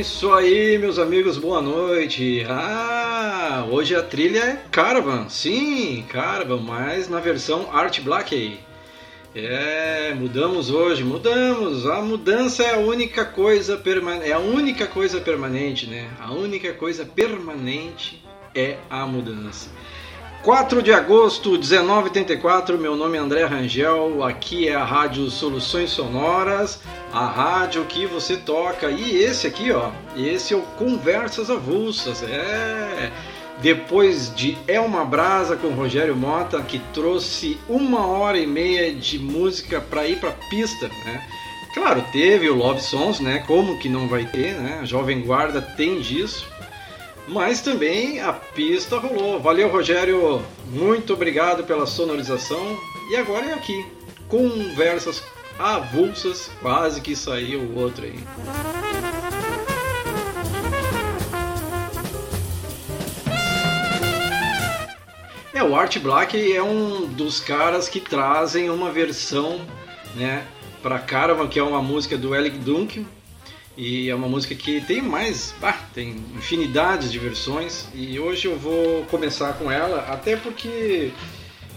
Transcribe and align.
isso 0.00 0.30
aí, 0.32 0.76
meus 0.76 0.98
amigos, 0.98 1.38
boa 1.38 1.62
noite. 1.62 2.44
Ah, 2.48 3.66
hoje 3.70 3.94
a 3.94 4.02
trilha 4.02 4.40
é 4.40 4.62
Caravan, 4.70 5.26
sim, 5.30 6.04
Caravan, 6.08 6.58
mas 6.58 7.08
na 7.08 7.18
versão 7.18 7.70
Art 7.72 8.00
Black. 8.00 8.58
É, 9.34 10.14
mudamos 10.14 10.70
hoje, 10.70 11.02
mudamos. 11.02 11.86
A 11.86 12.02
mudança 12.02 12.62
é 12.62 12.74
a 12.74 12.78
única 12.78 13.24
coisa 13.24 13.76
permanente, 13.78 14.28
é 14.30 14.32
a 14.34 14.38
única 14.38 14.86
coisa 14.86 15.18
permanente, 15.18 15.86
né? 15.86 16.10
A 16.20 16.32
única 16.32 16.74
coisa 16.74 17.06
permanente 17.06 18.22
é 18.54 18.76
a 18.90 19.06
mudança. 19.06 19.70
4 20.42 20.80
de 20.80 20.92
agosto, 20.92 21.50
1984, 21.50 22.78
meu 22.78 22.96
nome 22.96 23.16
é 23.16 23.20
André 23.20 23.44
Rangel, 23.44 24.22
aqui 24.22 24.68
é 24.68 24.74
a 24.74 24.84
Rádio 24.84 25.28
Soluções 25.28 25.90
Sonoras, 25.90 26.80
a 27.12 27.26
rádio 27.26 27.84
que 27.84 28.06
você 28.06 28.36
toca. 28.36 28.88
E 28.90 29.16
esse 29.16 29.46
aqui, 29.46 29.72
ó, 29.72 29.90
esse 30.16 30.54
é 30.54 30.56
o 30.56 30.62
Conversas 30.62 31.50
Avulsas, 31.50 32.22
é. 32.22 33.10
Depois 33.60 34.32
de 34.34 34.56
É 34.68 34.78
uma 34.78 35.04
Brasa 35.04 35.56
com 35.56 35.68
Rogério 35.68 36.14
Mota, 36.14 36.60
que 36.62 36.78
trouxe 36.92 37.58
uma 37.68 38.06
hora 38.06 38.38
e 38.38 38.46
meia 38.46 38.94
de 38.94 39.18
música 39.18 39.80
para 39.80 40.06
ir 40.06 40.20
para 40.20 40.32
pista, 40.50 40.88
né? 40.88 41.26
Claro, 41.74 42.04
teve 42.12 42.48
o 42.48 42.54
Love 42.54 42.82
Songs, 42.82 43.20
né? 43.20 43.42
Como 43.46 43.78
que 43.78 43.88
não 43.88 44.06
vai 44.08 44.24
ter, 44.26 44.54
né? 44.54 44.78
A 44.82 44.84
Jovem 44.84 45.22
Guarda 45.22 45.60
tem 45.60 46.00
disso 46.00 46.46
mas 47.28 47.60
também 47.60 48.20
a 48.20 48.32
pista 48.32 48.98
rolou. 48.98 49.40
Valeu, 49.40 49.68
Rogério. 49.68 50.42
Muito 50.68 51.14
obrigado 51.14 51.64
pela 51.64 51.86
sonorização. 51.86 52.78
E 53.10 53.16
agora 53.16 53.46
é 53.46 53.52
aqui. 53.54 53.84
Conversas 54.28 55.22
avulsas. 55.58 56.50
Quase 56.60 57.00
que 57.00 57.16
saiu 57.16 57.60
o 57.60 57.78
outro 57.78 58.04
aí. 58.04 58.18
É, 65.52 65.62
o 65.62 65.74
Art 65.74 65.98
Black 65.98 66.54
é 66.54 66.62
um 66.62 67.06
dos 67.06 67.40
caras 67.40 67.88
que 67.88 67.98
trazem 67.98 68.68
uma 68.68 68.90
versão, 68.90 69.58
né, 70.14 70.46
para 70.82 70.98
Caravan, 70.98 71.48
que 71.48 71.58
é 71.58 71.62
uma 71.62 71.80
música 71.80 72.18
do 72.18 72.34
Alec 72.34 72.58
Duncan, 72.58 73.04
e 73.76 74.08
é 74.08 74.14
uma 74.14 74.28
música 74.28 74.54
que 74.54 74.80
tem 74.80 75.02
mais, 75.02 75.54
ah, 75.62 75.78
tem 75.92 76.16
infinidades 76.34 77.12
de 77.12 77.18
versões. 77.18 77.86
E 77.94 78.18
hoje 78.18 78.48
eu 78.48 78.58
vou 78.58 79.04
começar 79.04 79.52
com 79.54 79.70
ela, 79.70 80.06
até 80.08 80.34
porque 80.34 81.10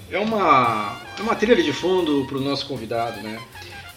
é 0.09 0.17
uma, 0.17 0.97
é 1.17 1.21
uma 1.21 1.35
trilha 1.35 1.61
de 1.61 1.73
fundo 1.73 2.25
para 2.25 2.37
o 2.37 2.41
nosso 2.41 2.65
convidado, 2.67 3.21
né? 3.21 3.37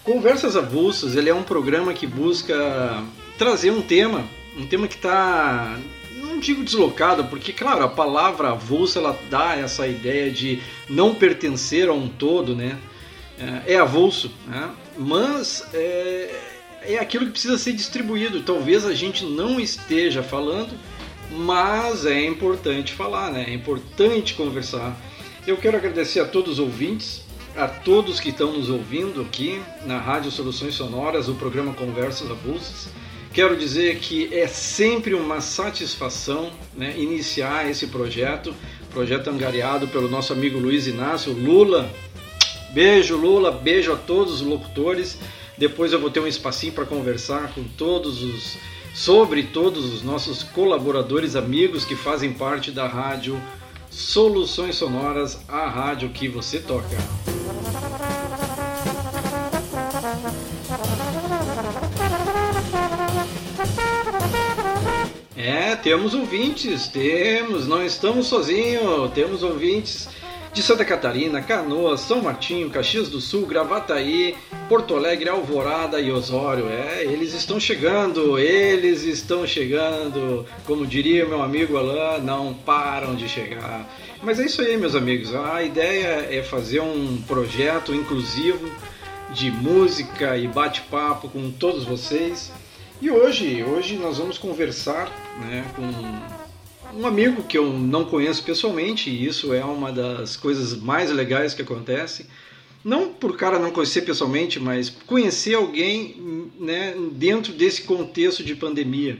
Conversas 0.03 0.57
Avulsas, 0.57 1.15
ele 1.15 1.31
é 1.31 1.35
um 1.35 1.45
programa 1.45 1.95
que 1.95 2.07
busca 2.07 3.05
trazer 3.39 3.71
um 3.71 3.81
tema, 3.81 4.25
um 4.59 4.67
tema 4.67 4.89
que 4.89 4.97
está, 4.97 5.79
não 6.17 6.41
digo 6.41 6.65
deslocado, 6.65 7.25
porque 7.27 7.53
claro, 7.53 7.85
a 7.85 7.89
palavra 7.89 8.51
avulsa 8.51 8.99
ela 8.99 9.17
dá 9.31 9.55
essa 9.57 9.87
ideia 9.87 10.29
de 10.29 10.61
não 10.89 11.15
pertencer 11.15 11.89
a 11.89 11.93
um 11.93 12.09
todo, 12.09 12.57
né? 12.57 12.77
É, 13.39 13.75
é 13.75 13.79
avulso, 13.79 14.33
né? 14.49 14.71
Mas 14.99 15.69
é, 15.73 16.52
é 16.85 16.99
aquilo 16.99 17.27
que 17.27 17.33
precisa 17.33 17.59
ser 17.59 17.73
distribuído. 17.73 18.43
Talvez 18.43 18.85
a 18.85 18.95
gente 18.95 19.25
não 19.25 19.61
esteja 19.61 20.23
falando, 20.23 20.79
mas 21.31 22.05
é 22.07 22.25
importante 22.25 22.93
falar, 22.93 23.31
né? 23.31 23.47
É 23.49 23.55
importante 23.55 24.35
conversar. 24.35 24.97
Eu 25.47 25.57
quero 25.57 25.77
agradecer 25.77 26.21
a 26.21 26.25
todos 26.25 26.53
os 26.53 26.59
ouvintes, 26.59 27.23
a 27.57 27.67
todos 27.67 28.21
que 28.21 28.31
estão 28.31 28.53
nos 28.53 28.71
ouvindo 28.71 29.21
aqui 29.21 29.61
na 29.85 29.99
Rádio 29.99 30.31
Soluções 30.31 30.75
Sonoras, 30.75 31.29
o 31.29 31.35
programa 31.35 31.75
Conversas 31.75 32.31
Avulsas. 32.31 32.89
Quero 33.33 33.57
dizer 33.57 33.99
que 33.99 34.33
é 34.35 34.47
sempre 34.47 35.15
uma 35.15 35.41
satisfação 35.41 36.53
né, 36.75 36.95
iniciar 36.99 37.69
esse 37.69 37.87
projeto, 37.87 38.55
projeto 38.91 39.31
angariado 39.31 39.89
pelo 39.89 40.09
nosso 40.09 40.35
amigo 40.35 40.59
Luiz 40.59 40.87
Inácio 40.87 41.33
Lula. 41.33 41.91
Beijo, 42.75 43.17
Lula, 43.17 43.51
beijo 43.51 43.93
a 43.93 43.97
todos 43.97 44.35
os 44.35 44.41
locutores. 44.43 45.19
Depois 45.63 45.93
eu 45.93 46.01
vou 46.01 46.11
ter 46.11 46.19
um 46.19 46.27
espacinho 46.27 46.73
para 46.73 46.85
conversar 46.85 47.55
com 47.55 47.63
todos 47.63 48.21
os 48.21 48.59
sobre 48.93 49.45
todos 49.45 49.95
os 49.95 50.03
nossos 50.03 50.43
colaboradores, 50.43 51.37
amigos 51.37 51.85
que 51.85 51.95
fazem 51.95 52.33
parte 52.33 52.73
da 52.73 52.89
rádio 52.89 53.41
Soluções 53.89 54.75
Sonoras, 54.75 55.39
a 55.47 55.69
rádio 55.69 56.09
que 56.09 56.27
você 56.27 56.59
toca. 56.59 56.97
É, 65.37 65.77
temos 65.77 66.13
ouvintes, 66.13 66.89
temos, 66.89 67.69
não 67.69 67.87
estamos 67.87 68.27
sozinhos, 68.27 69.13
temos 69.13 69.45
ouvintes 69.45 70.09
de 70.53 70.63
Santa 70.63 70.85
Catarina, 70.85 71.41
Canoas, 71.41 72.01
São 72.01 72.21
Martinho, 72.21 72.69
Caxias 72.69 73.09
do 73.09 73.21
Sul, 73.21 73.47
Gravataí, 73.47 74.37
Porto 74.69 74.95
Alegre, 74.95 75.29
Alvorada 75.29 75.99
e 75.99 76.13
Osório. 76.13 76.69
É, 76.69 77.05
eles 77.05 77.33
estão 77.33 77.59
chegando, 77.59 78.39
eles 78.39 79.03
estão 79.03 79.47
chegando. 79.47 80.47
Como 80.67 80.87
diria 80.87 81.25
meu 81.25 81.43
amigo 81.43 81.79
Alain, 81.79 82.23
não 82.23 82.53
param 82.53 83.15
de 83.15 83.29
chegar. 83.29 83.89
Mas 84.23 84.39
é 84.39 84.45
isso 84.45 84.61
aí, 84.61 84.77
meus 84.77 84.95
amigos. 84.95 85.35
A 85.35 85.63
ideia 85.63 86.29
é 86.31 86.43
fazer 86.43 86.81
um 86.81 87.23
projeto 87.27 87.95
inclusivo 87.95 88.71
de 89.31 89.51
música 89.51 90.37
e 90.37 90.47
bate-papo 90.47 91.31
com 91.31 91.51
todos 91.51 91.85
vocês. 91.85 92.53
E 93.01 93.11
hoje, 93.11 93.65
hoje 93.65 93.97
nós 93.97 94.19
vamos 94.19 94.37
conversar 94.37 95.11
né, 95.41 95.65
com 95.75 96.42
um 96.97 97.07
amigo 97.07 97.43
que 97.45 97.57
eu 97.57 97.73
não 97.73 98.05
conheço 98.05 98.43
pessoalmente, 98.43 99.11
e 99.11 99.27
isso 99.27 99.53
é 99.53 99.65
uma 99.65 99.91
das 99.93 100.37
coisas 100.37 100.75
mais 100.77 101.11
legais 101.11 101.55
que 101.55 101.63
acontece. 101.63 102.27
Não 102.85 103.13
por 103.13 103.37
cara 103.37 103.59
não 103.59 103.71
conhecer 103.71 104.03
pessoalmente, 104.03 104.59
mas 104.59 104.91
conhecer 104.91 105.55
alguém 105.55 106.51
né, 106.59 106.95
dentro 107.13 107.53
desse 107.53 107.83
contexto 107.83 108.43
de 108.43 108.55
pandemia. 108.55 109.19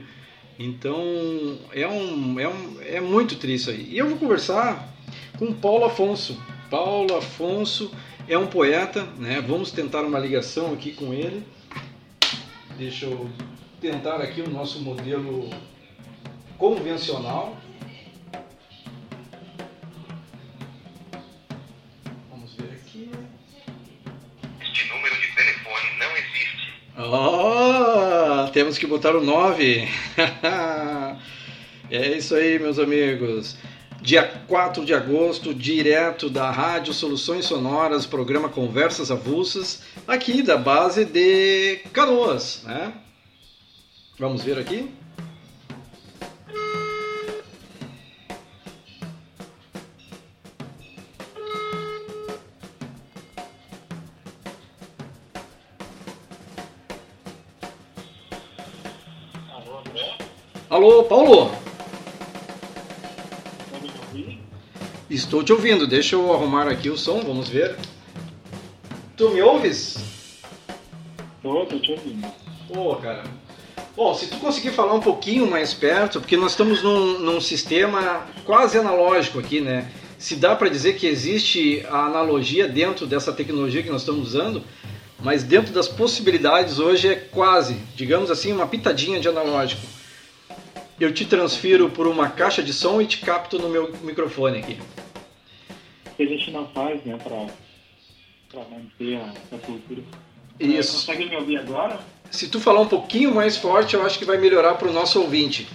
Então 0.59 1.57
é, 1.71 1.87
um, 1.87 2.39
é, 2.39 2.47
um, 2.47 2.81
é 2.81 3.01
muito 3.01 3.35
triste 3.37 3.69
aí. 3.69 3.87
E 3.89 3.97
eu 3.97 4.07
vou 4.07 4.17
conversar 4.17 4.93
com 5.39 5.53
Paulo 5.53 5.85
Afonso. 5.85 6.37
Paulo 6.69 7.15
Afonso 7.15 7.91
é 8.27 8.37
um 8.37 8.47
poeta, 8.47 9.03
né? 9.17 9.41
Vamos 9.41 9.71
tentar 9.71 10.01
uma 10.03 10.19
ligação 10.19 10.73
aqui 10.73 10.91
com 10.91 11.13
ele. 11.13 11.43
Deixa 12.77 13.05
eu 13.05 13.29
tentar 13.79 14.17
aqui 14.17 14.41
o 14.41 14.49
nosso 14.49 14.79
modelo 14.79 15.49
convencional. 16.57 17.57
Vamos 22.29 22.53
ver 22.55 22.71
aqui. 22.73 23.09
Este 24.61 24.87
número 24.89 25.15
de 25.15 25.35
telefone 25.35 25.97
não 25.99 26.11
existe. 26.17 26.73
Oh, 26.97 28.51
temos 28.51 28.77
que 28.77 28.87
botar 28.87 29.15
o 29.15 29.23
9. 29.23 29.87
é 31.89 32.17
isso 32.17 32.35
aí, 32.35 32.59
meus 32.59 32.79
amigos. 32.79 33.57
Dia 34.01 34.23
4 34.47 34.83
de 34.83 34.93
agosto, 34.93 35.53
direto 35.53 36.29
da 36.29 36.51
Rádio 36.51 36.93
Soluções 36.93 37.45
Sonoras, 37.45 38.05
programa 38.05 38.49
Conversas 38.49 39.09
Avulsas, 39.09 39.81
aqui 40.05 40.41
da 40.41 40.57
base 40.57 41.05
de 41.05 41.77
Canoas, 41.93 42.63
né? 42.65 42.93
Vamos 44.19 44.43
ver 44.43 44.59
aqui. 44.59 44.91
Alô, 60.83 61.01
Paulo? 61.05 61.49
Estou 65.09 65.41
te 65.41 65.53
ouvindo, 65.53 65.87
deixa 65.87 66.17
eu 66.17 66.33
arrumar 66.33 66.67
aqui 66.67 66.89
o 66.89 66.97
som, 66.97 67.21
vamos 67.21 67.47
ver. 67.47 67.77
Tu 69.15 69.29
me 69.29 69.41
ouves? 69.41 69.95
Tô, 71.41 71.65
tô 71.67 71.79
te 71.79 71.89
ouvindo. 71.89 72.27
Pô, 72.67 72.97
cara. 72.97 73.23
Bom, 73.95 74.13
se 74.13 74.27
tu 74.27 74.35
conseguir 74.39 74.71
falar 74.71 74.93
um 74.93 74.99
pouquinho 74.99 75.49
mais 75.49 75.73
perto, 75.73 76.19
porque 76.19 76.35
nós 76.35 76.51
estamos 76.51 76.83
num, 76.83 77.17
num 77.17 77.39
sistema 77.39 78.27
quase 78.43 78.77
analógico 78.77 79.39
aqui, 79.39 79.61
né? 79.61 79.89
Se 80.17 80.35
dá 80.35 80.53
para 80.53 80.67
dizer 80.67 80.97
que 80.97 81.07
existe 81.07 81.85
a 81.89 82.07
analogia 82.07 82.67
dentro 82.67 83.07
dessa 83.07 83.31
tecnologia 83.31 83.81
que 83.81 83.89
nós 83.89 84.01
estamos 84.01 84.27
usando, 84.27 84.61
mas 85.21 85.43
dentro 85.43 85.71
das 85.71 85.87
possibilidades 85.87 86.77
hoje 86.77 87.07
é 87.07 87.15
quase, 87.15 87.77
digamos 87.95 88.29
assim, 88.29 88.51
uma 88.51 88.67
pitadinha 88.67 89.17
de 89.17 89.29
analógico 89.29 90.02
eu 90.99 91.13
te 91.13 91.25
transfiro 91.25 91.89
por 91.89 92.07
uma 92.07 92.29
caixa 92.29 92.61
de 92.63 92.73
som 92.73 93.01
e 93.01 93.05
te 93.05 93.19
capto 93.19 93.59
no 93.59 93.69
meu 93.69 93.93
microfone 94.01 94.59
aqui. 94.59 94.79
O 96.05 96.15
que 96.15 96.23
a 96.23 96.27
gente 96.27 96.51
não 96.51 96.67
faz, 96.69 97.03
né, 97.03 97.17
para 97.17 98.63
manter 98.69 99.17
a, 99.17 99.55
a 99.55 99.59
cultura. 99.59 100.01
Isso. 100.59 101.07
Consegue 101.07 101.29
me 101.29 101.35
ouvir 101.35 101.57
agora? 101.57 101.99
se 102.33 102.47
tu 102.47 102.59
falar 102.59 102.81
um 102.81 102.87
pouquinho 102.87 103.33
mais 103.33 103.55
forte, 103.55 103.93
eu 103.93 104.03
acho 104.03 104.17
que 104.17 104.25
vai 104.25 104.37
melhorar 104.37 104.73
para 104.73 104.89
o 104.89 104.91
nosso 104.91 105.21
ouvinte. 105.21 105.67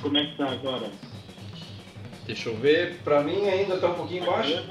Como 0.00 0.16
é 0.16 0.24
que 0.24 0.36
tá 0.36 0.52
agora? 0.52 0.88
Deixa 2.24 2.48
eu 2.48 2.56
ver, 2.56 2.98
para 3.02 3.22
mim 3.22 3.48
ainda 3.48 3.74
está 3.74 3.88
um 3.88 3.94
pouquinho 3.94 4.24
baixo. 4.24 4.62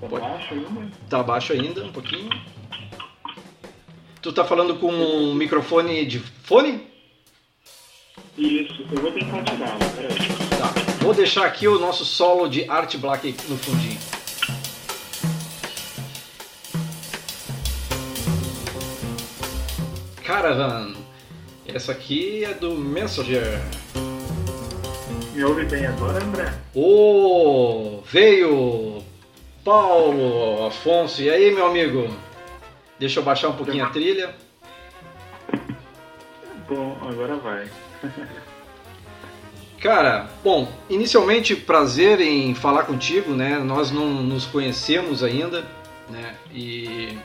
Tá 0.00 0.06
baixo 0.08 0.54
ainda? 0.54 0.92
Tá 1.10 1.22
baixo 1.22 1.52
ainda, 1.52 1.84
um 1.84 1.92
pouquinho. 1.92 2.30
Tu 4.26 4.32
tá 4.32 4.44
falando 4.44 4.74
com 4.74 4.92
um 4.92 5.36
microfone 5.36 6.04
de 6.04 6.18
fone? 6.18 6.84
Isso, 8.36 8.84
eu 8.90 9.00
vou 9.00 9.12
tentar 9.12 9.40
tirar, 9.44 9.78
peraí. 9.94 10.18
Tá. 10.58 10.74
Vou 10.98 11.14
deixar 11.14 11.46
aqui 11.46 11.68
o 11.68 11.78
nosso 11.78 12.04
solo 12.04 12.48
de 12.48 12.68
Art 12.68 12.96
Black 12.96 13.36
no 13.48 13.56
fundinho. 13.56 14.00
Caravan. 20.24 20.94
Essa 21.64 21.92
aqui 21.92 22.44
é 22.44 22.52
do 22.52 22.74
Messenger. 22.74 23.60
Me 25.36 25.44
ouve 25.44 25.66
bem 25.66 25.86
agora, 25.86 26.20
André? 26.20 26.52
Ô, 26.74 28.02
veio 28.10 29.04
Paulo 29.64 30.66
Afonso. 30.66 31.22
E 31.22 31.30
aí, 31.30 31.54
meu 31.54 31.66
amigo? 31.66 32.25
Deixa 32.98 33.20
eu 33.20 33.24
baixar 33.24 33.48
um 33.48 33.52
pouquinho 33.56 33.84
a 33.84 33.90
trilha. 33.90 34.34
Bom, 36.68 36.96
agora 37.02 37.36
vai. 37.36 37.68
Cara, 39.80 40.28
bom, 40.42 40.68
inicialmente 40.88 41.54
prazer 41.54 42.20
em 42.20 42.54
falar 42.54 42.84
contigo, 42.84 43.32
né? 43.34 43.58
Nós 43.58 43.90
não 43.90 44.06
nos 44.22 44.46
conhecemos 44.46 45.22
ainda, 45.22 45.64
né? 46.08 46.34
E 46.52 47.16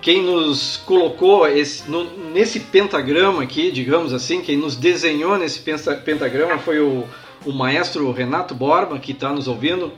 quem 0.00 0.22
nos 0.22 0.76
colocou 0.78 1.46
esse, 1.48 1.90
no- 1.90 2.04
nesse 2.30 2.60
pentagrama 2.60 3.42
aqui, 3.42 3.70
digamos 3.72 4.14
assim, 4.14 4.40
quem 4.40 4.56
nos 4.56 4.76
desenhou 4.76 5.36
nesse 5.36 5.58
penta- 5.58 5.96
pentagrama 5.96 6.56
foi 6.58 6.78
o, 6.78 7.04
o 7.44 7.52
maestro 7.52 8.10
Renato 8.12 8.54
Borba, 8.54 8.98
que 9.00 9.10
está 9.12 9.30
nos 9.32 9.48
ouvindo, 9.48 9.92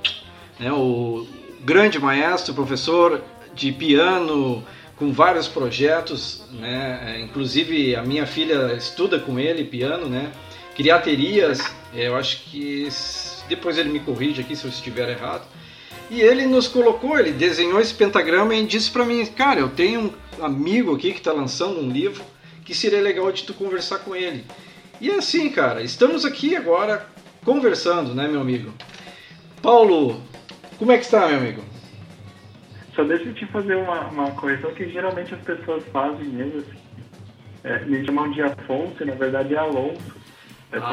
né? 0.59 0.73
O 0.73 1.27
grande 1.61 1.99
maestro, 1.99 2.55
professor 2.55 3.23
de 3.55 3.71
piano, 3.73 4.65
com 4.99 5.13
vários 5.13 5.47
projetos, 5.47 6.43
né? 6.51 7.15
É, 7.17 7.21
Inclusive 7.21 7.95
a 7.95 8.03
minha 8.03 8.27
filha 8.27 8.75
estuda 8.75 9.19
com 9.19 9.39
ele 9.39 9.65
piano, 9.65 10.09
né? 10.09 10.33
Criaterias, 10.75 11.61
é, 11.95 12.09
eu 12.09 12.17
acho 12.17 12.45
que 12.45 12.89
depois 13.49 13.79
ele 13.79 13.89
me 13.89 14.01
corrige 14.01 14.41
aqui 14.41 14.55
se 14.57 14.65
eu 14.65 14.71
estiver 14.71 15.09
errado. 15.09 15.47
E 16.11 16.21
ele 16.21 16.47
nos 16.47 16.67
colocou, 16.67 17.19
ele 17.19 17.33
desenhou 17.33 17.81
esse 17.81 17.95
pentagrama 17.95 18.55
e 18.55 18.65
disse 18.65 18.91
para 18.91 19.05
mim, 19.05 19.25
cara, 19.27 19.61
eu 19.61 19.69
tenho 19.69 20.15
um 20.39 20.45
amigo 20.45 20.95
aqui 20.95 21.13
que 21.13 21.19
está 21.19 21.33
lançando 21.33 21.81
um 21.81 21.91
livro 21.91 22.25
que 22.65 22.75
seria 22.75 23.01
legal 23.01 23.31
de 23.31 23.45
tu 23.45 23.55
conversar 23.55 23.99
com 23.99 24.17
ele. 24.17 24.45
E 25.01 25.11
é 25.11 25.17
assim, 25.17 25.49
cara, 25.51 25.83
estamos 25.83 26.25
aqui 26.25 26.57
agora 26.57 27.07
conversando, 27.45 28.15
né, 28.15 28.27
meu 28.27 28.41
amigo? 28.41 28.73
Paulo, 29.63 30.21
como 30.79 30.93
é 30.93 30.99
que 30.99 31.05
está, 31.05 31.29
meu 31.29 31.39
amigo? 31.39 31.63
Só 32.99 33.05
deixa 33.05 33.27
eu 33.27 33.33
te 33.33 33.47
fazer 33.47 33.77
uma, 33.77 34.09
uma 34.09 34.33
correção 34.33 34.75
que 34.75 34.89
geralmente 34.89 35.33
as 35.33 35.41
pessoas 35.43 35.85
fazem 35.93 36.27
mesmo. 36.27 36.59
assim. 36.59 36.77
É, 37.63 37.79
me 37.85 38.05
chamam 38.05 38.29
de 38.33 38.43
Afonso 38.43 38.97
e 39.01 39.05
na 39.05 39.15
verdade 39.15 39.55
é 39.55 39.59
Alonso. 39.59 40.03
É 40.73 40.81
só 40.81 40.85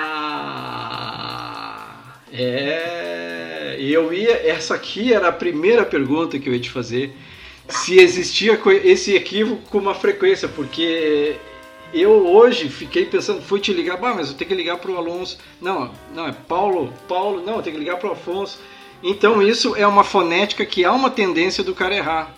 Ah, 0.00 0.94
é. 2.32 3.76
Eu 3.78 4.10
ia. 4.10 4.48
Essa 4.48 4.74
aqui 4.74 5.12
era 5.12 5.28
a 5.28 5.32
primeira 5.32 5.84
pergunta 5.84 6.38
que 6.38 6.48
eu 6.48 6.54
ia 6.54 6.60
te 6.60 6.70
fazer. 6.70 7.14
Se 7.68 8.00
existia 8.00 8.58
esse 8.82 9.14
equívoco 9.14 9.60
com 9.68 9.76
uma 9.76 9.94
frequência, 9.94 10.48
porque 10.48 11.36
eu 11.92 12.26
hoje 12.26 12.70
fiquei 12.70 13.04
pensando, 13.04 13.42
fui 13.42 13.60
te 13.60 13.74
ligar, 13.74 13.98
bah, 13.98 14.14
mas 14.14 14.30
eu 14.30 14.34
tenho 14.34 14.48
que 14.48 14.56
ligar 14.56 14.78
para 14.78 14.92
o 14.92 14.96
Alonso. 14.96 15.36
Não, 15.60 15.92
não, 16.14 16.26
é 16.26 16.32
Paulo, 16.32 16.90
Paulo, 17.06 17.42
não, 17.44 17.56
eu 17.56 17.62
tenho 17.62 17.76
que 17.76 17.80
ligar 17.82 17.98
para 17.98 18.08
o 18.08 18.12
Afonso. 18.12 18.58
Então 19.02 19.40
isso 19.42 19.76
é 19.76 19.86
uma 19.86 20.04
fonética 20.04 20.64
que 20.66 20.84
há 20.84 20.92
uma 20.92 21.10
tendência 21.10 21.62
do 21.62 21.74
cara 21.74 21.94
errar. 21.94 22.34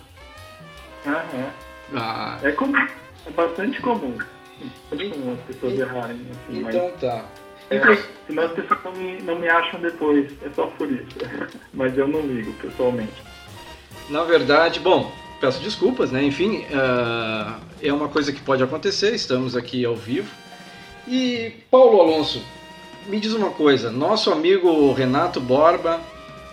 Ah, 1.05 1.25
é. 1.33 1.49
Ah, 1.95 2.39
É 2.43 2.51
comum. 2.51 2.87
É 3.25 3.31
bastante 3.31 3.81
comum. 3.81 4.17
Bastante 4.89 5.11
comum 5.11 5.33
as 5.33 5.55
pessoas 5.55 5.79
errarem 5.79 6.21
assim, 6.31 6.59
então 6.59 6.91
tá. 6.99 7.25
é, 7.69 7.97
senão 8.27 8.43
as 8.43 8.51
pessoas 8.51 8.79
não 8.83 8.91
me, 8.93 9.21
não 9.21 9.39
me 9.39 9.49
acham 9.49 9.79
depois. 9.79 10.31
É 10.43 10.49
só 10.55 10.67
por 10.67 10.91
isso. 10.91 11.07
mas 11.73 11.97
eu 11.97 12.07
não 12.07 12.21
ligo, 12.21 12.53
pessoalmente. 12.53 13.23
Na 14.09 14.23
verdade, 14.23 14.79
bom, 14.79 15.11
peço 15.39 15.61
desculpas, 15.61 16.11
né? 16.11 16.23
Enfim, 16.23 16.65
ah, 16.73 17.59
é 17.81 17.91
uma 17.91 18.07
coisa 18.07 18.31
que 18.31 18.41
pode 18.41 18.63
acontecer, 18.63 19.15
estamos 19.15 19.55
aqui 19.55 19.83
ao 19.83 19.95
vivo. 19.95 20.29
E, 21.07 21.55
Paulo 21.71 21.99
Alonso, 21.99 22.43
me 23.07 23.19
diz 23.19 23.33
uma 23.33 23.49
coisa: 23.49 23.89
nosso 23.89 24.31
amigo 24.31 24.93
Renato 24.93 25.41
Borba 25.41 25.99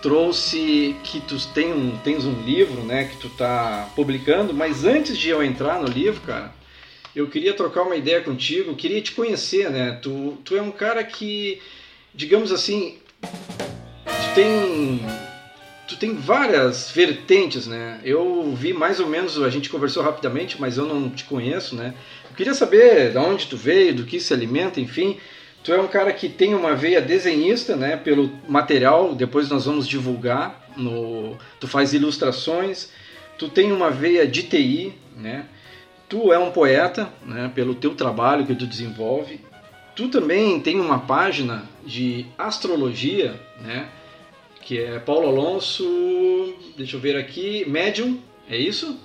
trouxe 0.01 0.95
que 1.03 1.19
tu 1.21 1.35
tem 1.53 1.73
um, 1.73 1.97
tens 1.97 2.25
um 2.25 2.41
livro, 2.43 2.81
né, 2.83 3.05
que 3.05 3.17
tu 3.17 3.29
tá 3.29 3.89
publicando, 3.95 4.53
mas 4.53 4.85
antes 4.85 5.17
de 5.17 5.29
eu 5.29 5.43
entrar 5.43 5.81
no 5.81 5.87
livro, 5.87 6.21
cara, 6.21 6.53
eu 7.15 7.27
queria 7.27 7.53
trocar 7.53 7.83
uma 7.83 7.95
ideia 7.95 8.21
contigo, 8.21 8.75
queria 8.75 9.01
te 9.01 9.11
conhecer, 9.11 9.69
né? 9.69 9.99
Tu, 10.01 10.37
tu 10.45 10.55
é 10.55 10.61
um 10.61 10.71
cara 10.71 11.03
que, 11.03 11.59
digamos 12.13 12.51
assim, 12.51 12.97
tu 13.21 14.35
tem 14.35 15.01
tu 15.87 15.97
tem 15.97 16.13
várias 16.13 16.91
vertentes, 16.91 17.65
né? 17.65 17.99
Eu 18.03 18.53
vi 18.55 18.73
mais 18.73 18.99
ou 18.99 19.07
menos, 19.07 19.41
a 19.41 19.49
gente 19.49 19.71
conversou 19.71 20.03
rapidamente, 20.03 20.61
mas 20.61 20.77
eu 20.77 20.85
não 20.85 21.09
te 21.09 21.23
conheço, 21.23 21.75
né? 21.75 21.95
Eu 22.29 22.35
queria 22.35 22.53
saber 22.53 23.11
de 23.11 23.17
onde 23.17 23.47
tu 23.47 23.57
veio, 23.57 23.95
do 23.95 24.05
que 24.05 24.19
se 24.19 24.31
alimenta, 24.31 24.79
enfim. 24.79 25.17
Tu 25.63 25.73
é 25.73 25.79
um 25.79 25.87
cara 25.87 26.13
que 26.13 26.29
tem 26.29 26.55
uma 26.55 26.75
veia 26.75 27.01
desenhista, 27.01 27.75
né? 27.75 27.97
Pelo 27.97 28.31
material, 28.47 29.13
depois 29.13 29.49
nós 29.49 29.65
vamos 29.65 29.87
divulgar. 29.87 30.69
No, 30.77 31.37
tu 31.59 31.67
faz 31.67 31.93
ilustrações. 31.93 32.91
Tu 33.37 33.49
tem 33.49 33.71
uma 33.71 33.89
veia 33.89 34.27
de 34.27 34.43
TI, 34.43 34.93
né? 35.15 35.45
Tu 36.07 36.31
é 36.33 36.39
um 36.39 36.51
poeta, 36.51 37.09
né? 37.25 37.51
Pelo 37.53 37.75
teu 37.75 37.93
trabalho 37.93 38.45
que 38.45 38.55
tu 38.55 38.65
desenvolve. 38.65 39.41
Tu 39.95 40.07
também 40.07 40.59
tem 40.59 40.79
uma 40.79 40.99
página 40.99 41.63
de 41.85 42.25
astrologia, 42.37 43.39
né? 43.61 43.89
que 44.69 44.77
é 44.77 44.99
Paulo 44.99 45.27
Alonso, 45.29 46.53
deixa 46.77 46.95
eu 46.95 46.99
ver 46.99 47.15
aqui, 47.15 47.67
Medium, 47.67 48.19
é 48.47 48.55
isso? 48.55 48.99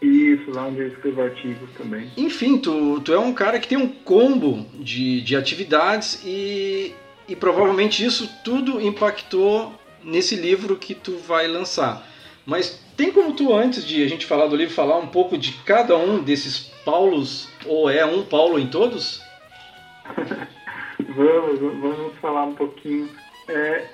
Isso, 0.00 0.50
lá 0.50 0.66
onde 0.66 0.80
eu 0.80 0.88
escrevo 0.88 1.22
artigos 1.22 1.70
também. 1.76 2.10
Enfim, 2.16 2.58
tu, 2.58 3.00
tu 3.00 3.12
é 3.12 3.18
um 3.18 3.32
cara 3.32 3.58
que 3.58 3.66
tem 3.66 3.78
um 3.78 3.88
combo 3.88 4.66
de, 4.74 5.22
de 5.22 5.34
atividades 5.34 6.22
e, 6.24 6.94
e 7.26 7.34
provavelmente 7.34 8.04
isso 8.04 8.28
tudo 8.44 8.80
impactou 8.80 9.72
nesse 10.04 10.36
livro 10.36 10.76
que 10.76 10.94
tu 10.94 11.16
vai 11.18 11.48
lançar. 11.48 12.06
Mas 12.44 12.78
tem 12.96 13.10
como 13.10 13.32
tu, 13.32 13.54
antes 13.54 13.86
de 13.86 14.04
a 14.04 14.08
gente 14.08 14.26
falar 14.26 14.46
do 14.46 14.56
livro, 14.56 14.74
falar 14.74 14.98
um 14.98 15.08
pouco 15.08 15.36
de 15.38 15.52
cada 15.64 15.96
um 15.96 16.22
desses 16.22 16.58
Paulos, 16.84 17.48
ou 17.64 17.90
é 17.90 18.04
um 18.04 18.22
Paulo 18.22 18.58
em 18.58 18.68
todos? 18.68 19.22
Vamos, 21.08 21.58
vamos 21.58 22.14
falar 22.20 22.44
um 22.44 22.54
pouquinho. 22.54 23.08
É, 23.48 23.86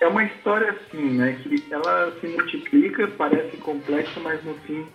é 0.00 0.06
uma 0.06 0.24
história 0.24 0.72
assim, 0.72 1.10
né? 1.10 1.38
Que 1.42 1.64
ela 1.70 2.12
se 2.20 2.26
multiplica, 2.26 3.08
parece 3.16 3.56
complexa, 3.56 4.20
mas 4.20 4.44
no 4.44 4.54
fim 4.66 4.86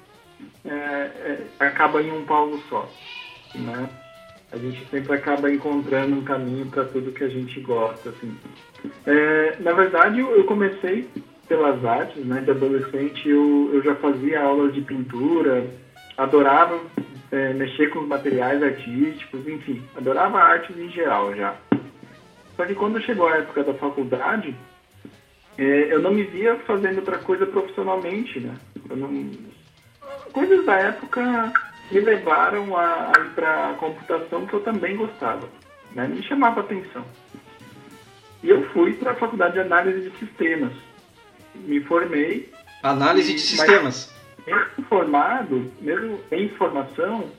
é, 0.65 0.71
é, 0.71 1.47
acaba 1.59 2.01
em 2.01 2.11
um 2.11 2.25
Paulo 2.25 2.61
só. 2.69 2.89
Né? 3.55 3.89
A 4.51 4.57
gente 4.57 4.85
sempre 4.89 5.13
acaba 5.13 5.51
encontrando 5.51 6.15
um 6.15 6.23
caminho 6.23 6.65
para 6.67 6.85
tudo 6.85 7.11
que 7.11 7.23
a 7.23 7.29
gente 7.29 7.59
gosta. 7.61 8.09
Assim. 8.09 8.35
É, 9.05 9.55
na 9.59 9.73
verdade, 9.73 10.19
eu 10.19 10.43
comecei 10.43 11.07
pelas 11.47 11.83
artes, 11.83 12.25
né? 12.25 12.41
De 12.41 12.51
adolescente 12.51 13.27
eu, 13.27 13.71
eu 13.73 13.83
já 13.83 13.95
fazia 13.95 14.41
aulas 14.41 14.73
de 14.73 14.81
pintura, 14.81 15.65
adorava 16.17 16.79
é, 17.31 17.53
mexer 17.53 17.89
com 17.89 17.99
os 17.99 18.07
materiais 18.07 18.61
artísticos, 18.61 19.47
enfim, 19.47 19.81
adorava 19.95 20.39
artes 20.39 20.77
em 20.77 20.89
geral 20.89 21.35
já. 21.35 21.55
Só 22.55 22.65
que 22.65 22.75
quando 22.75 23.01
chegou 23.01 23.27
a 23.27 23.37
época 23.37 23.63
da 23.63 23.73
faculdade, 23.73 24.55
é, 25.57 25.93
eu 25.93 26.01
não 26.01 26.13
me 26.13 26.23
via 26.23 26.55
fazendo 26.67 26.97
outra 26.97 27.17
coisa 27.17 27.45
profissionalmente, 27.45 28.39
né? 28.39 28.55
Eu 28.89 28.97
não... 28.97 29.31
Coisas 30.33 30.65
da 30.65 30.75
época 30.77 31.53
me 31.91 31.99
levaram 31.99 32.75
a, 32.77 33.11
a 33.15 33.19
ir 33.21 33.29
para 33.35 33.73
computação 33.79 34.45
que 34.45 34.53
eu 34.53 34.61
também 34.61 34.95
gostava, 34.95 35.47
né? 35.93 36.07
Me 36.07 36.23
chamava 36.23 36.61
atenção. 36.61 37.05
E 38.43 38.49
eu 38.49 38.67
fui 38.71 38.93
para 38.93 39.11
a 39.11 39.15
faculdade 39.15 39.53
de 39.53 39.59
análise 39.59 40.09
de 40.09 40.17
sistemas. 40.17 40.73
Me 41.55 41.81
formei 41.81 42.49
Análise 42.81 43.27
de 43.33 43.39
Mas- 43.41 43.41
sistemas. 43.49 44.13
mesmo 44.47 44.85
formado, 44.89 45.71
mesmo 45.81 46.19
em 46.31 46.49
formação, 46.49 47.29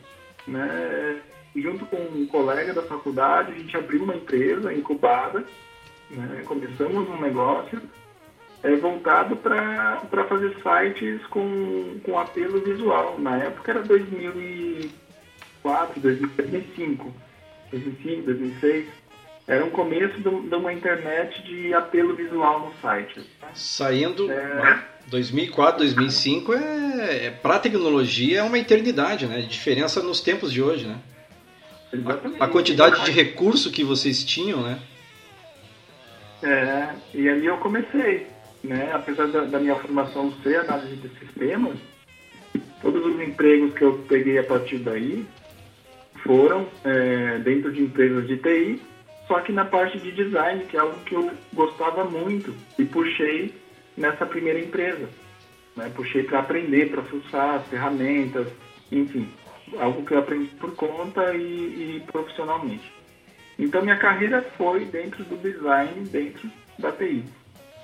né, 0.46 1.18
junto 1.56 1.84
com 1.86 1.96
um 1.96 2.26
colega 2.26 2.72
da 2.72 2.82
faculdade, 2.82 3.50
a 3.52 3.58
gente 3.58 3.76
abriu 3.76 4.04
uma 4.04 4.14
empresa 4.14 4.72
incubada, 4.72 5.44
né, 6.10 6.42
começamos 6.44 7.08
um 7.08 7.20
negócio 7.20 7.82
é 8.62 8.76
voltado 8.76 9.34
para 9.36 10.00
fazer 10.28 10.54
sites 10.62 11.26
com, 11.26 11.98
com 12.04 12.16
apelo 12.18 12.60
visual. 12.60 13.18
Na 13.18 13.38
época 13.38 13.72
era 13.72 13.82
2004, 13.82 16.00
2005, 16.00 17.12
2005, 17.70 18.22
2006. 18.22 18.86
Era 19.48 19.64
um 19.64 19.70
começo 19.70 20.20
de 20.20 20.28
uma 20.28 20.72
internet 20.72 21.42
de 21.42 21.74
apelo 21.74 22.14
visual 22.14 22.60
no 22.60 22.72
site. 22.80 23.28
Saindo 23.52 24.30
é... 24.30 24.78
2004, 25.08 25.78
2005 25.78 26.54
é, 26.54 27.26
é 27.26 27.30
para 27.30 27.58
tecnologia 27.58 28.38
é 28.38 28.42
uma 28.42 28.58
eternidade, 28.58 29.26
né? 29.26 29.40
Diferença 29.40 30.00
nos 30.00 30.20
tempos 30.20 30.52
de 30.52 30.62
hoje, 30.62 30.86
né? 30.86 30.96
A, 32.38 32.44
a 32.44 32.48
quantidade 32.48 33.04
de 33.04 33.10
recurso 33.10 33.72
que 33.72 33.82
vocês 33.82 34.22
tinham, 34.22 34.62
né? 34.62 34.78
É, 36.42 36.88
e 37.14 37.28
ali 37.28 37.46
eu 37.46 37.56
comecei, 37.58 38.26
né? 38.62 38.90
Apesar 38.92 39.26
da, 39.28 39.44
da 39.44 39.58
minha 39.58 39.76
formação 39.76 40.32
ser 40.42 40.56
análise 40.60 40.96
de 40.96 41.08
sistemas, 41.18 41.76
todos 42.80 43.04
os 43.04 43.20
empregos 43.20 43.74
que 43.74 43.82
eu 43.82 43.98
peguei 44.08 44.38
a 44.38 44.44
partir 44.44 44.78
daí 44.78 45.26
foram 46.22 46.66
é, 46.84 47.38
dentro 47.38 47.72
de 47.72 47.82
empresas 47.82 48.26
de 48.26 48.36
TI, 48.36 48.80
só 49.26 49.40
que 49.40 49.52
na 49.52 49.64
parte 49.64 49.98
de 49.98 50.12
design, 50.12 50.64
que 50.64 50.76
é 50.76 50.80
algo 50.80 50.98
que 51.00 51.14
eu 51.14 51.30
gostava 51.52 52.04
muito 52.04 52.54
e 52.78 52.84
puxei 52.84 53.54
nessa 53.96 54.26
primeira 54.26 54.58
empresa. 54.58 55.08
Né? 55.76 55.90
Puxei 55.94 56.22
para 56.22 56.40
aprender, 56.40 56.90
para 56.90 57.02
fuçar 57.02 57.62
ferramentas, 57.64 58.46
enfim 58.90 59.28
algo 59.78 60.04
que 60.04 60.12
eu 60.12 60.18
aprendi 60.18 60.48
por 60.56 60.74
conta 60.74 61.34
e, 61.34 61.96
e 61.96 62.02
profissionalmente. 62.10 62.92
Então 63.58 63.82
minha 63.82 63.98
carreira 63.98 64.42
foi 64.56 64.84
dentro 64.84 65.24
do 65.24 65.36
design, 65.36 66.06
dentro 66.08 66.50
da 66.78 66.92
TI. 66.92 67.24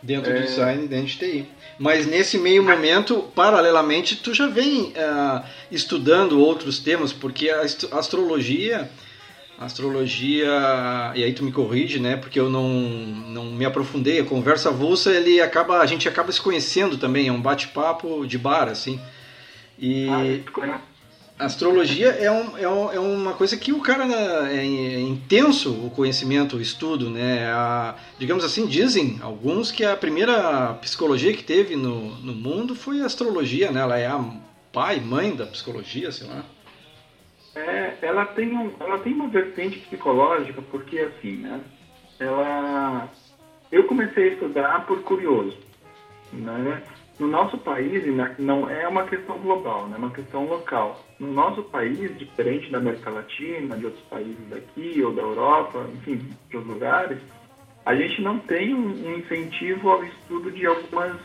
Dentro 0.03 0.33
do 0.33 0.39
é... 0.39 0.43
design, 0.43 0.87
dentro 0.87 1.07
de 1.07 1.19
TI. 1.19 1.49
Mas 1.79 2.07
nesse 2.07 2.39
meio 2.39 2.63
momento, 2.63 3.23
paralelamente, 3.35 4.17
tu 4.17 4.35
já 4.35 4.47
vem 4.47 4.93
uh, 4.93 5.45
estudando 5.71 6.41
outros 6.41 6.79
temas, 6.79 7.13
porque 7.13 7.49
a 7.51 7.63
astrologia, 7.63 8.91
astrologia, 9.59 10.51
e 11.15 11.23
aí 11.23 11.33
tu 11.33 11.45
me 11.45 11.53
corrige, 11.53 12.01
né? 12.01 12.17
Porque 12.17 12.39
eu 12.39 12.49
não, 12.49 12.69
não 12.69 13.45
me 13.47 13.65
aprofundei. 13.65 14.21
A 14.21 14.25
conversa 14.25 14.71
avulsa, 14.71 15.13
ele 15.13 15.41
acaba, 15.41 15.79
a 15.79 15.87
gente 15.87 16.09
acaba 16.09 16.33
se 16.33 16.41
conhecendo 16.41 16.97
também. 16.97 17.29
É 17.29 17.33
um 17.33 17.41
bate-papo 17.41 18.27
de 18.27 18.39
bar, 18.39 18.69
assim. 18.69 19.01
E 19.79 20.09
ah, 20.09 20.81
astrologia 21.39 22.09
é, 22.09 22.31
um, 22.31 22.59
é, 22.59 22.69
um, 22.69 22.93
é, 22.93 22.99
uma 22.99 23.33
coisa 23.33 23.57
que 23.57 23.73
o 23.73 23.81
cara 23.81 24.07
né, 24.07 24.57
é, 24.57 24.59
é, 24.59 25.01
intenso 25.01 25.73
o 25.87 25.91
conhecimento, 25.91 26.57
o 26.57 26.61
estudo, 26.61 27.09
né? 27.09 27.47
A, 27.47 27.95
digamos 28.19 28.45
assim, 28.45 28.67
dizem 28.67 29.19
alguns 29.23 29.71
que 29.71 29.85
a 29.85 29.97
primeira 29.97 30.75
psicologia 30.75 31.33
que 31.33 31.45
teve 31.45 31.77
no, 31.77 32.17
no 32.17 32.33
mundo 32.33 32.75
foi 32.75 33.01
a 33.01 33.07
astrologia, 33.07 33.71
né? 33.71 33.81
Ela 33.81 33.99
é 33.99 34.07
a 34.07 34.25
pai, 34.73 35.01
mãe 35.01 35.35
da 35.35 35.47
psicologia, 35.47 36.11
sei 36.11 36.27
lá. 36.27 36.45
É, 37.55 37.95
ela 38.03 38.27
tem, 38.27 38.57
um, 38.57 38.73
ela 38.81 38.99
tem 38.99 39.13
uma 39.13 39.29
vertente 39.29 39.79
psicológica 39.79 40.61
porque 40.71 40.99
assim, 40.99 41.37
né? 41.37 41.61
Ela, 42.19 43.09
eu 43.71 43.85
comecei 43.85 44.31
a 44.31 44.33
estudar 44.33 44.87
por 44.87 45.03
curioso, 45.03 45.57
né? 46.33 46.83
No 47.19 47.27
nosso 47.27 47.59
país, 47.59 48.05
não 48.39 48.71
é 48.71 48.87
uma 48.87 49.05
questão 49.05 49.39
global, 49.39 49.89
né? 49.89 49.97
é 49.97 49.99
uma 49.99 50.11
questão 50.11 50.47
local. 50.47 51.05
No 51.19 51.33
nosso 51.33 51.63
país, 51.65 52.17
diferente 52.17 52.71
da 52.71 52.79
América 52.79 53.11
Latina, 53.11 53.77
de 53.77 53.87
outros 53.87 54.05
países 54.05 54.49
daqui 54.49 55.03
ou 55.03 55.13
da 55.13 55.23
Europa, 55.23 55.87
enfim, 55.95 56.17
de 56.49 56.57
outros 56.57 56.75
lugares, 56.75 57.19
a 57.85 57.95
gente 57.95 58.23
não 58.23 58.39
tem 58.39 58.75
um 58.75 59.19
incentivo 59.19 59.91
ao 59.91 60.05
estudo 60.05 60.51
de 60.51 60.67
algumas, 60.67 61.17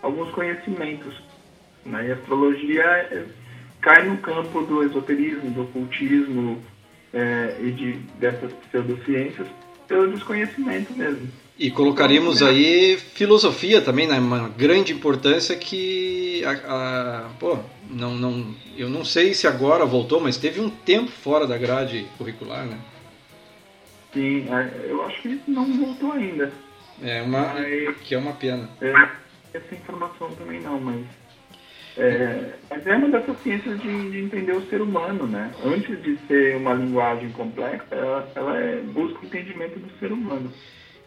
alguns 0.00 0.30
conhecimentos. 0.30 1.20
Né? 1.84 2.06
E 2.06 2.10
a 2.12 2.14
astrologia 2.14 2.82
é, 2.82 3.26
cai 3.80 4.08
no 4.08 4.16
campo 4.18 4.62
do 4.62 4.82
esoterismo, 4.84 5.50
do 5.50 5.62
ocultismo 5.62 6.62
é, 7.12 7.56
e 7.60 7.70
de, 7.72 7.92
dessas 8.18 8.52
pseudociências 8.52 9.46
pelo 9.86 10.10
desconhecimento 10.12 10.92
mesmo. 10.94 11.28
E 11.58 11.70
colocaríamos 11.70 12.42
aí 12.42 12.96
filosofia 12.96 13.80
também, 13.80 14.06
né? 14.06 14.18
Uma 14.18 14.48
grande 14.48 14.92
importância 14.92 15.54
que 15.54 16.42
a, 16.44 16.50
a, 16.50 17.28
pô, 17.38 17.58
não, 17.90 18.14
não, 18.14 18.54
eu 18.76 18.88
não 18.88 19.04
sei 19.04 19.34
se 19.34 19.46
agora 19.46 19.84
voltou, 19.84 20.18
mas 20.18 20.36
teve 20.36 20.60
um 20.60 20.70
tempo 20.70 21.10
fora 21.10 21.46
da 21.46 21.58
grade 21.58 22.06
curricular, 22.16 22.64
né? 22.64 22.78
Sim, 24.12 24.46
é, 24.50 24.90
eu 24.90 25.04
acho 25.04 25.22
que 25.22 25.40
não 25.46 25.64
voltou 25.72 26.12
ainda. 26.12 26.52
É 27.02 27.22
uma 27.22 27.54
mas, 27.54 27.96
que 27.98 28.14
é 28.14 28.18
uma 28.18 28.32
pena. 28.32 28.68
É, 28.80 28.92
essa 29.54 29.74
informação 29.74 30.30
também 30.32 30.60
não, 30.60 30.80
mas 30.80 31.04
é, 31.96 32.54
mas 32.70 32.86
é 32.86 32.96
uma 32.96 33.08
dessas 33.08 33.38
ciências 33.42 33.78
de, 33.80 34.10
de, 34.10 34.20
entender 34.20 34.52
o 34.52 34.66
ser 34.68 34.80
humano, 34.80 35.26
né? 35.26 35.52
Antes 35.64 36.02
de 36.02 36.16
ser 36.26 36.56
uma 36.56 36.72
linguagem 36.72 37.30
complexa, 37.32 37.84
ela, 37.90 38.32
ela 38.34 38.58
é, 38.58 38.80
busca 38.80 39.20
o 39.20 39.26
entendimento 39.26 39.78
do 39.78 39.90
ser 39.98 40.10
humano. 40.10 40.50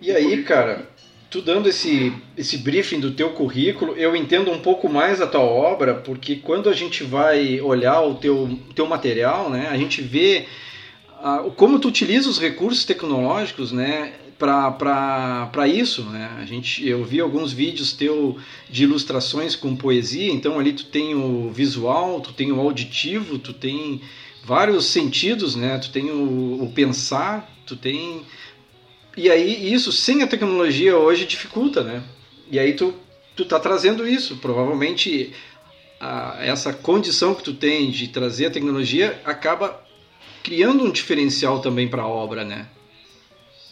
E 0.02 0.12
aí, 0.12 0.44
cara, 0.44 0.90
tu 1.30 1.42
dando 1.42 1.68
esse, 1.68 2.14
esse 2.38 2.58
briefing 2.58 3.00
do 3.00 3.12
teu 3.12 3.32
currículo, 3.32 3.94
eu 3.94 4.16
entendo 4.16 4.52
um 4.52 4.60
pouco 4.60 4.90
mais 4.90 5.22
a 5.22 5.28
tua 5.28 5.42
obra, 5.42 5.96
porque 5.96 6.38
quando 6.38 6.70
a 6.70 6.74
gente 6.74 7.04
vai 7.04 7.60
olhar 7.62 8.02
o 8.02 8.16
teu, 8.16 8.60
teu 8.74 8.88
material, 8.88 9.50
né, 9.50 9.68
a 9.70 9.78
gente 9.78 10.02
vê 10.02 10.46
uh, 11.20 11.52
como 11.52 11.80
tu 11.80 11.88
utiliza 11.88 12.30
os 12.30 12.40
recursos 12.40 12.86
tecnológicos, 12.86 13.72
né, 13.72 14.14
para 14.38 15.68
isso, 15.68 16.04
né? 16.04 16.30
A 16.38 16.46
gente, 16.46 16.86
eu 16.86 17.04
vi 17.06 17.22
alguns 17.22 17.54
vídeos 17.54 17.94
teu 17.94 18.38
de 18.70 18.84
ilustrações 18.84 19.56
com 19.56 19.76
poesia, 19.76 20.32
então 20.32 20.60
ali 20.60 20.74
tu 20.74 20.86
tem 20.86 21.16
o 21.16 21.50
visual, 21.50 22.20
tu 22.20 22.34
tem 22.34 22.52
o 22.52 22.60
auditivo, 22.60 23.40
tu 23.40 23.54
tem 23.54 24.02
vários 24.44 24.88
sentidos, 24.88 25.56
né? 25.56 25.78
Tu 25.78 25.90
tem 25.90 26.12
o, 26.12 26.64
o 26.64 26.72
pensar, 26.74 27.50
tu 27.66 27.78
tem 27.78 28.24
e 29.16 29.30
aí 29.30 29.74
isso 29.74 29.92
sem 29.92 30.24
a 30.24 30.28
tecnologia 30.28 30.98
hoje 30.98 31.26
dificulta, 31.26 31.84
né? 31.84 32.04
E 32.52 32.60
aí 32.60 32.74
tu 32.74 32.94
tu 33.36 33.46
tá 33.46 33.60
trazendo 33.60 34.08
isso, 34.08 34.38
provavelmente 34.38 35.34
a, 36.00 36.38
essa 36.40 36.74
condição 36.74 37.36
que 37.36 37.44
tu 37.44 37.54
tem 37.54 37.92
de 37.92 38.08
trazer 38.08 38.48
a 38.48 38.52
tecnologia 38.52 39.20
acaba 39.26 39.84
criando 40.44 40.84
um 40.84 40.92
diferencial 40.92 41.60
também 41.60 41.88
para 41.88 42.04
a 42.04 42.08
obra, 42.08 42.46
né? 42.46 42.68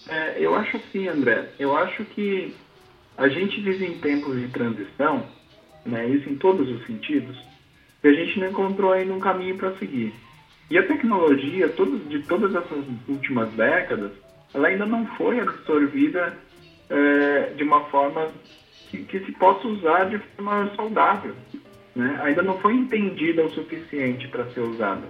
É, 0.10 0.36
eu 0.38 0.54
acho 0.56 0.78
assim, 0.78 1.08
André. 1.08 1.50
Eu 1.58 1.78
acho 1.78 2.04
que 2.06 2.54
a 3.18 3.28
gente 3.30 3.62
vive 3.62 3.86
em 3.86 3.98
tempos 4.00 4.40
de 4.40 4.48
transição, 4.50 5.26
né? 5.86 6.08
Isso 6.10 6.30
em 6.30 6.36
todos 6.36 6.68
os 6.70 6.86
sentidos. 6.86 7.38
E 8.04 8.08
a 8.08 8.14
gente 8.14 8.40
não 8.40 8.50
encontrou 8.50 8.92
ainda 8.92 9.14
um 9.14 9.20
caminho 9.20 9.58
para 9.58 9.76
seguir. 9.78 10.14
E 10.70 10.78
a 10.78 10.86
tecnologia, 10.86 11.70
todo, 11.70 12.00
de 12.10 12.24
todas 12.24 12.54
essas 12.54 12.84
últimas 13.08 13.50
décadas, 13.52 14.12
ela 14.54 14.68
ainda 14.68 14.86
não 14.86 15.06
foi 15.18 15.40
absorvida 15.40 16.38
é, 16.90 17.54
de 17.56 17.64
uma 17.64 17.82
forma 17.86 18.30
que, 18.90 19.00
que, 19.00 19.20
se 19.22 19.32
possa 19.34 19.68
usar 19.68 20.06
de 20.06 20.20
forma 20.20 20.72
saudável. 20.76 21.36
Né? 21.96 22.20
Ainda 22.24 22.42
não 22.42 22.58
foi 22.60 22.74
entendida 22.76 23.44
o 23.44 23.52
suficiente 23.52 24.28
para 24.28 24.46
ser 24.52 24.62
usada. 24.62 25.04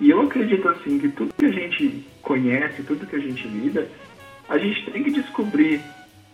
E 0.00 0.10
eu 0.10 0.20
acredito 0.20 0.68
assim 0.68 0.98
que 0.98 1.08
tudo 1.08 1.34
que 1.34 1.46
a 1.46 1.52
gente 1.52 2.06
conhece, 2.22 2.82
tudo 2.84 3.06
que 3.06 3.16
a 3.16 3.20
gente 3.20 3.48
lida, 3.48 3.88
a 4.48 4.56
gente 4.56 4.90
tem 4.90 5.02
que 5.02 5.10
descobrir 5.10 5.80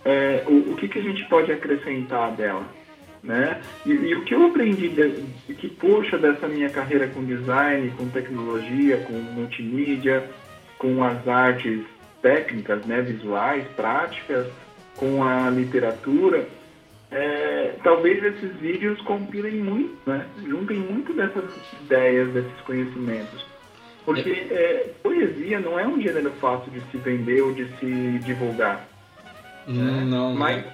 é, 0.04 0.44
o, 0.46 0.72
o 0.72 0.76
que, 0.76 0.86
que 0.86 0.98
a 0.98 1.02
gente 1.02 1.24
pode 1.28 1.50
acrescentar 1.50 2.32
dela. 2.32 2.66
Né? 3.22 3.58
E, 3.86 3.90
e, 3.90 4.14
o 4.14 4.22
que 4.22 4.34
eu 4.34 4.46
aprendi, 4.46 4.90
de, 4.90 5.54
que 5.54 5.68
puxa 5.68 6.18
dessa 6.18 6.46
minha 6.46 6.68
carreira 6.68 7.08
com 7.08 7.24
design, 7.24 7.90
com 7.96 8.06
tecnologia, 8.10 8.98
com 8.98 9.14
multimídia, 9.14 10.28
com 10.76 11.02
as 11.02 11.26
artes 11.26 11.80
técnicas, 12.24 12.86
né, 12.86 13.02
visuais, 13.02 13.66
práticas, 13.76 14.46
com 14.96 15.22
a 15.22 15.50
literatura, 15.50 16.48
é, 17.10 17.74
talvez 17.84 18.24
esses 18.24 18.56
vídeos 18.56 18.98
compilem 19.02 19.56
muito, 19.56 19.94
né, 20.06 20.26
juntem 20.42 20.78
muito 20.78 21.12
dessas 21.12 21.44
ideias, 21.82 22.32
desses 22.32 22.60
conhecimentos. 22.62 23.44
Porque 24.06 24.30
é, 24.30 24.90
poesia 25.02 25.60
não 25.60 25.78
é 25.78 25.86
um 25.86 26.00
gênero 26.00 26.30
fácil 26.40 26.72
de 26.72 26.80
se 26.90 26.96
vender 26.96 27.42
ou 27.42 27.52
de 27.52 27.66
se 27.78 28.18
divulgar. 28.20 28.88
Né? 29.66 30.04
Não, 30.06 30.34
Mas 30.34 30.64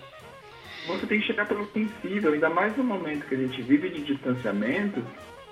você 0.87 1.07
tem 1.07 1.21
que 1.21 1.27
chegar 1.27 1.47
pelo 1.47 1.67
sensível, 1.73 2.33
ainda 2.33 2.49
mais 2.49 2.77
no 2.77 2.85
momento 2.85 3.27
que 3.27 3.35
a 3.35 3.39
gente 3.39 3.61
vive 3.63 3.89
de 3.89 4.03
distanciamento, 4.03 5.03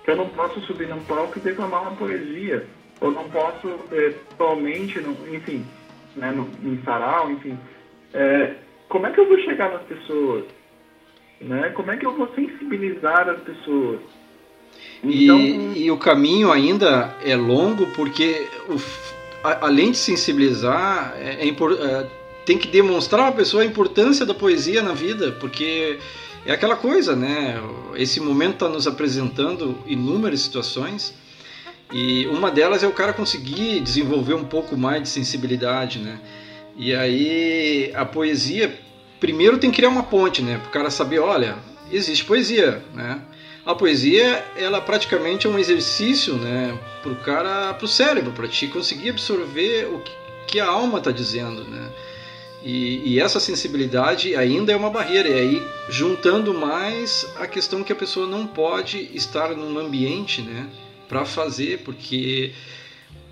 que 0.05 0.11
eu 0.11 0.17
não 0.17 0.29
posso 0.29 0.61
subir 0.63 0.89
num 0.89 1.03
palco 1.05 1.39
e 1.39 1.43
declamar 1.43 1.83
uma 1.83 1.97
poesia. 1.97 2.65
Ou 3.01 3.13
não 3.13 3.31
posso, 3.31 3.69
é, 3.93 4.13
somente, 4.37 4.99
enfim, 5.33 5.65
né, 6.19 6.31
no, 6.31 6.49
em 6.63 6.81
sarau, 6.85 7.31
enfim. 7.31 7.59
É, 8.13 8.55
como 8.89 9.07
é 9.07 9.13
que 9.13 9.21
eu 9.21 9.29
vou 9.29 9.39
chegar 9.41 9.73
nas 9.73 9.83
pessoas? 9.83 10.45
Né? 11.41 11.71
Como 11.71 11.91
é 11.91 11.97
que 11.97 12.07
eu 12.07 12.17
vou 12.17 12.29
sensibilizar 12.35 13.29
as 13.29 13.41
pessoas? 13.41 14.01
Então... 15.03 15.39
E, 15.39 15.85
e 15.85 15.91
o 15.91 15.97
caminho 15.97 16.53
ainda 16.53 17.15
é 17.25 17.37
longo 17.37 17.87
porque, 17.89 18.49
o, 18.69 18.77
a, 19.47 19.67
além 19.67 19.93
de 19.93 19.99
sensibilizar, 19.99 21.15
é, 21.17 21.47
é, 21.47 21.49
é 21.49 22.07
tem 22.45 22.57
que 22.57 22.69
demonstrar 22.69 23.29
a 23.29 23.33
pessoa 23.33 23.63
a 23.63 23.67
importância 23.67 24.25
da 24.25 24.33
poesia 24.33 24.83
na 24.83 24.95
vida, 24.95 25.33
porque 25.33 25.99
é 26.47 26.53
aquela 26.53 26.77
coisa, 26.77 27.15
né? 27.15 27.61
Esse 27.95 28.21
momento 28.21 28.55
está 28.55 28.69
nos 28.71 28.87
apresentando 28.87 29.77
inúmeras 29.87 30.41
situações 30.41 31.15
e 31.93 32.27
uma 32.27 32.51
delas 32.51 32.83
é 32.83 32.87
o 32.87 32.93
cara 32.93 33.13
conseguir 33.13 33.81
desenvolver 33.81 34.35
um 34.35 34.45
pouco 34.45 34.77
mais 34.77 35.03
de 35.03 35.09
sensibilidade, 35.09 35.99
né? 35.99 36.19
E 36.77 36.95
aí 36.95 37.93
a 37.95 38.05
poesia 38.05 38.79
primeiro 39.19 39.59
tem 39.59 39.71
que 39.71 39.77
criar 39.77 39.89
uma 39.89 40.03
ponte, 40.03 40.43
né? 40.43 40.59
Para 40.59 40.69
o 40.69 40.73
cara 40.73 40.91
saber, 40.91 41.19
olha, 41.19 41.57
existe 41.91 42.25
poesia, 42.25 42.83
né? 42.95 43.21
A 43.69 43.75
poesia, 43.75 44.43
ela 44.57 44.81
praticamente 44.81 45.47
é 45.47 45.51
um 45.51 45.59
exercício, 45.59 46.37
né, 46.37 46.79
o 47.05 47.15
cara, 47.17 47.75
para 47.75 47.85
o 47.85 47.89
cérebro, 47.89 48.33
para 48.33 48.49
te 48.49 48.67
conseguir 48.67 49.11
absorver 49.11 49.85
o 49.85 50.03
que 50.47 50.59
a 50.59 50.67
alma 50.67 50.97
está 50.97 51.11
dizendo, 51.11 51.65
né? 51.65 51.91
E, 52.65 53.03
e, 53.05 53.21
essa 53.21 53.39
sensibilidade 53.39 54.35
ainda 54.35 54.73
é 54.73 54.77
uma 54.77 54.89
barreira. 54.89 55.29
E 55.29 55.35
aí, 55.35 55.63
juntando 55.91 56.55
mais 56.55 57.27
a 57.37 57.47
questão 57.47 57.85
que 57.85 57.93
a 57.93 57.97
pessoa 57.97 58.27
não 58.27 58.47
pode 58.47 59.11
estar 59.15 59.51
num 59.51 59.79
ambiente, 59.79 60.41
né, 60.41 60.67
para 61.09 61.25
fazer, 61.25 61.79
porque 61.85 62.53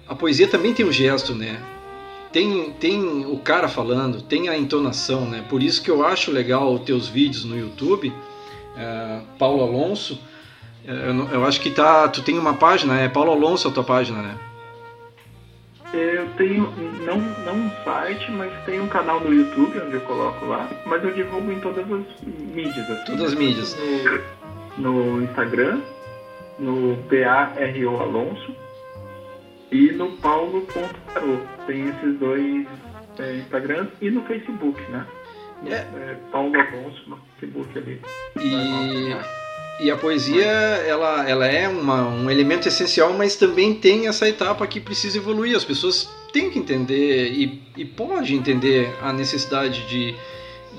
a 0.09 0.15
poesia 0.15 0.49
também 0.49 0.73
tem 0.73 0.87
um 0.87 0.93
gesto, 0.93 1.35
né? 1.35 1.61
Tem, 2.33 2.71
tem 2.73 3.25
o 3.27 3.39
cara 3.39 3.69
falando, 3.69 4.23
tem 4.23 4.49
a 4.49 4.59
entonação, 4.59 5.29
né? 5.29 5.45
Por 5.49 5.63
isso 5.63 5.83
que 5.83 5.91
eu 5.91 6.05
acho 6.05 6.31
legal 6.31 6.75
os 6.75 6.83
teus 6.83 7.09
vídeos 7.09 7.45
no 7.45 7.59
YouTube, 7.59 8.13
é, 8.77 9.21
Paulo 9.39 9.63
Alonso. 9.63 10.21
É, 10.87 10.91
eu, 10.91 11.29
eu, 11.29 11.45
acho 11.45 11.61
que 11.61 11.71
tá, 11.71 12.09
tu 12.09 12.23
tem 12.23 12.39
uma 12.39 12.55
página, 12.55 12.99
é 13.01 13.09
Paulo 13.09 13.33
Alonso 13.33 13.69
a 13.69 13.71
tua 13.71 13.85
página, 13.85 14.23
né? 14.23 14.39
Eu 15.93 16.29
tenho, 16.37 16.71
não, 17.07 17.19
não 17.45 17.55
um 17.55 17.71
site, 17.85 18.31
mas 18.33 18.53
tem 18.65 18.81
um 18.81 18.89
canal 18.89 19.21
no 19.21 19.33
YouTube 19.33 19.81
onde 19.81 19.95
eu 19.95 20.01
coloco 20.03 20.45
lá, 20.45 20.69
mas 20.85 21.03
eu 21.03 21.15
divulgo 21.15 21.51
em 21.51 21.61
todas 21.61 21.85
as 21.91 21.99
mídias. 22.27 22.91
Assim, 22.91 23.05
todas 23.07 23.23
as 23.23 23.35
mídias. 23.35 23.77
No, 24.77 25.17
no 25.17 25.23
Instagram, 25.23 25.81
no 26.59 26.97
PARO 27.09 28.01
Alonso 28.01 28.55
e 29.71 29.93
no 29.93 30.13
paulo.tarô. 30.19 31.39
Tem 31.67 31.89
esses 31.89 32.19
dois 32.19 32.67
é, 33.19 33.37
Instagrams 33.37 33.91
e 34.01 34.11
no 34.11 34.23
Facebook, 34.23 34.81
né? 34.91 35.07
É. 35.67 35.75
É, 35.75 36.17
Paulo 36.31 36.53
Alonso 36.59 37.03
no 37.09 37.19
Facebook 37.41 37.79
ali. 37.79 38.01
E, 38.39 39.85
e 39.85 39.91
a 39.91 39.97
poesia, 39.97 40.45
ela, 40.45 41.29
ela 41.29 41.47
é 41.47 41.69
uma, 41.69 42.09
um 42.09 42.31
elemento 42.31 42.69
essencial, 42.69 43.13
mas 43.13 43.37
também 43.37 43.75
tem 43.75 44.07
essa 44.07 44.29
etapa 44.29 44.67
que 44.67 44.81
precisa 44.81 45.19
evoluir. 45.19 45.57
As 45.57 45.65
pessoas 45.65 46.09
têm 46.33 46.51
que 46.51 46.59
entender 46.59 47.31
e, 47.33 47.63
e 47.77 47.85
pode 47.85 48.35
entender 48.35 48.95
a 49.03 49.13
necessidade 49.13 49.87
de, 49.89 50.15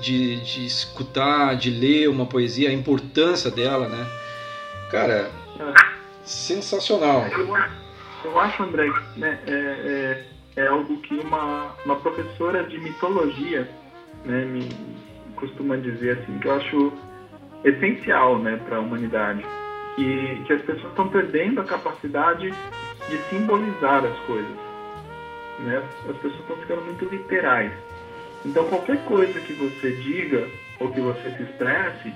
de, 0.00 0.36
de 0.40 0.66
escutar, 0.66 1.56
de 1.56 1.70
ler 1.70 2.08
uma 2.08 2.26
poesia, 2.26 2.70
a 2.70 2.72
importância 2.72 3.50
dela, 3.50 3.88
né? 3.88 4.06
Cara, 4.90 5.30
sensacional. 6.24 7.26
Eu, 7.26 7.56
eu 8.24 8.40
acho, 8.40 8.62
André, 8.62 8.88
né, 9.16 9.38
é, 9.46 9.52
é, 10.56 10.62
é, 10.62 10.66
algo 10.66 10.98
que 10.98 11.14
uma, 11.14 11.74
uma 11.84 11.96
professora 11.96 12.64
de 12.64 12.78
mitologia 12.78 13.68
né, 14.24 14.44
me 14.44 14.68
costuma 15.36 15.76
dizer 15.76 16.18
assim, 16.18 16.38
que 16.38 16.48
eu 16.48 16.54
acho 16.54 16.92
essencial 17.64 18.38
né, 18.38 18.60
para 18.68 18.76
a 18.76 18.80
humanidade. 18.80 19.44
Que, 19.96 20.44
que 20.46 20.52
as 20.52 20.62
pessoas 20.62 20.90
estão 20.90 21.08
perdendo 21.08 21.60
a 21.60 21.64
capacidade 21.64 22.54
de 23.08 23.18
simbolizar 23.30 24.04
as 24.04 24.16
coisas. 24.26 24.56
Né? 25.58 25.82
As 26.08 26.16
pessoas 26.18 26.40
estão 26.40 26.56
ficando 26.56 26.82
muito 26.82 27.04
literais. 27.06 27.72
Então, 28.44 28.64
qualquer 28.68 29.04
coisa 29.06 29.40
que 29.40 29.52
você 29.54 29.90
diga 29.96 30.48
ou 30.78 30.92
que 30.92 31.00
você 31.00 31.30
se 31.30 31.42
expresse, 31.42 32.14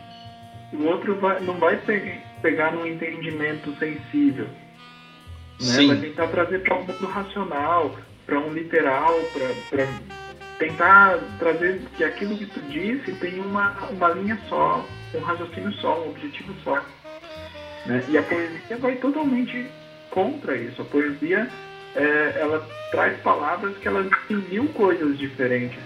o 0.72 0.84
outro 0.84 1.16
vai, 1.16 1.40
não 1.40 1.54
vai 1.54 1.76
pegar 1.78 2.31
num 2.72 2.86
entendimento 2.86 3.74
sensível. 3.78 4.46
Né? 5.60 5.86
Vai 5.86 5.96
tentar 5.96 6.28
trazer 6.28 6.60
para 6.62 6.76
um 6.76 6.84
mundo 6.84 7.06
racional, 7.06 7.96
para 8.26 8.38
um 8.40 8.52
literal, 8.52 9.14
para 9.32 9.86
tentar 10.58 11.18
trazer 11.38 11.80
que 11.96 12.04
aquilo 12.04 12.36
que 12.36 12.46
tu 12.46 12.60
disse 12.62 13.12
tem 13.12 13.40
uma, 13.40 13.72
uma 13.90 14.08
linha 14.10 14.38
só, 14.48 14.84
um 15.14 15.20
raciocínio 15.20 15.72
só, 15.74 16.00
um 16.02 16.10
objetivo 16.10 16.54
só. 16.64 16.84
Né? 17.86 18.04
E 18.08 18.18
a 18.18 18.22
poesia 18.22 18.76
vai 18.78 18.96
totalmente 18.96 19.66
contra 20.10 20.56
isso. 20.56 20.82
A 20.82 20.84
poesia 20.84 21.48
é, 21.94 22.38
ela 22.40 22.66
traz 22.90 23.18
palavras 23.20 23.76
que 23.78 23.88
elas 23.88 24.08
mil 24.28 24.66
coisas 24.68 25.18
diferentes. 25.18 25.78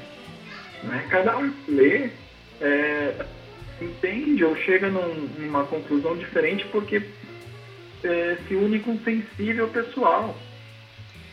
Né? 0.82 1.06
Cada 1.10 1.36
um 1.38 1.52
lê 1.68 2.10
é, 2.60 3.26
entende 3.80 4.44
ou 4.44 4.56
chega 4.56 4.88
num, 4.88 5.28
numa 5.38 5.64
conclusão 5.64 6.16
diferente 6.16 6.66
porque 6.72 7.02
é, 8.02 8.36
se 8.46 8.54
une 8.54 8.80
com 8.80 8.98
sensível 9.00 9.68
pessoal, 9.68 10.36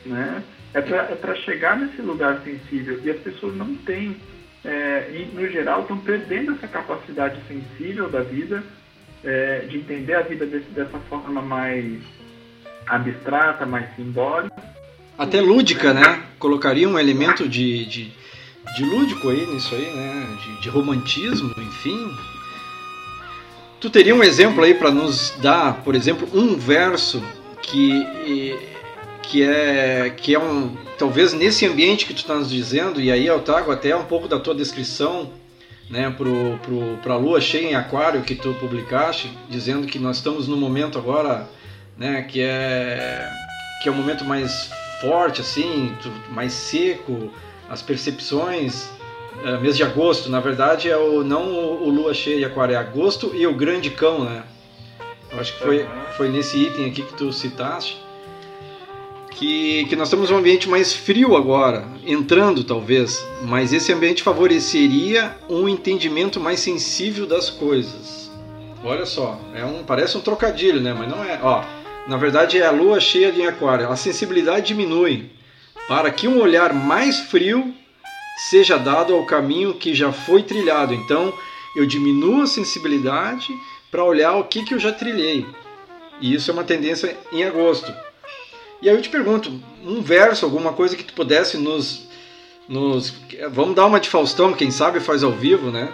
né? 0.06 0.44
É 0.74 0.82
para 0.82 1.34
é 1.34 1.36
chegar 1.36 1.78
nesse 1.78 2.02
lugar 2.02 2.42
sensível 2.44 3.00
e 3.04 3.12
as 3.12 3.20
pessoas 3.20 3.56
não 3.56 3.76
têm, 3.76 4.18
é, 4.66 5.12
e 5.14 5.26
no 5.36 5.48
geral 5.48 5.82
estão 5.82 5.98
perdendo 6.00 6.54
essa 6.54 6.68
capacidade 6.68 7.40
sensível 7.48 8.10
da 8.10 8.22
vida, 8.22 8.64
é, 9.24 9.60
de 9.70 9.78
entender 9.78 10.16
a 10.16 10.22
vida 10.22 10.46
desse, 10.48 10.70
dessa 10.72 10.98
forma 11.10 11.42
mais 11.44 12.02
abstrata, 12.88 13.66
mais 13.66 13.96
simbólica. 13.96 14.56
Até 15.16 15.40
lúdica, 15.40 15.94
né? 15.94 16.24
Colocaria 16.40 16.90
um 16.90 16.98
elemento 16.98 17.48
de, 17.48 17.86
de, 17.86 18.12
de 18.76 18.84
lúdico 18.84 19.30
aí 19.30 19.46
nisso 19.46 19.76
aí, 19.76 19.94
né? 19.94 20.38
De, 20.42 20.62
de 20.64 20.70
romantismo, 20.70 21.54
enfim, 21.56 22.12
Tu 23.84 23.90
teria 23.90 24.16
um 24.16 24.24
exemplo 24.24 24.64
aí 24.64 24.74
para 24.74 24.90
nos 24.90 25.34
dar, 25.42 25.84
por 25.84 25.94
exemplo, 25.94 26.26
um 26.34 26.56
verso 26.56 27.22
que 27.62 28.58
que 29.24 29.44
é 29.44 30.10
que 30.16 30.34
é 30.34 30.40
um 30.40 30.74
talvez 30.98 31.34
nesse 31.34 31.66
ambiente 31.66 32.06
que 32.06 32.14
tu 32.14 32.20
está 32.20 32.34
nos 32.36 32.50
dizendo 32.50 33.02
e 33.02 33.12
aí 33.12 33.28
eu 33.28 33.42
trago 33.42 33.74
até 33.74 33.94
um 33.94 34.06
pouco 34.06 34.26
da 34.26 34.40
tua 34.40 34.56
descrição 34.56 35.34
né 35.90 36.10
pro, 36.10 36.58
pro 36.64 36.98
para 37.04 37.16
a 37.16 37.18
lua 37.18 37.42
cheia 37.42 37.72
em 37.72 37.76
aquário 37.76 38.22
que 38.22 38.36
tu 38.36 38.54
publicaste 38.54 39.30
dizendo 39.50 39.86
que 39.86 40.00
nós 40.00 40.16
estamos 40.16 40.48
no 40.48 40.56
momento 40.56 40.98
agora 40.98 41.50
né 41.98 42.22
que 42.22 42.40
é 42.42 43.30
que 43.82 43.90
é 43.90 43.92
um 43.92 43.96
momento 43.96 44.24
mais 44.24 44.70
forte 45.02 45.42
assim 45.42 45.94
mais 46.30 46.54
seco 46.54 47.30
as 47.70 47.82
percepções 47.82 48.90
é, 49.44 49.58
mês 49.58 49.76
de 49.76 49.84
agosto, 49.84 50.30
na 50.30 50.40
verdade 50.40 50.90
é 50.90 50.98
o 50.98 51.24
não 51.24 51.44
o, 51.52 51.88
o 51.88 51.90
lua 51.90 52.14
cheia 52.14 52.40
e 52.40 52.46
aquário, 52.46 52.76
é 52.76 52.78
agosto 52.78 53.32
e 53.34 53.46
o 53.48 53.54
grande 53.54 53.90
cão, 53.90 54.24
né? 54.24 54.44
Eu 55.32 55.40
acho 55.40 55.54
que 55.54 55.64
foi, 55.64 55.88
foi 56.16 56.30
nesse 56.30 56.58
item 56.58 56.86
aqui 56.86 57.02
que 57.02 57.14
tu 57.16 57.34
citaste. 57.34 58.02
Que, 59.32 59.86
que 59.86 59.96
nós 59.96 60.08
estamos 60.08 60.30
num 60.30 60.38
ambiente 60.38 60.70
mais 60.70 60.94
frio 60.94 61.36
agora, 61.36 61.88
entrando 62.06 62.64
talvez, 62.64 63.26
mas 63.42 63.74
esse 63.74 63.92
ambiente 63.92 64.22
favoreceria 64.22 65.36
um 65.50 65.68
entendimento 65.68 66.40
mais 66.40 66.60
sensível 66.60 67.26
das 67.26 67.50
coisas. 67.50 68.32
Olha 68.84 69.08
só, 69.08 69.40
é 69.56 69.66
um, 69.66 69.84
parece 69.84 70.16
um 70.18 70.22
trocadilho, 70.22 70.80
né? 70.80 70.94
Mas 70.94 71.10
não 71.10 71.24
é. 71.24 71.40
Ó, 71.42 71.64
na 72.08 72.16
verdade 72.16 72.60
é 72.60 72.66
a 72.66 72.72
lua 72.72 73.00
cheia 73.00 73.32
de 73.32 73.42
aquário. 73.42 73.90
A 73.90 73.96
sensibilidade 73.96 74.68
diminui 74.68 75.32
para 75.88 76.12
que 76.12 76.28
um 76.28 76.40
olhar 76.40 76.72
mais 76.72 77.20
frio 77.22 77.74
seja 78.38 78.78
dado 78.78 79.14
ao 79.14 79.26
caminho 79.26 79.74
que 79.74 79.94
já 79.94 80.12
foi 80.12 80.44
trilhado. 80.44 80.94
Então, 80.94 81.34
eu 81.76 81.86
diminuo 81.86 82.42
a 82.42 82.48
sensibilidade 82.48 83.54
para 83.90 84.04
olhar 84.04 84.36
o 84.36 84.44
que, 84.44 84.64
que 84.64 84.74
eu 84.74 84.80
já 84.80 84.92
trilhei. 84.92 85.46
E 86.20 86.34
isso 86.34 86.50
é 86.50 86.54
uma 86.54 86.64
tendência 86.64 87.18
em 87.32 87.44
agosto. 87.44 87.94
E 88.82 88.90
aí 88.90 88.96
eu 88.96 89.02
te 89.02 89.10
pergunto, 89.10 89.52
um 89.84 90.02
verso, 90.02 90.46
alguma 90.46 90.74
coisa 90.74 90.96
que 90.96 91.04
tu 91.04 91.14
pudesse 91.14 91.58
nos, 91.58 92.08
nos 92.68 93.14
vamos 93.52 93.76
dar 93.76 93.86
uma 93.86 94.00
de 94.00 94.10
Faustão, 94.10 94.54
quem 94.54 94.72
sabe 94.72 95.00
faz 95.00 95.24
ao 95.24 95.32
vivo, 95.32 95.72
né? 95.72 95.92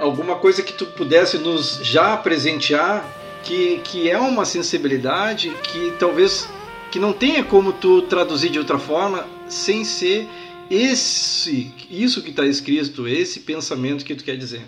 Alguma 0.00 0.36
coisa 0.36 0.62
que 0.62 0.72
tu 0.72 0.86
pudesse 0.86 1.38
nos 1.38 1.80
já 1.82 2.16
presentear 2.16 3.04
que, 3.42 3.80
que 3.84 4.08
é 4.08 4.18
uma 4.18 4.44
sensibilidade 4.44 5.50
que 5.62 5.92
talvez 5.98 6.48
que 6.90 6.98
não 6.98 7.12
tenha 7.12 7.44
como 7.44 7.72
tu 7.72 8.02
traduzir 8.02 8.50
de 8.50 8.58
outra 8.58 8.78
forma 8.78 9.26
sem 9.48 9.84
ser 9.84 10.28
esse, 10.70 11.74
isso 11.90 12.22
que 12.22 12.30
está 12.30 12.46
escrito, 12.46 13.08
esse 13.08 13.40
pensamento 13.40 14.04
que 14.04 14.14
tu 14.14 14.24
quer 14.24 14.36
dizer. 14.36 14.64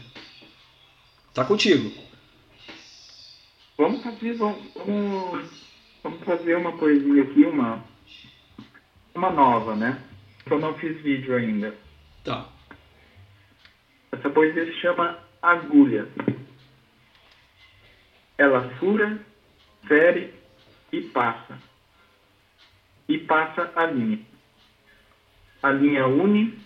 Tá 1.32 1.44
contigo. 1.44 1.92
Vamos 3.78 4.02
fazer, 4.02 4.34
vamos, 4.34 5.48
vamos 6.02 6.24
fazer 6.24 6.56
uma 6.56 6.76
poesia 6.76 7.22
aqui, 7.22 7.44
uma, 7.44 7.84
uma 9.14 9.30
nova, 9.30 9.76
né? 9.76 10.02
Que 10.44 10.52
eu 10.52 10.58
não 10.58 10.74
fiz 10.74 11.00
vídeo 11.02 11.36
ainda. 11.36 11.74
Tá. 12.24 12.48
Essa 14.10 14.28
poesia 14.28 14.66
se 14.66 14.80
chama 14.80 15.18
Agulha. 15.40 16.08
Ela 18.36 18.68
fura, 18.78 19.24
fere 19.86 20.34
e 20.90 21.00
passa. 21.00 21.58
E 23.08 23.18
passa 23.18 23.72
a 23.76 23.86
linha 23.86 24.31
a 25.62 25.70
linha 25.70 26.06
une, 26.06 26.58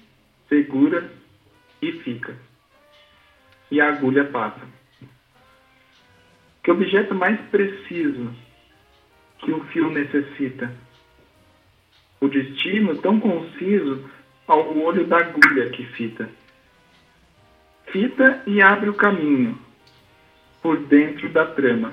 segura 0.49 1.11
e 1.83 1.93
fica. 1.93 2.35
E 3.71 3.81
a 3.81 3.89
agulha 3.89 4.25
passa. 4.25 4.61
Que 6.63 6.71
objeto 6.71 7.15
mais 7.15 7.39
preciso 7.51 8.35
que 9.39 9.53
um 9.53 9.65
fio 9.67 9.91
necessita? 9.91 10.75
O 12.21 12.29
destino 12.29 12.97
tão 12.97 13.21
conciso 13.21 14.09
ao 14.47 14.77
olho 14.79 15.07
da 15.07 15.19
agulha 15.19 15.69
que 15.71 15.85
fita. 15.85 16.29
Fita 17.87 18.43
e 18.47 18.63
abre 18.63 18.89
o 18.89 18.95
caminho 18.95 19.59
por 20.63 20.79
dentro 20.87 21.29
da 21.29 21.47
trama, 21.47 21.93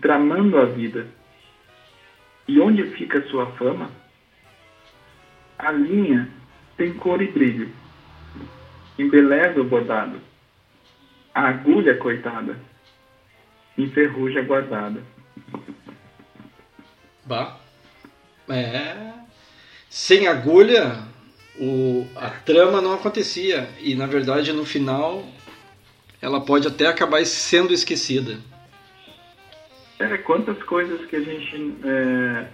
tramando 0.00 0.58
a 0.58 0.66
vida. 0.66 1.08
E 2.46 2.60
onde 2.60 2.84
fica 2.90 3.22
sua 3.28 3.46
fama? 3.52 3.90
A 5.58 5.72
linha 5.72 6.28
tem 6.76 6.94
cor 6.94 7.20
e 7.20 7.26
brilho, 7.26 7.70
embeleza 8.98 9.60
o 9.60 9.64
bordado. 9.64 10.20
A 11.34 11.48
agulha, 11.48 11.96
coitada, 11.96 12.56
enferruja 13.76 14.42
guardada. 14.42 15.02
Bah. 17.24 17.58
É. 18.48 19.12
Sem 19.90 20.26
agulha, 20.26 21.02
o, 21.58 22.06
a 22.16 22.30
trama 22.30 22.80
não 22.80 22.94
acontecia. 22.94 23.68
E 23.80 23.94
na 23.94 24.06
verdade, 24.06 24.52
no 24.52 24.64
final, 24.64 25.24
ela 26.22 26.40
pode 26.40 26.66
até 26.66 26.86
acabar 26.86 27.24
sendo 27.26 27.72
esquecida. 27.72 28.38
É, 29.98 30.16
quantas 30.18 30.62
coisas 30.62 31.04
que 31.06 31.16
a 31.16 31.20
gente 31.20 31.74
é, 31.84 32.46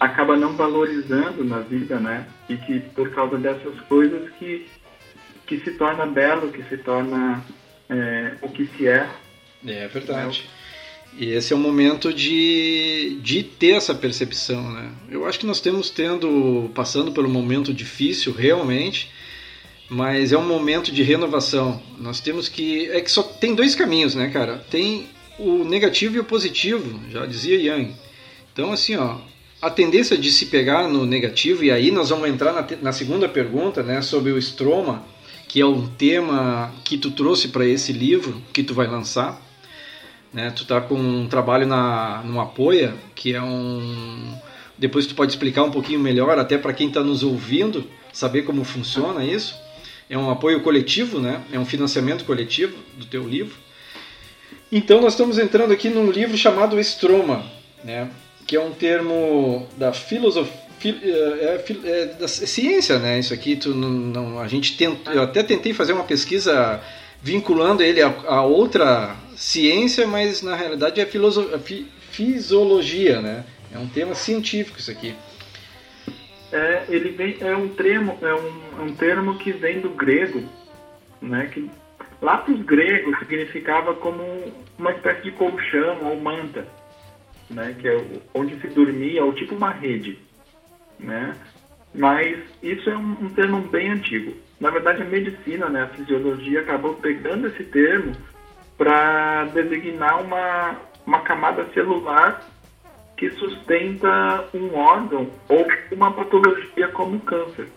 acaba 0.00 0.34
não 0.34 0.54
valorizando 0.54 1.44
na 1.44 1.58
vida, 1.58 2.00
né? 2.00 2.26
E 2.48 2.56
que 2.56 2.80
por 2.80 3.10
causa 3.10 3.36
dessas 3.36 3.78
coisas 3.82 4.30
que, 4.38 4.66
que 5.46 5.60
se 5.60 5.72
torna 5.72 6.06
belo, 6.06 6.50
que 6.50 6.62
se 6.64 6.78
torna 6.78 7.44
é, 7.88 8.32
o 8.40 8.48
que 8.48 8.66
se 8.66 8.88
é. 8.88 9.06
É 9.66 9.86
verdade. 9.88 10.48
E 11.18 11.30
esse 11.32 11.52
é 11.52 11.56
o 11.56 11.58
momento 11.58 12.14
de, 12.14 13.18
de 13.20 13.42
ter 13.42 13.72
essa 13.72 13.94
percepção, 13.94 14.72
né? 14.72 14.90
Eu 15.10 15.26
acho 15.26 15.40
que 15.40 15.46
nós 15.46 15.60
temos 15.60 15.90
tendo, 15.90 16.70
passando 16.74 17.12
pelo 17.12 17.28
momento 17.28 17.74
difícil 17.74 18.32
realmente, 18.32 19.10
mas 19.88 20.32
é 20.32 20.38
um 20.38 20.46
momento 20.46 20.92
de 20.92 21.02
renovação. 21.02 21.82
Nós 21.98 22.20
temos 22.20 22.48
que, 22.48 22.88
é 22.90 23.00
que 23.00 23.10
só 23.10 23.22
tem 23.22 23.54
dois 23.54 23.74
caminhos, 23.74 24.14
né, 24.14 24.30
cara? 24.30 24.58
Tem 24.70 25.08
o 25.38 25.64
negativo 25.64 26.16
e 26.16 26.20
o 26.20 26.24
positivo, 26.24 27.00
já 27.10 27.26
dizia 27.26 27.60
Yang. 27.60 27.96
Então, 28.52 28.72
assim, 28.72 28.94
ó, 28.96 29.18
a 29.60 29.68
tendência 29.68 30.16
de 30.16 30.30
se 30.30 30.46
pegar 30.46 30.88
no 30.88 31.04
negativo, 31.04 31.62
e 31.62 31.70
aí 31.70 31.90
nós 31.90 32.08
vamos 32.08 32.28
entrar 32.28 32.52
na, 32.52 32.66
na 32.80 32.92
segunda 32.92 33.28
pergunta, 33.28 33.82
né, 33.82 34.00
sobre 34.00 34.32
o 34.32 34.38
estroma, 34.38 35.04
que 35.46 35.60
é 35.60 35.66
um 35.66 35.86
tema 35.86 36.72
que 36.84 36.96
tu 36.96 37.10
trouxe 37.10 37.48
para 37.48 37.66
esse 37.66 37.92
livro 37.92 38.40
que 38.52 38.62
tu 38.62 38.72
vai 38.72 38.86
lançar. 38.86 39.40
Né? 40.32 40.50
Tu 40.52 40.64
tá 40.64 40.80
com 40.80 40.94
um 40.94 41.26
trabalho 41.26 41.66
na, 41.66 42.22
no 42.24 42.40
Apoia, 42.40 42.94
que 43.16 43.34
é 43.34 43.42
um. 43.42 44.38
Depois 44.78 45.06
tu 45.06 45.14
pode 45.14 45.32
explicar 45.32 45.64
um 45.64 45.70
pouquinho 45.70 45.98
melhor, 45.98 46.38
até 46.38 46.56
para 46.56 46.72
quem 46.72 46.86
está 46.86 47.02
nos 47.02 47.24
ouvindo, 47.24 47.84
saber 48.12 48.42
como 48.42 48.64
funciona 48.64 49.24
isso. 49.24 49.54
É 50.08 50.16
um 50.16 50.30
apoio 50.30 50.60
coletivo, 50.62 51.20
né? 51.20 51.42
é 51.52 51.58
um 51.58 51.66
financiamento 51.66 52.24
coletivo 52.24 52.76
do 52.96 53.04
teu 53.04 53.28
livro. 53.28 53.56
Então 54.70 55.00
nós 55.00 55.14
estamos 55.14 55.36
entrando 55.36 55.72
aqui 55.72 55.88
num 55.88 56.10
livro 56.10 56.36
chamado 56.36 56.78
Estroma, 56.78 57.44
né? 57.84 58.08
Que 58.50 58.56
é 58.56 58.60
um 58.60 58.72
termo 58.72 59.68
da 59.76 59.92
filosofia 59.92 60.52
é, 60.84 61.62
é, 61.68 61.74
é, 61.84 62.06
da 62.06 62.26
ciência, 62.26 62.98
né? 62.98 63.16
Isso 63.20 63.32
aqui 63.32 63.54
tu 63.54 63.72
não, 63.72 63.88
não, 63.88 64.40
a 64.40 64.48
gente 64.48 64.76
tenta, 64.76 65.12
eu 65.12 65.22
até 65.22 65.44
tentei 65.44 65.72
fazer 65.72 65.92
uma 65.92 66.02
pesquisa 66.02 66.82
vinculando 67.22 67.80
ele 67.80 68.02
a, 68.02 68.08
a 68.08 68.42
outra 68.42 69.14
ciência, 69.36 70.04
mas 70.04 70.42
na 70.42 70.56
realidade 70.56 71.00
é 71.00 71.06
filoso, 71.06 71.48
fi, 71.60 71.86
fisiologia, 72.10 73.20
né? 73.20 73.44
É 73.72 73.78
um 73.78 73.86
tema 73.86 74.16
científico 74.16 74.80
isso 74.80 74.90
aqui. 74.90 75.14
É, 76.50 76.86
ele 76.88 77.10
vem, 77.10 77.36
é 77.40 77.54
um 77.54 77.68
termo, 77.68 78.18
é 78.20 78.34
um, 78.34 78.86
um 78.86 78.94
termo 78.96 79.38
que 79.38 79.52
vem 79.52 79.78
do 79.78 79.90
grego, 79.90 80.42
né? 81.22 81.48
Que 81.54 81.70
lá 82.20 82.38
para 82.38 82.52
os 82.52 82.62
gregos 82.62 83.16
significava 83.20 83.94
como 83.94 84.24
uma 84.76 84.90
espécie 84.90 85.22
de 85.22 85.30
colchão 85.30 85.98
ou 86.02 86.20
manta, 86.20 86.66
né? 87.50 87.74
Que 87.78 87.88
é 87.88 88.04
onde 88.34 88.58
se 88.60 88.68
dormia, 88.68 89.24
ou 89.24 89.32
tipo 89.32 89.54
uma 89.54 89.70
rede, 89.70 90.18
né? 90.98 91.34
Mas 91.94 92.38
isso 92.62 92.88
é 92.88 92.96
um, 92.96 93.16
um 93.22 93.28
termo 93.30 93.60
bem 93.62 93.90
antigo. 93.90 94.34
Na 94.60 94.70
verdade, 94.70 95.02
a 95.02 95.06
medicina, 95.06 95.68
né, 95.68 95.82
a 95.82 95.88
fisiologia, 95.88 96.60
acabou 96.60 96.94
pegando 96.94 97.48
esse 97.48 97.64
termo 97.64 98.12
para 98.76 99.46
designar 99.46 100.22
uma, 100.22 100.76
uma 101.06 101.20
camada 101.20 101.66
celular 101.72 102.46
que 103.16 103.30
sustenta 103.30 104.48
um 104.54 104.74
órgão 104.74 105.30
ou 105.48 105.66
uma 105.92 106.12
patologia 106.12 106.88
como 106.88 107.16
o 107.16 107.20
câncer. 107.20 107.68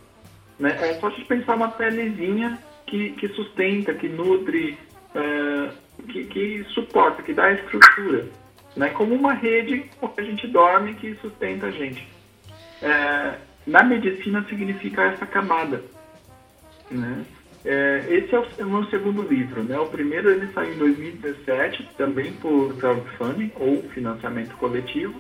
Né? 0.60 0.70
É 0.82 0.94
só 0.96 1.08
a 1.08 1.10
gente 1.10 1.26
pensar 1.26 1.56
uma 1.56 1.70
pelezinha 1.70 2.58
que, 2.88 3.12
que 3.12 3.28
sustenta, 3.30 3.94
que 3.94 4.08
nutre, 4.08 4.78
é, 5.16 5.70
que, 6.08 6.26
que 6.26 6.64
suporta, 6.70 7.24
que 7.24 7.34
dá 7.34 7.52
estrutura. 7.52 8.26
Né? 8.76 8.90
Como 8.90 9.14
uma 9.14 9.34
rede 9.34 9.90
onde 10.02 10.14
a 10.22 10.24
gente 10.24 10.48
dorme 10.48 10.96
que 10.96 11.16
sustenta 11.16 11.68
a 11.68 11.72
gente. 11.72 12.08
É, 12.82 13.36
na 13.66 13.84
medicina 13.84 14.44
significa 14.50 15.04
essa 15.04 15.26
camada. 15.26 15.84
Né? 16.90 17.24
É, 17.66 18.06
esse 18.10 18.36
é 18.36 18.40
o, 18.40 18.46
é 18.58 18.66
o, 18.66 18.70
meu 18.70 18.86
segundo 18.86 19.22
livro. 19.22 19.64
Né? 19.64 19.78
O 19.80 19.86
primeiro 19.86 20.30
ele 20.30 20.52
saiu 20.54 20.74
em 20.74 20.78
2017, 20.78 21.90
também 21.98 22.34
por 22.34 22.76
crowdfunding 22.78 23.52
ou 23.56 23.82
financiamento 23.90 24.56
coletivo. 24.58 25.16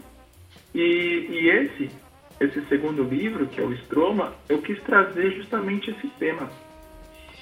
E, 0.73 1.27
e 1.29 1.49
esse, 1.49 1.91
esse 2.39 2.61
segundo 2.67 3.03
livro, 3.03 3.47
que 3.47 3.61
é 3.61 3.63
o 3.63 3.73
Stroma, 3.73 4.33
eu 4.49 4.61
quis 4.61 4.81
trazer 4.83 5.31
justamente 5.31 5.91
esse 5.91 6.07
tema. 6.19 6.49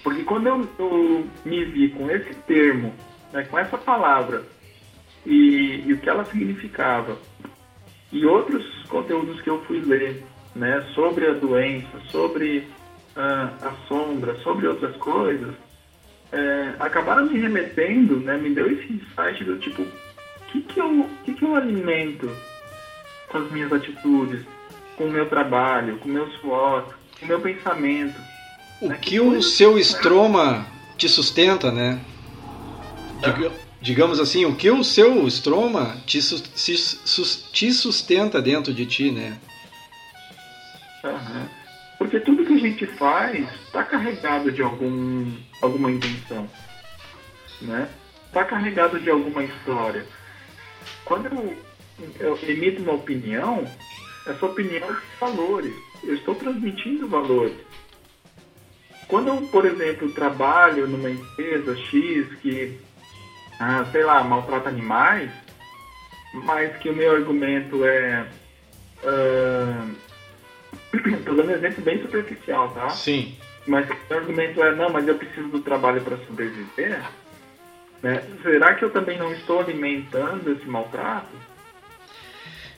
Porque 0.04 0.24
quando 0.24 0.48
eu, 0.48 0.70
eu 0.78 1.28
me 1.46 1.66
vi 1.66 1.90
com 1.90 2.10
esse 2.10 2.34
termo, 2.48 2.94
né, 3.32 3.44
com 3.50 3.58
essa 3.58 3.78
palavra, 3.78 4.44
e, 5.26 5.84
e 5.86 5.94
o 5.94 5.98
que 5.98 6.10
ela 6.10 6.26
significava, 6.26 7.18
e 8.12 8.26
outros 8.26 8.66
conteúdos 8.90 9.40
que 9.42 9.50
eu 9.50 9.64
fui 9.66 9.80
ler 9.80 10.24
né, 10.56 10.86
sobre 10.94 11.28
a 11.28 11.34
doença, 11.34 12.00
sobre 12.10 12.68
a, 13.16 13.52
a 13.62 13.72
sombra, 13.88 14.36
sobre 14.40 14.68
outras 14.68 14.96
coisas, 14.98 15.54
é, 16.32 16.74
acabaram 16.80 17.26
me 17.26 17.40
remetendo, 17.40 18.18
né, 18.18 18.38
me 18.38 18.54
deu 18.54 18.72
esse 18.72 18.94
insight 18.94 19.44
do 19.44 19.58
tipo, 19.60 19.82
o 19.82 19.88
que, 20.52 20.62
que, 20.62 20.80
eu, 20.80 21.10
que, 21.24 21.34
que 21.34 21.44
eu 21.44 21.56
alimento 21.56 22.30
com 23.28 23.38
as 23.38 23.52
minhas 23.52 23.72
atitudes, 23.72 24.46
com 24.98 25.06
o 25.06 25.12
meu 25.12 25.28
trabalho, 25.28 25.98
com 26.00 26.10
o 26.10 26.12
meu 26.12 26.28
suor, 26.34 26.94
com 27.20 27.26
o 27.26 27.28
meu 27.28 27.40
pensamento. 27.40 28.20
O 28.82 28.90
né? 28.90 28.98
que, 29.02 29.12
que 29.12 29.20
o 29.20 29.42
seu 29.42 29.78
estroma 29.78 30.66
te 30.98 31.08
sustenta, 31.08 31.72
né? 31.72 32.00
Digamos 33.82 34.20
assim, 34.20 34.46
o 34.46 34.56
que 34.56 34.70
o 34.70 34.84
seu 34.84 35.28
estroma 35.28 35.98
te, 36.06 36.20
te 36.20 37.74
sustenta 37.74 38.42
dentro 38.42 38.74
de 38.74 38.86
ti, 38.86 39.12
né? 39.12 39.40
Uhum. 41.04 41.48
Porque 41.98 42.20
tudo 42.20 42.46
que 42.46 42.54
a 42.54 42.58
gente 42.58 42.86
faz 42.86 43.48
está 43.66 43.84
carregado 43.84 44.52
de 44.52 44.62
algum, 44.62 45.32
alguma 45.62 45.92
intenção. 45.92 46.50
Né? 47.62 47.88
Está 48.28 48.44
carregado 48.46 49.00
de 49.00 49.10
alguma 49.10 49.44
história. 49.44 50.06
Quando 51.06 51.28
eu, 51.28 51.58
eu 52.20 52.40
emito 52.48 52.82
uma 52.82 52.94
opinião, 52.94 53.66
essa 54.28 54.46
opinião 54.46 54.88
tem 54.88 54.98
valores. 55.20 55.74
Eu 56.04 56.16
estou 56.16 56.36
transmitindo 56.36 57.08
valores. 57.08 57.58
Quando 59.08 59.28
eu, 59.28 59.42
por 59.48 59.66
exemplo, 59.66 60.12
trabalho 60.12 60.88
numa 60.88 61.10
empresa 61.10 61.76
X 61.76 62.28
que, 62.42 62.80
ah, 63.64 63.86
sei 63.92 64.04
lá, 64.04 64.24
maltrata 64.24 64.70
animais, 64.70 65.30
mas 66.34 66.76
que 66.78 66.90
o 66.90 66.96
meu 66.96 67.12
argumento 67.12 67.86
é. 67.86 68.26
Uh, 69.04 69.96
Estou 70.92 71.36
dando 71.38 71.50
um 71.50 71.56
exemplo 71.56 71.84
bem 71.84 72.02
superficial, 72.02 72.70
tá? 72.72 72.90
Sim. 72.90 73.36
Mas 73.68 73.88
o 73.88 74.14
argumento 74.14 74.64
é, 74.64 74.76
não, 74.76 74.90
mas 74.90 75.08
eu 75.08 75.14
preciso 75.16 75.48
do 75.50 75.60
trabalho 75.60 76.02
para 76.02 76.18
sobreviver. 76.26 77.04
Né? 78.02 78.24
Será 78.42 78.74
que 78.74 78.84
eu 78.84 78.90
também 78.90 79.20
não 79.20 79.32
estou 79.32 79.60
alimentando 79.60 80.52
esse 80.52 80.66
maltrato? 80.66 81.32
Né? 81.36 81.42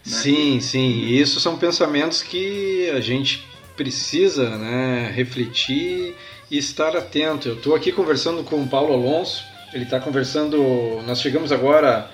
Sim, 0.03 0.59
sim. 0.59 0.89
E 0.89 1.21
isso 1.21 1.39
são 1.39 1.57
pensamentos 1.57 2.21
que 2.21 2.89
a 2.89 2.99
gente 2.99 3.47
precisa 3.77 4.57
né, 4.57 5.09
refletir 5.15 6.13
e 6.51 6.57
estar 6.57 6.93
atento. 6.97 7.47
Eu 7.47 7.55
estou 7.55 7.73
aqui 7.73 7.93
conversando 7.93 8.43
com 8.43 8.61
o 8.61 8.67
Paulo 8.67 8.93
Alonso. 8.93 9.52
Ele 9.73 9.83
está 9.83 9.99
conversando. 9.99 10.57
Nós 11.05 11.21
chegamos 11.21 11.51
agora 11.51 12.09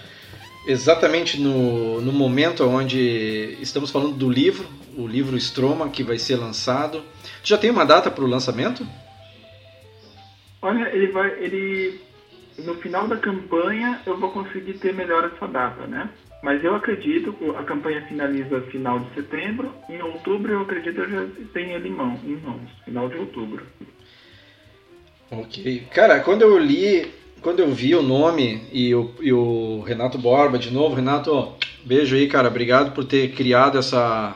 exatamente 0.67 1.39
no, 1.39 2.01
no 2.01 2.11
momento 2.11 2.65
onde 2.65 3.57
estamos 3.61 3.91
falando 3.91 4.13
do 4.13 4.29
livro 4.29 4.67
o 4.99 5.07
livro 5.07 5.37
Stroma 5.37 5.89
que 5.89 6.03
vai 6.03 6.17
ser 6.17 6.35
lançado. 6.35 7.03
Já 7.43 7.57
tem 7.57 7.69
uma 7.69 7.85
data 7.85 8.11
para 8.11 8.23
o 8.23 8.27
lançamento? 8.27 8.85
Olha, 10.61 10.89
ele 10.93 11.07
vai, 11.07 11.31
ele 11.39 12.01
no 12.57 12.75
final 12.75 13.07
da 13.07 13.15
campanha 13.15 14.01
eu 14.05 14.17
vou 14.17 14.31
conseguir 14.31 14.73
ter 14.73 14.93
melhor 14.93 15.31
essa 15.33 15.47
data, 15.47 15.87
né? 15.87 16.09
Mas 16.43 16.63
eu 16.63 16.75
acredito 16.75 17.33
que 17.33 17.49
a 17.49 17.63
campanha 17.63 18.05
finaliza 18.07 18.61
final 18.63 18.99
de 18.99 19.13
setembro. 19.13 19.73
Em 19.89 20.01
outubro 20.01 20.51
eu 20.51 20.61
acredito 20.61 20.95
que 20.95 21.01
eu 21.01 21.09
já 21.09 21.27
tenho 21.53 21.71
ele 21.71 21.89
em 21.89 21.93
mãos, 21.93 22.19
final 22.83 23.09
de 23.09 23.17
outubro. 23.17 23.65
Ok. 25.31 25.87
Cara, 25.93 26.19
quando 26.21 26.41
eu 26.41 26.57
li, 26.57 27.11
quando 27.41 27.59
eu 27.59 27.71
vi 27.71 27.95
o 27.95 28.01
nome 28.01 28.61
e 28.71 28.93
o, 28.93 29.11
e 29.21 29.31
o 29.31 29.81
Renato 29.85 30.17
Borba 30.17 30.57
de 30.57 30.71
novo, 30.71 30.95
Renato, 30.95 31.53
beijo 31.85 32.15
aí, 32.15 32.27
cara. 32.27 32.47
Obrigado 32.47 32.91
por 32.91 33.05
ter 33.05 33.31
criado 33.31 33.77
essa, 33.77 34.35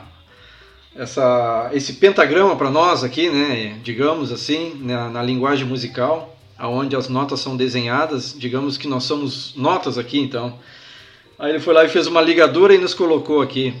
essa, 0.96 1.70
esse 1.72 1.94
pentagrama 1.94 2.56
para 2.56 2.70
nós 2.70 3.04
aqui, 3.04 3.28
né? 3.28 3.78
Digamos 3.82 4.32
assim, 4.32 4.80
na, 4.80 5.10
na 5.10 5.22
linguagem 5.22 5.66
musical, 5.66 6.36
aonde 6.58 6.96
as 6.96 7.08
notas 7.08 7.40
são 7.40 7.56
desenhadas. 7.56 8.34
Digamos 8.36 8.78
que 8.78 8.88
nós 8.88 9.04
somos 9.04 9.54
notas 9.54 9.98
aqui, 9.98 10.18
então. 10.18 10.58
Aí 11.38 11.50
ele 11.50 11.60
foi 11.60 11.74
lá 11.74 11.84
e 11.84 11.88
fez 11.88 12.06
uma 12.06 12.22
ligadura 12.22 12.74
e 12.74 12.78
nos 12.78 12.94
colocou 12.94 13.42
aqui. 13.42 13.74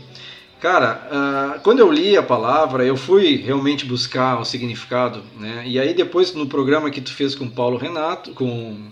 Cara, 0.60 1.56
uh, 1.56 1.60
quando 1.60 1.80
eu 1.80 1.92
li 1.92 2.16
a 2.16 2.22
palavra, 2.22 2.84
eu 2.84 2.96
fui 2.96 3.36
realmente 3.36 3.84
buscar 3.84 4.40
o 4.40 4.44
significado, 4.44 5.22
né? 5.38 5.62
E 5.66 5.78
aí 5.78 5.92
depois 5.92 6.32
no 6.34 6.46
programa 6.46 6.90
que 6.90 7.02
tu 7.02 7.12
fez 7.12 7.34
com 7.34 7.44
o 7.44 7.50
Paulo 7.50 7.76
Renato, 7.76 8.32
com 8.32 8.90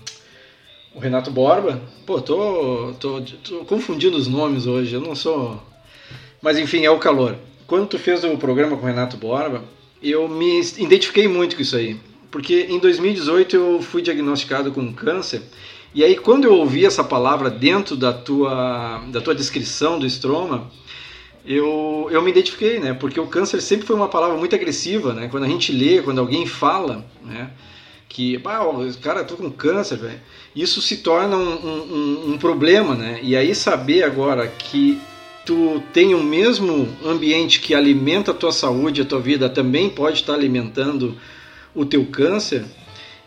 o 0.95 1.01
Renato 1.01 1.31
Borba, 1.31 1.81
pô, 2.07 2.21
tô, 2.21 2.93
tô, 2.99 3.21
tô 3.21 3.65
confundindo 3.65 4.17
os 4.17 4.27
nomes 4.27 4.67
hoje, 4.67 4.95
eu 4.95 5.01
não 5.01 5.15
sou... 5.15 5.63
Mas 6.41 6.59
enfim, 6.59 6.85
é 6.85 6.91
o 6.91 6.99
calor. 6.99 7.37
Quando 7.67 7.87
tu 7.87 7.99
fez 7.99 8.25
o 8.25 8.37
programa 8.37 8.77
com 8.77 8.83
o 8.83 8.87
Renato 8.87 9.17
Borba, 9.17 9.63
eu 10.03 10.29
me 10.29 10.61
identifiquei 10.79 11.29
muito 11.29 11.57
com 11.57 11.63
isso 11.63 11.77
aí. 11.77 11.97
Porque 12.31 12.67
em 12.69 12.79
2018 12.79 13.57
eu 13.57 13.83
fui 13.83 14.03
diagnosticado 14.03 14.73
com 14.73 14.93
câncer 14.93 15.43
e 15.95 16.03
aí, 16.03 16.17
quando 16.17 16.47
eu 16.47 16.55
ouvi 16.55 16.87
essa 16.87 17.05
palavra 17.05 17.51
dentro 17.51 17.97
da 17.97 18.15
tua, 18.15 19.03
da 19.09 19.21
tua 19.21 19.35
descrição 19.35 19.99
do 19.99 20.07
estroma, 20.07 20.71
eu, 21.45 22.09
eu 22.11 22.23
me 22.23 22.31
identifiquei, 22.31 22.81
né? 22.81 22.95
Porque 22.95 23.21
o 23.21 23.27
câncer 23.27 23.61
sempre 23.61 23.87
foi 23.87 23.95
uma 23.95 24.09
palavra 24.09 24.39
muito 24.39 24.55
agressiva, 24.55 25.13
né? 25.13 25.29
Quando 25.29 25.45
a 25.45 25.49
gente 25.49 25.71
lê, 25.71 26.01
quando 26.01 26.19
alguém 26.19 26.47
fala, 26.47 27.05
né? 27.23 27.51
Que, 28.13 28.39
ah, 28.45 28.61
cara, 29.01 29.25
tô 29.25 29.39
com 29.39 29.51
câncer, 29.51 29.97
velho. 29.97 30.21
Isso 30.55 30.83
se 30.83 30.99
torna 30.99 31.35
um, 31.35 31.55
um, 31.65 32.33
um 32.33 32.39
problema, 32.39 32.95
né? 32.95 33.19
E 33.23 33.35
aí 33.35 33.55
saber 33.55 34.03
agora 34.03 34.47
que 34.47 35.01
tu 35.47 35.83
tem 35.95 36.13
o 36.13 36.23
mesmo 36.23 36.87
ambiente 37.03 37.59
que 37.59 37.75
alimenta 37.75 38.31
a 38.31 38.35
tua 38.35 38.53
saúde, 38.53 39.01
a 39.01 39.05
tua 39.07 39.19
vida, 39.19 39.49
também 39.49 39.89
pode 39.89 40.21
estar 40.21 40.35
alimentando 40.35 41.17
o 41.75 41.87
teu 41.87 42.05
câncer, 42.05 42.67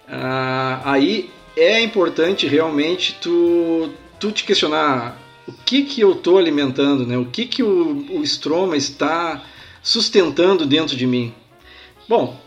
ah, 0.08 0.80
aí 0.86 1.32
é 1.58 1.82
importante 1.82 2.46
realmente 2.46 3.18
tu, 3.20 3.90
tu 4.20 4.32
te 4.32 4.44
questionar 4.44 5.20
o 5.48 5.52
que 5.52 5.82
que 5.82 6.02
eu 6.02 6.12
estou 6.12 6.38
alimentando, 6.38 7.08
né? 7.08 7.18
O 7.18 7.26
que 7.26 7.48
que 7.48 7.64
o, 7.64 8.06
o 8.12 8.22
estroma 8.22 8.78
está 8.78 9.44
sustentando 9.82 10.64
dentro 10.64 10.96
de 10.96 11.08
mim? 11.08 11.34
Bom, 12.08 12.40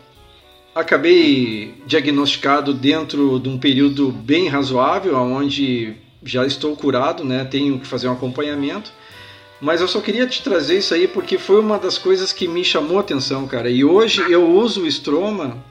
acabei 0.73 1.73
diagnosticado 1.85 2.73
dentro 2.73 3.39
de 3.39 3.49
um 3.49 3.57
período 3.57 4.11
bem 4.11 4.47
razoável, 4.47 5.15
onde 5.17 5.95
já 6.23 6.45
estou 6.45 6.75
curado, 6.75 7.23
né? 7.23 7.45
Tenho 7.45 7.79
que 7.79 7.87
fazer 7.87 8.07
um 8.07 8.13
acompanhamento. 8.13 8.91
Mas 9.61 9.81
eu 9.81 9.87
só 9.87 9.99
queria 9.99 10.25
te 10.25 10.41
trazer 10.41 10.77
isso 10.77 10.93
aí 10.93 11.07
porque 11.07 11.37
foi 11.37 11.59
uma 11.59 11.77
das 11.77 11.97
coisas 11.97 12.31
que 12.31 12.47
me 12.47 12.63
chamou 12.63 12.97
a 12.97 13.01
atenção, 13.01 13.47
cara. 13.47 13.69
E 13.69 13.83
hoje 13.83 14.21
eu 14.31 14.49
uso 14.49 14.83
o 14.83 14.87
estroma 14.87 15.63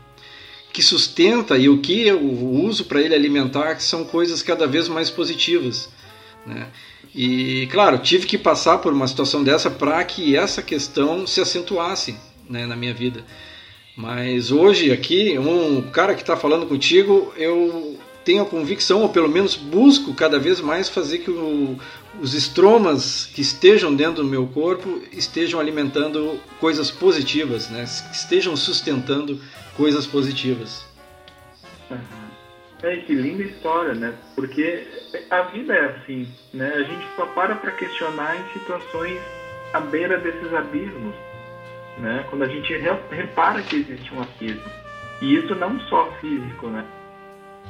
que 0.73 0.83
sustenta 0.83 1.57
e 1.57 1.69
o 1.69 1.79
que 1.79 2.07
eu 2.07 2.21
uso 2.23 2.85
para 2.85 3.01
ele 3.01 3.15
alimentar 3.15 3.75
que 3.75 3.83
são 3.83 4.05
coisas 4.05 4.43
cada 4.43 4.67
vez 4.67 4.89
mais 4.89 5.09
positivas. 5.09 5.89
Né? 6.47 6.67
E 7.15 7.67
claro, 7.71 7.99
tive 7.99 8.27
que 8.27 8.37
passar 8.37 8.79
por 8.79 8.93
uma 8.93 9.09
situação 9.09 9.43
dessa 9.43 9.71
para 9.71 10.05
que 10.05 10.37
essa 10.37 10.63
questão 10.63 11.27
se 11.27 11.41
acentuasse 11.41 12.15
né, 12.49 12.67
na 12.67 12.77
minha 12.77 12.93
vida. 12.93 13.25
Mas 13.99 14.53
hoje 14.53 14.93
aqui, 14.93 15.37
um 15.41 15.83
cara 15.91 16.15
que 16.15 16.21
está 16.21 16.37
falando 16.37 16.67
contigo, 16.67 17.33
eu 17.37 17.99
tenho 18.25 18.45
a 18.45 18.47
convicção, 18.47 19.03
ou 19.03 19.09
pelo 19.09 19.29
menos 19.29 19.57
busco 19.57 20.15
cada 20.15 20.39
vez 20.39 20.61
mais 20.61 20.89
fazer 20.89 21.19
que 21.19 21.33
o, 21.33 21.77
os 22.21 22.33
estromas 22.33 23.27
que 23.27 23.41
estejam 23.41 23.93
dentro 23.93 24.23
do 24.23 24.29
meu 24.29 24.47
corpo 24.47 25.03
estejam 25.11 25.59
alimentando 25.59 26.39
coisas 26.61 26.93
positivas, 26.93 27.69
né? 27.71 27.83
estejam 28.13 28.57
sustentando 28.57 29.41
coisas 29.77 30.07
positivas. 30.07 30.87
Uhum. 31.91 31.99
É, 32.85 32.99
que 32.99 33.13
linda 33.13 33.43
história, 33.43 33.95
né? 33.95 34.15
Porque 34.37 34.87
a 35.29 35.43
vida 35.43 35.75
é 35.75 35.85
assim, 35.87 36.29
né? 36.55 36.73
A 36.73 36.83
gente 36.85 37.05
só 37.17 37.27
para 37.27 37.57
para 37.57 37.73
questionar 37.73 38.37
em 38.37 38.53
situações 38.61 39.19
à 39.73 39.81
beira 39.81 40.19
desses 40.19 40.55
abismos, 40.55 41.17
né? 42.01 42.25
Quando 42.31 42.43
a 42.43 42.49
gente 42.49 42.73
repara 43.11 43.63
que 43.63 43.77
existe 43.77 44.15
um 44.15 44.23
abismo. 44.23 44.71
E 45.21 45.35
isso 45.35 45.55
não 45.55 45.79
só 45.81 46.11
físico, 46.21 46.69
né? 46.69 46.85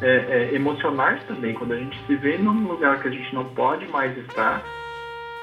É, 0.00 0.08
é, 0.08 0.54
emocionais 0.54 1.22
também. 1.24 1.54
Quando 1.54 1.72
a 1.72 1.78
gente 1.78 1.98
se 2.06 2.16
vê 2.16 2.38
num 2.38 2.68
lugar 2.68 3.00
que 3.00 3.08
a 3.08 3.10
gente 3.10 3.34
não 3.34 3.44
pode 3.46 3.86
mais 3.88 4.16
estar, 4.18 4.62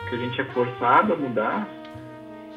que 0.10 0.16
a 0.16 0.18
gente 0.18 0.40
é 0.40 0.46
forçado 0.46 1.14
a 1.14 1.16
mudar, 1.16 1.68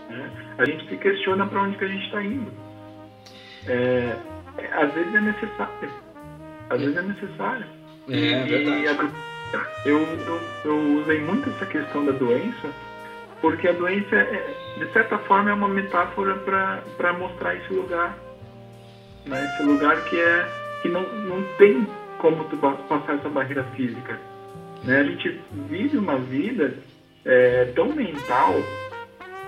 né? 0.08 0.30
a 0.58 0.64
gente 0.64 0.88
se 0.88 0.96
questiona 0.96 1.46
para 1.46 1.62
onde 1.62 1.76
que 1.76 1.84
a 1.84 1.88
gente 1.88 2.04
está 2.04 2.22
indo 2.22 2.68
é, 3.68 4.16
às 4.72 4.92
vezes 4.92 5.14
é 5.14 5.20
necessário. 5.20 5.90
Às 6.70 6.80
vezes 6.80 6.96
é 6.96 7.02
necessário. 7.02 7.66
É, 8.08 8.30
é 8.30 8.44
verdade. 8.44 9.12
eu, 9.84 9.98
eu, 9.98 10.40
eu 10.64 11.00
usei 11.00 11.20
muito 11.20 11.48
essa 11.50 11.66
questão 11.66 12.04
da 12.04 12.12
doença, 12.12 12.68
porque 13.40 13.68
a 13.68 13.72
doença, 13.72 14.16
é, 14.16 14.54
de 14.78 14.92
certa 14.92 15.18
forma, 15.18 15.50
é 15.50 15.54
uma 15.54 15.68
metáfora 15.68 16.34
para 16.96 17.12
mostrar 17.14 17.54
esse 17.54 17.72
lugar. 17.72 18.16
Né? 19.26 19.44
Esse 19.44 19.62
lugar 19.62 20.02
que, 20.04 20.20
é, 20.20 20.48
que 20.82 20.88
não, 20.88 21.02
não 21.02 21.42
tem 21.56 21.86
como 22.18 22.44
tu 22.44 22.56
passar 22.56 23.14
essa 23.14 23.28
barreira 23.28 23.64
física. 23.76 24.18
Né? 24.84 25.00
A 25.00 25.04
gente 25.04 25.40
vive 25.68 25.98
uma 25.98 26.16
vida 26.16 26.74
é, 27.24 27.66
tão 27.76 27.88
mental, 27.94 28.54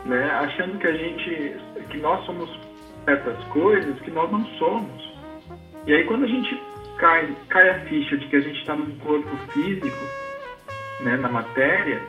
né? 0.05 0.31
achando 0.33 0.79
que 0.79 0.87
a 0.87 0.92
gente, 0.92 1.57
que 1.90 1.98
nós 1.98 2.24
somos 2.26 2.48
certas 3.05 3.42
coisas 3.44 3.98
que 4.00 4.11
nós 4.11 4.31
não 4.31 4.44
somos. 4.59 5.11
E 5.87 5.94
aí 5.94 6.05
quando 6.05 6.24
a 6.24 6.29
gente 6.29 6.61
cai, 6.98 7.35
cai 7.48 7.70
a 7.70 7.81
ficha 7.87 8.16
de 8.16 8.26
que 8.29 8.37
a 8.37 8.40
gente 8.40 8.59
está 8.61 8.76
num 8.76 8.96
corpo 8.98 9.37
físico, 9.53 10.05
né, 11.00 11.16
na 11.16 11.29
matéria, 11.29 12.00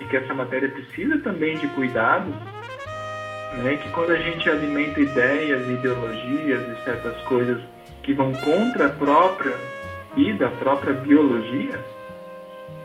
e 0.00 0.04
que 0.04 0.16
essa 0.16 0.34
matéria 0.34 0.68
precisa 0.68 1.18
também 1.18 1.56
de 1.56 1.66
cuidados, 1.68 2.34
né, 3.62 3.76
que 3.76 3.88
quando 3.90 4.10
a 4.10 4.16
gente 4.16 4.48
alimenta 4.48 5.00
ideias, 5.00 5.68
ideologias 5.68 6.60
e 6.68 6.84
certas 6.84 7.16
coisas 7.22 7.60
que 8.02 8.12
vão 8.12 8.32
contra 8.32 8.86
a 8.86 8.90
própria 8.90 9.54
vida, 10.14 10.46
a 10.46 10.50
própria 10.50 10.92
biologia, 10.92 11.78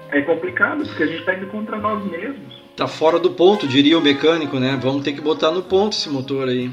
é 0.09 0.21
complicado, 0.21 0.85
porque 0.85 1.03
a 1.03 1.07
gente 1.07 1.19
está 1.19 1.33
indo 1.33 1.47
contra 1.47 1.77
nós 1.77 2.03
mesmos. 2.05 2.61
Tá 2.75 2.87
fora 2.87 3.19
do 3.19 3.31
ponto, 3.31 3.67
diria 3.67 3.97
o 3.97 4.01
mecânico, 4.01 4.59
né? 4.59 4.77
Vamos 4.81 5.03
ter 5.03 5.13
que 5.13 5.21
botar 5.21 5.51
no 5.51 5.63
ponto 5.63 5.93
esse 5.93 6.09
motor 6.09 6.47
aí. 6.47 6.71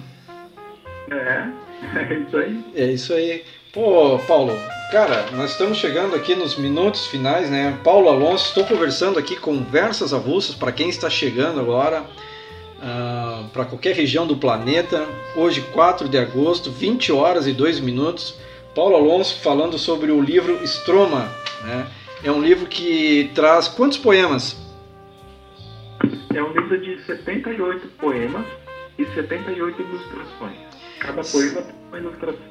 É, 1.11 1.49
é 1.99 2.15
isso 2.15 2.37
aí. 2.37 2.65
É 2.75 2.85
isso 2.87 3.13
aí. 3.13 3.45
Pô, 3.73 4.19
Paulo, 4.27 4.53
cara, 4.91 5.31
nós 5.33 5.51
estamos 5.51 5.77
chegando 5.77 6.17
aqui 6.17 6.35
nos 6.35 6.57
minutos 6.57 7.07
finais, 7.07 7.51
né? 7.51 7.79
Paulo 7.85 8.09
Alonso, 8.09 8.49
estou 8.49 8.65
conversando 8.65 9.19
aqui 9.19 9.37
conversas 9.37 10.15
avulsas 10.15 10.55
para 10.55 10.73
quem 10.73 10.89
está 10.89 11.11
chegando 11.11 11.61
agora. 11.61 12.01
Uh, 12.01 12.81
ah, 12.81 13.45
para 13.53 13.67
qualquer 13.67 13.95
região 13.95 14.27
do 14.27 14.37
planeta. 14.37 15.05
Hoje, 15.37 15.61
4 15.73 16.09
de 16.09 16.17
agosto, 16.17 16.71
20 16.71 17.13
horas 17.13 17.47
e 17.47 17.53
2 17.53 17.81
minutos. 17.81 18.39
Paulo 18.75 18.97
Alonso 18.97 19.39
falando 19.41 19.77
sobre 19.77 20.11
o 20.13 20.21
livro 20.21 20.63
Stroma. 20.65 21.31
Né? 21.63 21.87
É 22.25 22.31
um 22.31 22.41
livro 22.41 22.67
que 22.67 23.31
traz 23.35 23.69
quantos 23.69 23.99
poemas? 23.99 24.57
É 26.35 26.43
um 26.43 26.53
livro 26.53 26.81
de 26.81 27.05
78 27.05 27.89
poemas 27.99 28.47
e 28.99 29.05
78 29.05 29.83
ilustrações. 29.83 30.59
Cada 31.01 31.23
poema. 31.23 31.78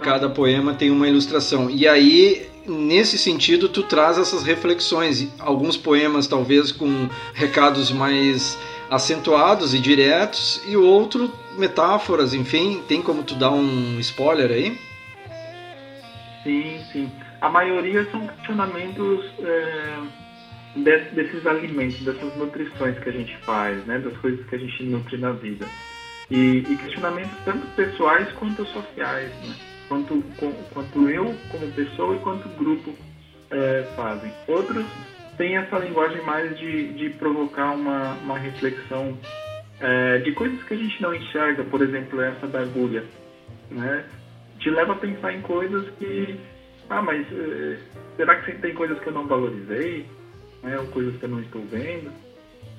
Cada 0.01 0.29
poema 0.29 0.73
tem 0.73 0.89
uma 0.89 1.07
ilustração. 1.07 1.69
E 1.69 1.87
aí, 1.87 2.47
nesse 2.65 3.17
sentido, 3.17 3.69
tu 3.69 3.83
traz 3.83 4.17
essas 4.17 4.43
reflexões. 4.43 5.31
Alguns 5.39 5.77
poemas, 5.77 6.27
talvez, 6.27 6.71
com 6.71 7.09
recados 7.33 7.91
mais 7.91 8.57
acentuados 8.89 9.73
e 9.73 9.79
diretos, 9.79 10.61
e 10.67 10.75
outro, 10.75 11.31
metáforas, 11.57 12.33
enfim. 12.33 12.81
Tem 12.87 13.01
como 13.01 13.23
tu 13.23 13.35
dar 13.35 13.51
um 13.51 13.99
spoiler 13.99 14.51
aí? 14.51 14.77
Sim, 16.43 16.79
sim. 16.91 17.11
A 17.41 17.49
maioria 17.49 18.09
são 18.09 18.25
questionamentos 18.25 19.25
é, 19.39 19.97
desses 20.75 21.45
alimentos, 21.45 21.99
dessas 22.01 22.35
nutrições 22.37 22.97
que 22.99 23.09
a 23.09 23.11
gente 23.11 23.37
faz, 23.45 23.85
né? 23.85 23.99
Das 23.99 24.15
coisas 24.17 24.45
que 24.47 24.55
a 24.55 24.59
gente 24.59 24.83
nutre 24.83 25.17
na 25.17 25.31
vida. 25.31 25.67
E, 26.29 26.57
e 26.57 26.75
questionamentos 26.75 27.37
tanto 27.45 27.65
pessoais 27.75 28.29
quanto 28.33 28.65
sociais, 28.65 29.31
né? 29.45 29.55
quanto, 29.87 30.21
com, 30.37 30.51
quanto 30.73 31.09
eu 31.09 31.33
como 31.49 31.71
pessoa 31.71 32.15
e 32.15 32.19
quanto 32.19 32.49
grupo 32.49 32.93
é, 33.49 33.83
fazem. 33.95 34.31
Outros 34.47 34.85
têm 35.37 35.55
essa 35.55 35.77
linguagem 35.79 36.21
mais 36.23 36.57
de, 36.57 36.93
de 36.93 37.09
provocar 37.11 37.71
uma, 37.71 38.13
uma 38.15 38.37
reflexão 38.37 39.17
é, 39.79 40.17
de 40.19 40.31
coisas 40.33 40.61
que 40.63 40.73
a 40.73 40.77
gente 40.77 41.01
não 41.01 41.13
enxerga, 41.13 41.63
por 41.63 41.81
exemplo, 41.81 42.21
essa 42.21 42.47
da 42.47 42.59
agulha. 42.59 43.03
Né? 43.69 44.03
Te 44.59 44.69
leva 44.69 44.93
a 44.93 44.97
pensar 44.97 45.33
em 45.33 45.41
coisas 45.41 45.87
que, 45.97 46.39
ah, 46.89 47.01
mas 47.01 47.25
é, 47.31 47.77
será 48.15 48.35
que 48.41 48.53
tem 48.53 48.73
coisas 48.73 48.99
que 48.99 49.07
eu 49.07 49.13
não 49.13 49.27
valorizei? 49.27 50.05
Né? 50.63 50.77
Ou 50.79 50.87
coisas 50.87 51.15
que 51.17 51.23
eu 51.23 51.29
não 51.29 51.41
estou 51.41 51.61
vendo? 51.65 52.11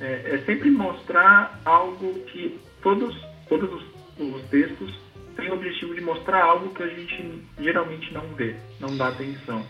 É, 0.01 0.35
é 0.35 0.43
sempre 0.45 0.71
mostrar 0.71 1.61
algo 1.65 2.15
que 2.27 2.59
todos, 2.83 3.17
todos 3.49 3.71
os, 3.73 3.83
os 4.19 4.43
textos 4.51 4.95
têm 5.37 5.51
o 5.51 5.55
objetivo 5.55 5.95
de 5.95 6.01
mostrar 6.01 6.45
algo 6.45 6.75
que 6.75 6.83
a 6.83 6.89
gente 6.89 7.43
geralmente 7.61 8.13
não 8.13 8.23
vê, 8.35 8.57
não 8.81 8.97
dá 8.97 9.09
atenção. 9.09 9.65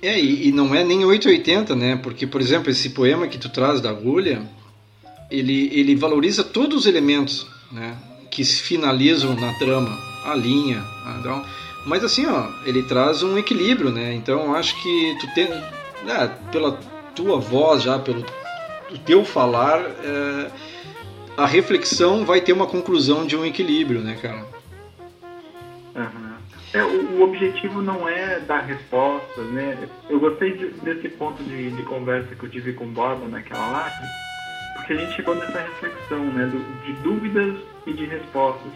É, 0.00 0.18
e, 0.18 0.48
e, 0.48 0.52
não 0.52 0.74
é 0.74 0.84
nem 0.84 1.04
880, 1.04 1.74
né? 1.74 1.96
Porque, 1.96 2.26
por 2.26 2.40
exemplo, 2.40 2.70
esse 2.70 2.90
poema 2.90 3.26
que 3.26 3.38
tu 3.38 3.48
traz 3.48 3.80
da 3.80 3.90
agulha, 3.90 4.42
ele, 5.30 5.70
ele 5.72 5.96
valoriza 5.96 6.44
todos 6.44 6.80
os 6.80 6.86
elementos 6.86 7.46
né, 7.72 7.96
que 8.30 8.44
se 8.44 8.62
finalizam 8.62 9.34
na 9.34 9.52
trama, 9.54 9.90
a 10.24 10.34
linha, 10.34 10.84
então, 11.18 11.44
mas 11.86 12.04
assim, 12.04 12.26
ó, 12.26 12.48
ele 12.64 12.82
traz 12.82 13.22
um 13.22 13.38
equilíbrio, 13.38 13.90
né? 13.90 14.14
Então, 14.14 14.54
acho 14.54 14.80
que 14.82 15.16
tu 15.20 15.34
tem, 15.34 15.48
né, 16.04 16.36
pela 16.52 16.72
tua 17.14 17.38
voz 17.38 17.82
já, 17.82 17.98
pelo 17.98 18.24
teu 19.04 19.24
falar, 19.24 19.80
é, 19.80 20.50
a 21.38 21.46
reflexão 21.46 22.24
vai 22.24 22.40
ter 22.40 22.52
uma 22.52 22.66
conclusão 22.66 23.24
de 23.24 23.36
um 23.36 23.46
equilíbrio, 23.46 24.00
né, 24.00 24.18
cara? 24.20 24.44
Uhum. 25.94 26.34
É, 26.74 26.82
o, 26.82 27.18
o, 27.18 27.22
objetivo 27.22 27.80
não 27.80 28.08
é 28.08 28.40
dar 28.40 28.62
respostas, 28.62 29.46
né? 29.46 29.88
Eu 30.10 30.18
gostei 30.18 30.56
de, 30.56 30.66
desse 30.80 31.08
ponto 31.10 31.40
de, 31.44 31.70
de, 31.70 31.82
conversa 31.84 32.34
que 32.34 32.42
eu 32.42 32.50
tive 32.50 32.72
com 32.72 32.86
o 32.86 32.88
Borba 32.88 33.28
naquela 33.28 33.70
live, 33.70 34.06
porque 34.74 34.92
a 34.94 34.96
gente 34.96 35.14
chegou 35.14 35.36
nessa 35.36 35.60
reflexão, 35.60 36.24
né? 36.24 36.46
Do, 36.46 36.58
de 36.84 36.92
dúvidas 37.04 37.56
e 37.86 37.92
de 37.92 38.04
respostas. 38.06 38.72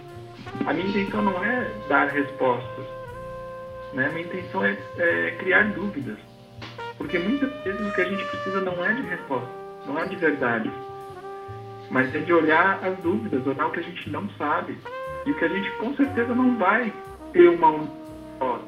A 0.65 0.73
minha 0.73 0.87
intenção 0.87 1.21
não 1.21 1.45
é 1.45 1.69
dar 1.89 2.07
respostas, 2.11 2.85
né? 3.93 4.07
A 4.07 4.11
minha 4.11 4.25
intenção 4.25 4.65
é, 4.65 4.79
é 4.99 5.31
criar 5.33 5.65
dúvidas. 5.73 6.17
Porque 6.97 7.19
muitas 7.19 7.53
vezes 7.65 7.81
o 7.85 7.93
que 7.93 8.01
a 8.01 8.09
gente 8.09 8.25
precisa 8.25 8.61
não 8.61 8.85
é 8.85 8.93
de 8.93 9.03
resposta, 9.03 9.51
não 9.85 9.99
é 9.99 10.07
de 10.07 10.15
verdade, 10.15 10.71
mas 11.93 12.13
é 12.15 12.19
de 12.19 12.33
olhar 12.33 12.83
as 12.83 12.99
dúvidas, 13.01 13.47
olhar 13.47 13.67
o 13.67 13.71
que 13.71 13.81
a 13.81 13.83
gente 13.83 14.09
não 14.11 14.29
sabe 14.39 14.77
e 15.27 15.31
o 15.31 15.39
que 15.39 15.45
a 15.45 15.49
gente 15.49 15.71
com 15.73 15.95
certeza 15.95 16.35
não 16.35 16.57
vai 16.57 16.93
ter 17.33 17.49
uma 17.49 17.87
só. 18.39 18.61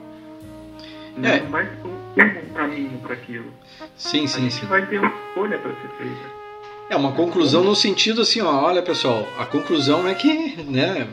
É. 1.22 1.40
Não 1.40 1.50
vai 1.50 1.66
ter 2.14 2.42
um 2.50 2.52
caminho 2.54 2.98
para 2.98 3.14
aquilo. 3.14 3.46
Sim, 3.96 4.26
sim, 4.26 4.38
a 4.38 4.40
gente 4.42 4.54
sim. 4.54 4.66
vai 4.66 4.87
ter 4.87 4.98
uma 4.98 5.12
escolha 5.28 5.58
para 5.58 5.70
ser 5.72 5.88
feita. 5.96 6.44
É 6.90 6.96
uma 6.96 7.12
conclusão 7.12 7.64
no 7.64 7.74
sentido 7.74 8.20
assim, 8.20 8.42
ó, 8.42 8.62
olha 8.62 8.82
pessoal, 8.82 9.26
a 9.38 9.46
conclusão 9.46 10.06
é 10.06 10.14
que, 10.14 10.62
né, 10.62 11.08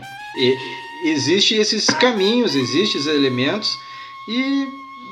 existe 1.06 1.56
esses 1.56 1.86
caminhos, 1.86 2.56
existem 2.56 2.84
esses 2.84 3.08
elementos 3.08 3.80
e 4.28 4.68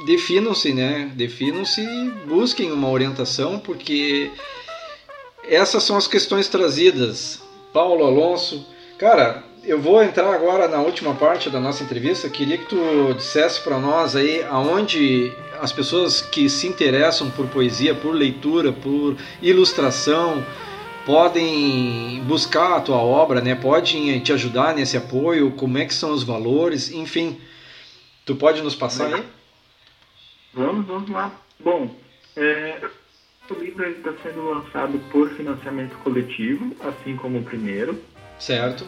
definam-se, 0.06 0.74
né, 0.74 1.10
definam-se 1.16 1.82
e 1.82 2.10
busquem 2.28 2.74
uma 2.74 2.90
orientação 2.90 3.58
porque 3.58 4.30
essas 5.44 5.84
são 5.84 5.98
as 5.98 6.08
questões 6.08 6.48
trazidas. 6.48 7.42
Paulo 7.74 8.06
Alonso, 8.06 8.66
cara, 8.98 9.44
eu 9.64 9.80
vou 9.80 10.02
entrar 10.02 10.34
agora 10.34 10.68
na 10.68 10.80
última 10.80 11.14
parte 11.14 11.50
da 11.50 11.60
nossa 11.60 11.84
entrevista. 11.84 12.30
Queria 12.30 12.58
que 12.58 12.66
tu 12.66 13.14
dissesse 13.16 13.62
para 13.62 13.78
nós 13.78 14.16
aí 14.16 14.44
aonde 14.44 15.32
as 15.62 15.72
pessoas 15.72 16.22
que 16.22 16.50
se 16.50 16.68
interessam 16.68 17.30
por 17.30 17.48
poesia, 17.48 17.94
por 17.94 18.14
leitura, 18.14 18.72
por 18.72 19.18
ilustração, 19.42 20.44
podem 21.06 22.22
buscar 22.26 22.78
a 22.78 22.82
tua 22.82 22.98
obra, 22.98 23.42
né? 23.42 23.56
Podem 23.56 24.20
te 24.22 24.32
ajudar 24.32 24.74
nesse 24.74 24.96
apoio, 24.96 25.52
como 25.52 25.78
é 25.78 25.86
que 25.86 25.94
são 25.94 26.12
os 26.12 26.24
valores, 26.24 26.92
enfim. 26.92 27.40
Tu 28.26 28.36
pode 28.36 28.62
nos 28.62 28.76
passar 28.76 29.14
aí? 29.14 29.24
Vamos, 30.54 30.86
vamos 30.86 31.10
lá. 31.10 31.32
Bom, 31.60 31.90
é, 32.36 32.80
o 33.54 33.60
livro 33.60 33.88
está 33.90 34.14
sendo 34.24 34.50
lançado 34.50 35.00
por 35.12 35.30
financiamento 35.32 35.98
coletivo, 36.00 36.76
assim 36.82 37.16
como 37.16 37.40
o 37.40 37.44
primeiro. 37.44 38.02
Certo. 38.40 38.86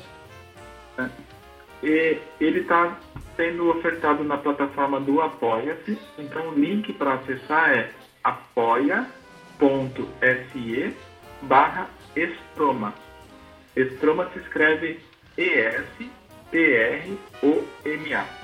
Né? 0.97 1.09
E 1.83 2.19
ele 2.39 2.59
está 2.61 2.97
sendo 3.35 3.69
ofertado 3.69 4.23
na 4.23 4.37
plataforma 4.37 4.99
do 4.99 5.19
Apoia-se. 5.21 5.97
Então 6.17 6.49
o 6.49 6.53
link 6.53 6.93
para 6.93 7.15
acessar 7.15 7.71
é 7.71 7.89
apoia.se 8.23 9.09
barra 11.41 11.89
Estroma. 12.15 12.93
Estroma 13.75 14.29
se 14.31 14.39
escreve 14.39 14.99
E-S-T-R-O-M-A. 15.37 16.13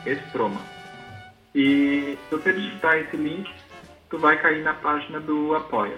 Estroma. 0.06 0.62
E 1.54 2.18
se 2.30 2.36
você 2.36 2.54
digitar 2.54 2.98
esse 2.98 3.18
link, 3.18 3.50
tu 4.10 4.18
vai 4.18 4.42
cair 4.42 4.64
na 4.64 4.74
página 4.74 5.20
do 5.20 5.56
Apoia. 5.56 5.98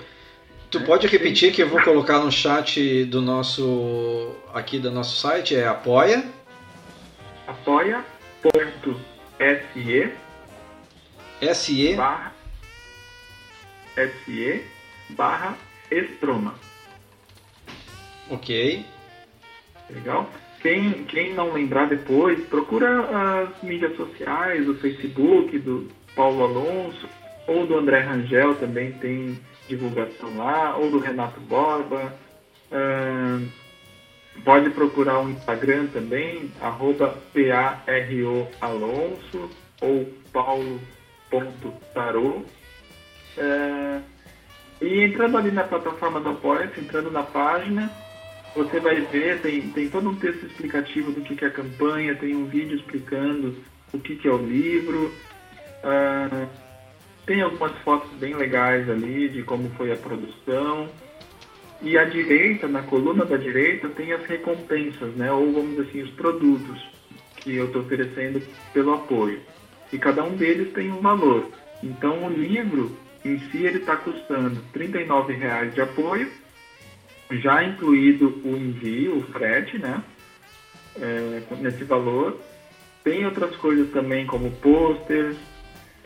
Tu 0.71 0.81
pode 0.81 1.07
repetir 1.07 1.51
que 1.51 1.63
eu 1.63 1.69
vou 1.69 1.81
colocar 1.81 2.19
no 2.19 2.31
chat 2.31 3.05
do 3.05 3.21
nosso 3.21 4.35
aqui 4.53 4.77
do 4.77 4.91
nosso 4.91 5.17
site 5.17 5.55
é 5.55 5.67
apoia 5.67 6.23
apoia.se 7.47 8.13
SE 11.55 11.95
barra 11.95 12.33
SE 13.95 14.63
barra 15.09 15.57
Estroma. 15.89 16.53
Ok. 18.29 18.85
Legal? 19.89 20.29
Quem, 20.61 21.05
quem 21.05 21.33
não 21.33 21.53
lembrar 21.53 21.87
depois, 21.87 22.45
procura 22.47 23.41
as 23.41 23.63
mídias 23.63 23.95
sociais, 23.95 24.67
o 24.67 24.75
Facebook 24.75 25.57
do 25.57 25.89
Paulo 26.15 26.43
Alonso, 26.43 27.07
ou 27.49 27.65
do 27.65 27.77
André 27.77 27.99
Rangel 27.99 28.55
também 28.55 28.93
tem 28.93 29.37
divulgação 29.67 30.37
lá, 30.37 30.77
ou 30.77 30.89
do 30.89 30.99
Renato 30.99 31.41
Borba. 31.41 32.13
Uh, 32.71 33.45
Pode 34.43 34.69
procurar 34.69 35.19
o 35.19 35.29
Instagram 35.29 35.87
também, 35.87 36.51
arroba 36.61 37.17
Alonso 38.61 39.49
ou 39.81 40.07
paulo.tarô. 40.31 42.43
É, 43.37 43.99
e 44.81 45.03
entrando 45.03 45.37
ali 45.37 45.51
na 45.51 45.63
plataforma 45.63 46.19
do 46.19 46.29
apoia 46.29 46.71
entrando 46.77 47.11
na 47.11 47.23
página, 47.23 47.91
você 48.55 48.79
vai 48.79 49.01
ver, 49.01 49.41
tem, 49.41 49.61
tem 49.69 49.89
todo 49.89 50.09
um 50.09 50.15
texto 50.15 50.45
explicativo 50.45 51.11
do 51.11 51.21
que, 51.21 51.35
que 51.35 51.45
é 51.45 51.47
a 51.47 51.51
campanha, 51.51 52.15
tem 52.15 52.35
um 52.35 52.45
vídeo 52.45 52.77
explicando 52.77 53.55
o 53.93 53.99
que, 53.99 54.15
que 54.15 54.27
é 54.27 54.31
o 54.31 54.37
livro. 54.37 55.13
Uh, 55.83 56.68
tem 57.25 57.41
algumas 57.41 57.75
fotos 57.79 58.11
bem 58.19 58.35
legais 58.35 58.89
ali 58.89 59.29
de 59.29 59.43
como 59.43 59.69
foi 59.71 59.91
a 59.91 59.97
produção. 59.97 60.89
E 61.81 61.97
à 61.97 62.03
direita, 62.03 62.67
na 62.67 62.83
coluna 62.83 63.23
da 63.23 63.37
direita, 63.37 63.87
tem 63.89 64.11
as 64.11 64.25
recompensas, 64.25 65.15
né? 65.15 65.31
ou 65.31 65.53
vamos 65.53 65.71
dizer 65.71 65.89
assim, 65.89 66.01
os 66.01 66.11
produtos 66.11 66.89
que 67.37 67.55
eu 67.55 67.65
estou 67.65 67.81
oferecendo 67.83 68.41
pelo 68.73 68.93
apoio. 68.93 69.39
E 69.91 69.97
cada 69.97 70.23
um 70.23 70.35
deles 70.35 70.73
tem 70.73 70.91
um 70.91 70.99
valor. 70.99 71.49
Então 71.81 72.25
o 72.25 72.29
livro 72.29 72.95
em 73.23 73.39
si 73.49 73.65
ele 73.65 73.79
está 73.79 73.95
custando 73.95 74.61
R$ 74.73 74.87
39,00 74.87 75.71
de 75.71 75.81
apoio, 75.81 76.31
já 77.31 77.63
incluído 77.63 78.41
o 78.43 78.55
envio, 78.55 79.17
o 79.17 79.23
frete, 79.23 79.77
né? 79.77 80.03
É, 80.99 81.41
nesse 81.59 81.83
valor. 81.83 82.39
Tem 83.03 83.25
outras 83.25 83.55
coisas 83.57 83.89
também, 83.91 84.25
como 84.25 84.51
posters, 84.51 85.37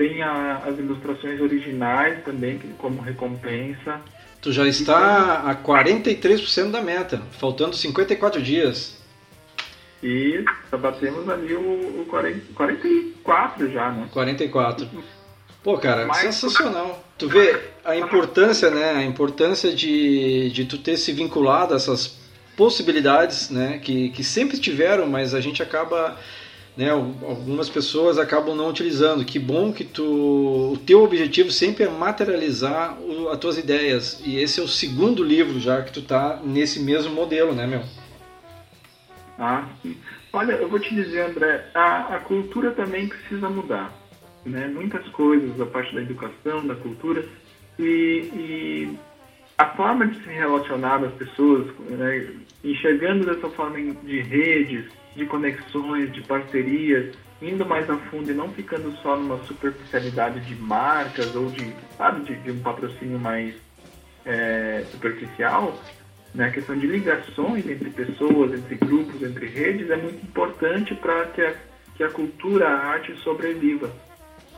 tem 0.03 0.21
a, 0.21 0.57
as 0.65 0.77
ilustrações 0.77 1.39
originais 1.39 2.21
também, 2.25 2.59
como 2.77 3.01
recompensa. 3.01 4.01
Tu 4.41 4.51
já 4.51 4.67
está 4.67 5.49
a 5.49 5.55
43% 5.55 6.71
da 6.71 6.81
meta, 6.81 7.21
faltando 7.39 7.73
54 7.73 8.41
dias. 8.41 9.01
E 10.03 10.43
já 10.69 10.77
batemos 10.77 11.29
ali 11.29 11.53
o, 11.53 12.01
o 12.01 12.05
40, 12.09 12.53
44 12.53 13.71
já, 13.71 13.91
né? 13.91 14.09
44. 14.11 14.89
Pô, 15.63 15.77
cara, 15.77 16.05
Mas, 16.05 16.17
sensacional. 16.17 17.01
Tu 17.17 17.29
vê 17.29 17.57
a 17.85 17.95
importância, 17.95 18.69
né? 18.69 18.95
A 18.95 19.03
importância 19.03 19.73
de, 19.73 20.49
de 20.49 20.65
tu 20.65 20.77
ter 20.77 20.97
se 20.97 21.13
vinculado 21.13 21.73
a 21.73 21.77
essas 21.77 22.19
possibilidades, 22.57 23.49
né? 23.49 23.79
Que, 23.81 24.09
que 24.09 24.25
sempre 24.25 24.57
tiveram, 24.57 25.07
mas 25.07 25.33
a 25.33 25.39
gente 25.39 25.63
acaba 25.63 26.17
né, 26.75 26.89
algumas 26.89 27.69
pessoas 27.69 28.17
acabam 28.17 28.55
não 28.55 28.69
utilizando. 28.69 29.23
Que 29.23 29.37
bom 29.37 29.71
que 29.71 29.83
tu, 29.83 30.73
o 30.73 30.77
teu 30.85 31.03
objetivo 31.03 31.51
sempre 31.51 31.83
é 31.83 31.89
materializar 31.89 32.99
o, 32.99 33.29
as 33.29 33.37
tuas 33.37 33.57
ideias. 33.57 34.21
E 34.25 34.37
esse 34.39 34.59
é 34.59 34.63
o 34.63 34.67
segundo 34.67 35.23
livro 35.23 35.59
já 35.59 35.81
que 35.81 35.91
tu 35.91 36.01
tá 36.01 36.41
nesse 36.43 36.79
mesmo 36.79 37.13
modelo, 37.13 37.53
né, 37.53 37.67
meu? 37.67 37.83
Ah, 39.37 39.67
sim. 39.81 39.97
Olha, 40.31 40.53
eu 40.53 40.67
vou 40.67 40.79
te 40.79 40.93
dizer, 40.95 41.29
André, 41.29 41.69
a, 41.75 42.15
a 42.15 42.19
cultura 42.19 42.71
também 42.71 43.07
precisa 43.07 43.49
mudar. 43.49 43.93
Né? 44.43 44.67
Muitas 44.67 45.07
coisas, 45.09 45.59
a 45.61 45.65
parte 45.65 45.93
da 45.93 46.01
educação, 46.01 46.65
da 46.65 46.75
cultura, 46.75 47.23
e, 47.77 47.83
e 48.33 48.97
a 49.57 49.65
forma 49.75 50.07
de 50.07 50.21
se 50.23 50.29
relacionar 50.29 50.97
das 50.97 51.13
pessoas, 51.13 51.67
né? 51.87 52.33
enxergando 52.63 53.25
dessa 53.25 53.47
forma 53.49 53.77
de 53.79 54.21
redes, 54.21 54.85
de 55.15 55.25
conexões, 55.25 56.11
de 56.11 56.21
parcerias, 56.21 57.15
indo 57.41 57.65
mais 57.65 57.89
a 57.89 57.97
fundo 57.97 58.31
e 58.31 58.33
não 58.33 58.49
ficando 58.49 58.91
só 58.97 59.15
numa 59.15 59.37
superficialidade 59.43 60.39
de 60.41 60.55
marcas 60.55 61.35
ou 61.35 61.49
de, 61.49 61.73
sabe, 61.97 62.23
de, 62.23 62.35
de 62.35 62.51
um 62.51 62.59
patrocínio 62.59 63.19
mais 63.19 63.55
é, 64.25 64.85
superficial, 64.91 65.77
né? 66.33 66.45
a 66.45 66.51
questão 66.51 66.77
de 66.77 66.87
ligações 66.87 67.67
entre 67.67 67.89
pessoas, 67.89 68.53
entre 68.53 68.75
grupos, 68.75 69.21
entre 69.21 69.45
redes 69.47 69.89
é 69.89 69.97
muito 69.97 70.23
importante 70.25 70.95
para 70.95 71.25
que 71.27 71.41
a, 71.41 71.55
que 71.95 72.03
a 72.03 72.09
cultura, 72.09 72.67
a 72.67 72.85
arte 72.87 73.15
sobreviva. 73.17 73.91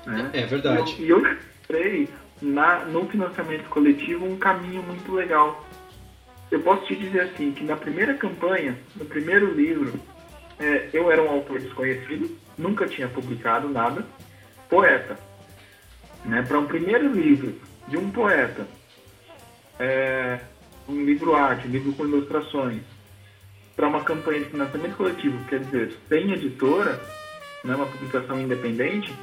Né? 0.05 0.29
É 0.33 0.45
verdade. 0.45 0.95
E 0.99 1.09
eu, 1.09 1.19
e 1.19 1.25
eu 1.25 1.31
encontrei 1.31 2.09
na, 2.41 2.85
no 2.85 3.07
financiamento 3.07 3.67
coletivo 3.69 4.25
um 4.25 4.37
caminho 4.37 4.83
muito 4.83 5.11
legal. 5.11 5.65
Eu 6.51 6.59
posso 6.61 6.85
te 6.85 6.95
dizer 6.95 7.21
assim, 7.21 7.51
que 7.51 7.63
na 7.63 7.75
primeira 7.75 8.13
campanha, 8.13 8.77
no 8.95 9.03
primeiro 9.05 9.51
livro, 9.53 9.99
é, 10.59 10.89
eu 10.93 11.11
era 11.11 11.21
um 11.21 11.29
autor 11.29 11.59
desconhecido, 11.59 12.37
nunca 12.57 12.87
tinha 12.87 13.07
publicado 13.07 13.69
nada, 13.69 14.05
poeta. 14.69 15.17
Né? 16.23 16.41
Para 16.43 16.59
um 16.59 16.65
primeiro 16.65 17.11
livro 17.11 17.59
de 17.87 17.97
um 17.97 18.09
poeta, 18.09 18.67
é, 19.79 20.39
um 20.87 21.03
livro 21.03 21.35
arte, 21.35 21.67
um 21.67 21.71
livro 21.71 21.93
com 21.93 22.05
ilustrações, 22.05 22.81
para 23.75 23.87
uma 23.87 24.03
campanha 24.03 24.39
de 24.39 24.49
financiamento 24.49 24.95
coletivo, 24.95 25.37
quer 25.45 25.59
dizer, 25.59 25.93
sem 26.07 26.31
editora, 26.31 26.99
né, 27.63 27.75
uma 27.75 27.85
publicação 27.85 28.39
independente, 28.39 29.13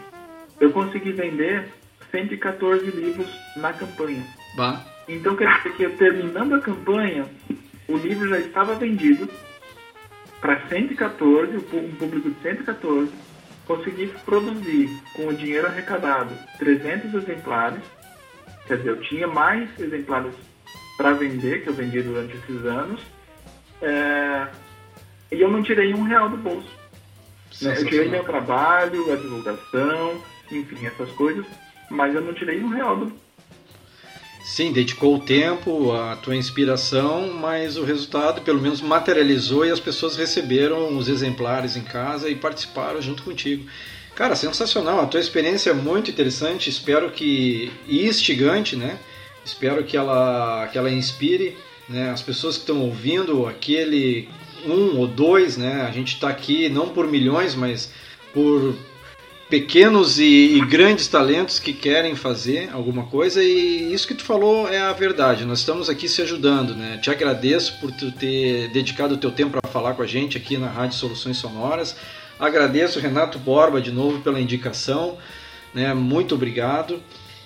eu 0.60 0.70
consegui 0.70 1.12
vender 1.12 1.68
114 2.10 2.84
livros 2.90 3.28
na 3.56 3.72
campanha. 3.72 4.22
Bah. 4.56 4.84
Então 5.08 5.34
quer 5.34 5.56
dizer 5.56 5.72
que 5.76 5.88
terminando 5.96 6.54
a 6.54 6.60
campanha, 6.60 7.24
o 7.88 7.96
livro 7.96 8.28
já 8.28 8.38
estava 8.38 8.74
vendido 8.74 9.28
para 10.42 10.68
114, 10.68 11.56
um 11.56 11.94
público 11.94 12.28
de 12.28 12.42
114, 12.42 13.12
consegui 13.64 14.08
produzir 14.24 14.90
com 15.14 15.28
o 15.28 15.34
dinheiro 15.34 15.68
arrecadado 15.68 16.34
300 16.58 17.14
exemplares, 17.14 17.80
quer 18.66 18.76
dizer, 18.76 18.90
eu 18.90 19.00
tinha 19.02 19.28
mais 19.28 19.70
exemplares 19.78 20.34
para 20.96 21.12
vender, 21.12 21.62
que 21.62 21.68
eu 21.68 21.74
vendi 21.74 22.02
durante 22.02 22.36
esses 22.36 22.66
anos, 22.66 23.00
é, 23.80 24.48
e 25.30 25.40
eu 25.40 25.48
não 25.48 25.62
tirei 25.62 25.94
um 25.94 26.02
real 26.02 26.28
do 26.28 26.36
bolso. 26.36 26.76
Né? 27.62 27.78
Eu 27.78 27.86
tirei 27.86 28.08
meu 28.08 28.24
trabalho, 28.24 29.12
a 29.12 29.16
divulgação, 29.16 30.20
enfim, 30.50 30.86
essas 30.86 31.10
coisas, 31.12 31.46
mas 31.88 32.12
eu 32.16 32.20
não 32.20 32.34
tirei 32.34 32.60
um 32.62 32.68
real 32.68 32.96
do 32.96 33.12
Sim, 34.42 34.72
dedicou 34.72 35.14
o 35.14 35.20
tempo, 35.20 35.92
a 35.92 36.16
tua 36.16 36.34
inspiração, 36.34 37.32
mas 37.32 37.76
o 37.76 37.84
resultado 37.84 38.42
pelo 38.42 38.60
menos 38.60 38.80
materializou 38.80 39.64
e 39.64 39.70
as 39.70 39.78
pessoas 39.78 40.16
receberam 40.16 40.96
os 40.96 41.08
exemplares 41.08 41.76
em 41.76 41.82
casa 41.82 42.28
e 42.28 42.34
participaram 42.34 43.00
junto 43.00 43.22
contigo. 43.22 43.64
Cara, 44.16 44.34
sensacional, 44.34 45.00
a 45.00 45.06
tua 45.06 45.20
experiência 45.20 45.70
é 45.70 45.72
muito 45.72 46.10
interessante, 46.10 46.68
espero 46.68 47.10
que 47.12 47.72
e 47.86 48.04
instigante, 48.04 48.74
né? 48.74 48.98
Espero 49.44 49.84
que 49.84 49.96
ela 49.96 50.68
que 50.70 50.76
ela 50.76 50.90
inspire, 50.90 51.56
né, 51.88 52.10
as 52.10 52.20
pessoas 52.20 52.56
que 52.56 52.62
estão 52.62 52.80
ouvindo, 52.82 53.46
aquele 53.46 54.28
um 54.66 54.98
ou 54.98 55.06
dois, 55.06 55.56
né? 55.56 55.82
A 55.82 55.90
gente 55.92 56.14
está 56.14 56.28
aqui 56.28 56.68
não 56.68 56.88
por 56.88 57.06
milhões, 57.06 57.54
mas 57.54 57.92
por 58.34 58.74
pequenos 59.52 60.18
e, 60.18 60.56
e, 60.56 60.60
grandes 60.64 61.06
talentos 61.08 61.58
que 61.58 61.74
querem 61.74 62.16
fazer 62.16 62.70
alguma 62.72 63.04
coisa 63.04 63.44
e 63.44 63.92
isso 63.92 64.08
que 64.08 64.14
tu 64.14 64.24
falou 64.24 64.66
é 64.66 64.80
a 64.80 64.94
verdade. 64.94 65.44
Nós 65.44 65.58
estamos 65.58 65.90
aqui 65.90 66.08
se 66.08 66.22
ajudando, 66.22 66.74
né? 66.74 66.96
Te 67.02 67.10
agradeço 67.10 67.78
por 67.78 67.92
tu 67.92 68.10
ter 68.10 68.68
dedicado 68.68 69.12
o 69.12 69.18
teu 69.18 69.30
tempo 69.30 69.60
para 69.60 69.70
falar 69.70 69.92
com 69.92 70.00
a 70.00 70.06
gente 70.06 70.38
aqui 70.38 70.56
na 70.56 70.68
Rádio 70.68 70.96
Soluções 70.96 71.36
Sonoras. 71.36 71.94
Agradeço 72.40 72.98
Renato 72.98 73.38
Borba 73.38 73.78
de 73.78 73.92
novo 73.92 74.22
pela 74.22 74.40
indicação, 74.40 75.18
né? 75.74 75.92
Muito 75.92 76.34
obrigado. 76.34 77.02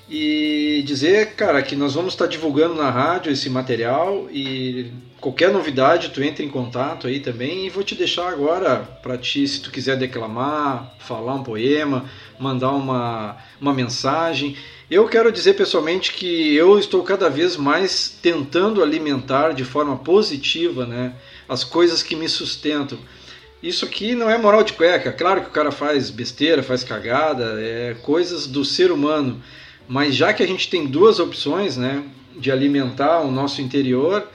E 0.09 0.85
dizer, 0.87 1.35
cara, 1.35 1.61
que 1.63 1.75
nós 1.75 1.95
vamos 1.95 2.13
estar 2.13 2.27
divulgando 2.27 2.75
na 2.75 2.91
rádio 2.91 3.33
esse 3.33 3.51
material 3.51 4.29
e 4.31 4.93
qualquer 5.21 5.51
novidade 5.51 6.11
tu 6.11 6.23
entra 6.23 6.45
em 6.45 6.49
contato 6.49 7.09
aí 7.09 7.19
também 7.19 7.67
e 7.67 7.71
vou 7.71 7.83
te 7.83 7.97
deixar 7.97 8.29
agora 8.29 8.77
para 9.03 9.19
ti 9.19 9.49
se 9.49 9.61
tu 9.61 9.71
quiser 9.73 9.97
declamar, 9.97 10.95
falar 11.01 11.35
um 11.35 11.43
poema, 11.43 12.09
mandar 12.39 12.71
uma, 12.71 13.37
uma 13.61 13.75
mensagem. 13.75 14.57
Eu 14.89 15.09
quero 15.09 15.33
dizer 15.33 15.55
pessoalmente 15.55 16.13
que 16.13 16.55
eu 16.55 16.79
estou 16.79 17.03
cada 17.03 17.29
vez 17.29 17.57
mais 17.57 18.09
tentando 18.23 18.85
alimentar 18.85 19.53
de 19.53 19.65
forma 19.65 19.97
positiva, 19.97 20.87
né, 20.87 21.15
as 21.49 21.65
coisas 21.65 22.05
que 22.05 22.15
me 22.15 22.29
sustentam. 22.29 22.97
Isso 23.61 23.85
aqui 23.85 24.15
não 24.15 24.31
é 24.31 24.39
moral 24.39 24.63
de 24.63 24.75
cueca. 24.75 25.11
Claro 25.11 25.41
que 25.41 25.49
o 25.49 25.53
cara 25.53 25.73
faz 25.73 26.11
besteira, 26.11 26.63
faz 26.63 26.85
cagada, 26.85 27.61
é 27.61 27.97
coisas 28.03 28.47
do 28.47 28.65
ser 28.65 28.93
humano. 28.93 29.43
Mas 29.89 30.15
já 30.15 30.33
que 30.33 30.43
a 30.43 30.47
gente 30.47 30.69
tem 30.69 30.87
duas 30.87 31.21
opções, 31.21 31.77
né, 31.77 32.03
de 32.37 32.51
alimentar 32.51 33.21
o 33.21 33.31
nosso 33.31 33.63
interior, 33.63 34.27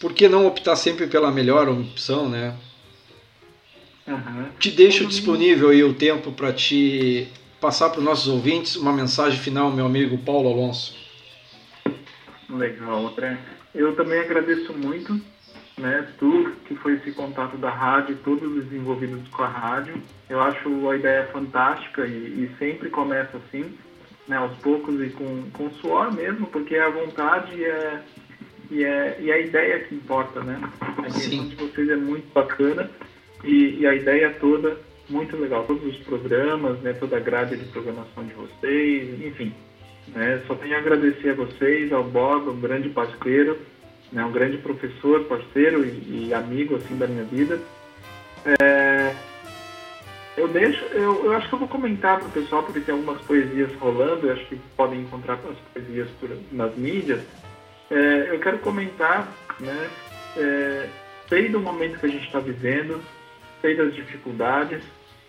por 0.00 0.12
que 0.12 0.28
não 0.28 0.46
optar 0.46 0.76
sempre 0.76 1.06
pela 1.06 1.30
melhor 1.30 1.68
opção, 1.68 2.28
né? 2.28 2.54
Uhum. 4.06 4.46
Te 4.58 4.70
deixo 4.70 5.06
disponível 5.06 5.70
aí 5.70 5.82
o 5.82 5.94
tempo 5.94 6.30
para 6.30 6.52
te 6.52 7.26
passar 7.60 7.90
para 7.90 7.98
os 7.98 8.04
nossos 8.04 8.28
ouvintes 8.28 8.76
uma 8.76 8.92
mensagem 8.92 9.38
final, 9.38 9.72
meu 9.72 9.86
amigo 9.86 10.18
Paulo 10.18 10.48
Alonso. 10.48 10.94
Legal, 12.48 13.08
André. 13.08 13.38
Eu 13.74 13.96
também 13.96 14.20
agradeço 14.20 14.72
muito, 14.72 15.20
né, 15.76 16.06
tu 16.18 16.52
que 16.66 16.76
foi 16.76 16.94
esse 16.94 17.10
contato 17.12 17.56
da 17.56 17.70
rádio, 17.70 18.16
todos 18.24 18.56
os 18.56 18.72
envolvidos 18.72 19.26
com 19.28 19.42
a 19.42 19.48
rádio. 19.48 20.00
Eu 20.28 20.40
acho 20.40 20.88
a 20.88 20.96
ideia 20.96 21.28
fantástica 21.32 22.06
e, 22.06 22.10
e 22.44 22.50
sempre 22.58 22.90
começa 22.90 23.36
assim 23.38 23.74
né, 24.28 24.36
aos 24.36 24.56
poucos 24.58 25.00
e 25.00 25.10
com, 25.10 25.50
com 25.52 25.70
suor 25.72 26.12
mesmo, 26.12 26.46
porque 26.48 26.76
a 26.76 26.90
vontade 26.90 27.64
é, 27.64 28.02
e, 28.70 28.84
é, 28.84 29.16
e 29.20 29.32
a 29.32 29.38
ideia 29.38 29.80
que 29.80 29.94
importa, 29.94 30.42
né? 30.42 30.60
A 30.80 31.02
questão 31.02 31.48
de 31.48 31.54
vocês 31.54 31.88
é 31.88 31.96
muito 31.96 32.32
bacana 32.32 32.90
e, 33.44 33.80
e, 33.80 33.86
a 33.86 33.94
ideia 33.94 34.34
toda 34.40 34.76
muito 35.08 35.36
legal. 35.36 35.64
Todos 35.64 35.84
os 35.84 35.98
programas, 35.98 36.80
né, 36.80 36.92
toda 36.92 37.16
a 37.16 37.20
grade 37.20 37.56
de 37.56 37.64
programação 37.66 38.24
de 38.24 38.34
vocês, 38.34 39.24
enfim. 39.24 39.54
Né, 40.08 40.42
só 40.46 40.54
tenho 40.54 40.76
a 40.76 40.78
agradecer 40.78 41.30
a 41.30 41.34
vocês, 41.34 41.92
ao 41.92 42.02
Bob, 42.02 42.50
um 42.50 42.60
grande 42.60 42.88
parceiro, 42.88 43.58
né, 44.12 44.24
um 44.24 44.32
grande 44.32 44.58
professor, 44.58 45.24
parceiro 45.24 45.84
e, 45.84 46.28
e 46.28 46.34
amigo 46.34 46.76
assim 46.76 46.96
da 46.96 47.06
minha 47.06 47.24
vida. 47.24 47.60
É, 48.60 49.14
eu 50.36 50.48
deixo, 50.48 50.84
eu, 50.86 51.24
eu 51.24 51.32
acho 51.32 51.48
que 51.48 51.54
eu 51.54 51.58
vou 51.58 51.68
comentar 51.68 52.18
para 52.18 52.28
o 52.28 52.30
pessoal, 52.30 52.62
porque 52.62 52.80
tem 52.80 52.94
algumas 52.94 53.20
poesias 53.22 53.72
rolando, 53.74 54.26
eu 54.26 54.34
acho 54.34 54.44
que 54.46 54.56
podem 54.76 55.00
encontrar 55.00 55.34
as 55.34 55.58
poesias 55.72 56.08
por, 56.20 56.30
nas 56.52 56.76
mídias. 56.76 57.22
É, 57.90 58.28
eu 58.30 58.38
quero 58.40 58.58
comentar, 58.58 59.32
né, 59.58 59.90
é, 60.36 60.88
sei 61.28 61.48
do 61.48 61.58
momento 61.58 61.98
que 61.98 62.06
a 62.06 62.10
gente 62.10 62.26
está 62.26 62.38
vivendo, 62.38 63.02
sei 63.62 63.74
das 63.76 63.94
dificuldades 63.94 64.82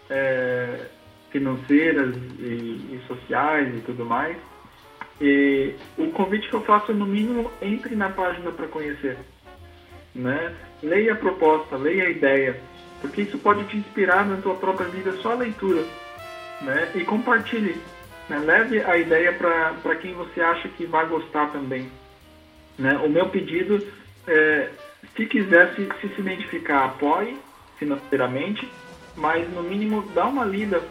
é, 0.10 0.88
financeiras 1.32 2.16
e, 2.40 2.44
e, 2.44 3.02
sociais 3.08 3.78
e 3.78 3.82
tudo 3.82 4.06
mais. 4.06 4.36
E 5.22 5.74
o 5.98 6.12
convite 6.12 6.50
que 6.50 6.54
eu 6.54 6.62
faço 6.62 6.92
é, 6.92 6.96
no 6.96 7.06
mínimo, 7.06 7.50
entre 7.62 7.96
na 7.96 8.10
página 8.10 8.52
para 8.52 8.68
conhecer. 8.68 9.18
Né? 10.14 10.54
Leia 10.84 11.14
a 11.14 11.16
proposta, 11.16 11.78
leia 11.78 12.06
a 12.06 12.10
ideia 12.10 12.60
porque 13.02 13.22
isso 13.22 13.38
pode 13.38 13.64
te 13.66 13.78
inspirar 13.78 14.26
na 14.26 14.38
tua 14.38 14.56
própria 14.56 14.88
vida 14.88 15.14
só 15.18 15.32
a 15.32 15.36
leitura, 15.36 15.84
né? 16.62 16.92
E 16.96 17.04
compartilhe, 17.04 17.78
né? 18.30 18.40
leve 18.40 18.82
a 18.82 18.98
ideia 18.98 19.34
para 19.34 19.96
quem 19.96 20.14
você 20.14 20.42
acha 20.42 20.68
que 20.70 20.86
vai 20.86 21.06
gostar 21.06 21.48
também, 21.52 21.90
né? 22.78 22.98
O 22.98 23.10
meu 23.10 23.30
pedido 23.30 23.86
é, 24.28 24.70
se 25.16 25.26
quiser 25.26 25.74
se, 25.76 25.88
se, 26.02 26.22
identificar, 26.22 26.86
apoie 26.86 27.38
financeiramente, 27.78 28.68
mas 29.16 29.50
no 29.52 29.64
mínimo 29.64 30.02
dá 30.14 30.26
uma 30.26 30.46
lida 30.46 30.82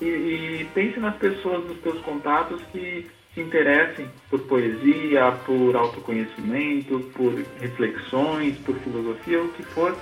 e, 0.00 0.04
e 0.04 0.68
pense 0.74 1.00
nas 1.00 1.16
pessoas 1.16 1.64
dos 1.64 1.78
teus 1.78 2.00
contatos 2.02 2.62
que 2.72 3.06
se 3.34 3.40
interessem 3.40 4.08
por 4.30 4.40
poesia, 4.40 5.32
por 5.44 5.76
autoconhecimento, 5.76 7.00
por 7.14 7.34
reflexões, 7.60 8.56
por 8.58 8.74
filosofia, 8.76 9.42
o 9.42 9.48
que 9.48 9.62
for 9.62 9.94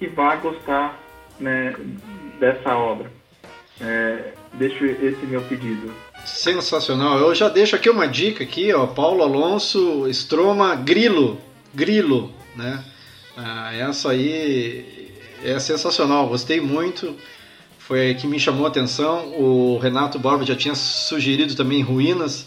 que 0.00 0.06
vá 0.08 0.34
gostar 0.36 0.98
né, 1.38 1.76
dessa 2.40 2.74
obra. 2.74 3.12
É, 3.80 4.32
deixo 4.54 4.84
esse 4.84 5.24
meu 5.26 5.42
pedido. 5.42 5.92
Sensacional. 6.24 7.18
Eu 7.18 7.34
já 7.34 7.48
deixo 7.48 7.76
aqui 7.76 7.88
uma 7.88 8.08
dica 8.08 8.42
aqui, 8.42 8.72
ó, 8.72 8.86
Paulo 8.86 9.22
Alonso 9.22 10.08
Stroma 10.08 10.74
Grilo, 10.74 11.38
Grilo, 11.74 12.32
né? 12.56 12.82
Ah, 13.36 13.74
essa 13.74 14.10
aí 14.10 15.12
é 15.44 15.58
sensacional, 15.58 16.28
gostei 16.28 16.60
muito. 16.60 17.14
Foi 17.78 18.14
que 18.14 18.26
me 18.26 18.38
chamou 18.38 18.66
a 18.66 18.68
atenção. 18.68 19.34
O 19.34 19.78
Renato 19.78 20.18
Borba 20.18 20.44
já 20.44 20.54
tinha 20.54 20.74
sugerido 20.74 21.54
também 21.54 21.82
Ruínas. 21.82 22.42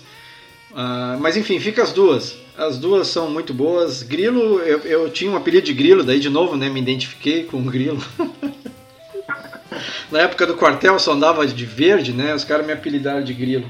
Uh, 0.72 1.20
mas 1.20 1.36
enfim, 1.36 1.60
fica 1.60 1.84
as 1.84 1.91
duas. 1.91 2.38
As 2.58 2.78
duas 2.78 3.08
são 3.08 3.30
muito 3.30 3.54
boas. 3.54 4.04
Grilo, 4.04 4.60
eu, 4.60 4.80
eu 4.80 5.10
tinha 5.10 5.32
um 5.32 5.36
apelido 5.36 5.66
de 5.66 5.74
Grilo, 5.74 6.04
daí 6.04 6.20
de 6.20 6.30
novo 6.30 6.56
né, 6.56 6.70
me 6.70 6.80
identifiquei 6.80 7.43
com 7.43 7.58
o 7.58 7.64
Grilo. 7.64 8.04
Na 10.12 10.22
época 10.22 10.45
do 10.45 10.56
quartel 10.56 10.99
só 10.99 11.14
andava 11.14 11.45
de 11.47 11.66
verde, 11.66 12.14
né? 12.14 12.36
Os 12.36 12.43
caras 12.43 12.66
me 12.66 12.72
apelidaram 12.72 13.24
de 13.24 13.34
Grilo. 13.34 13.66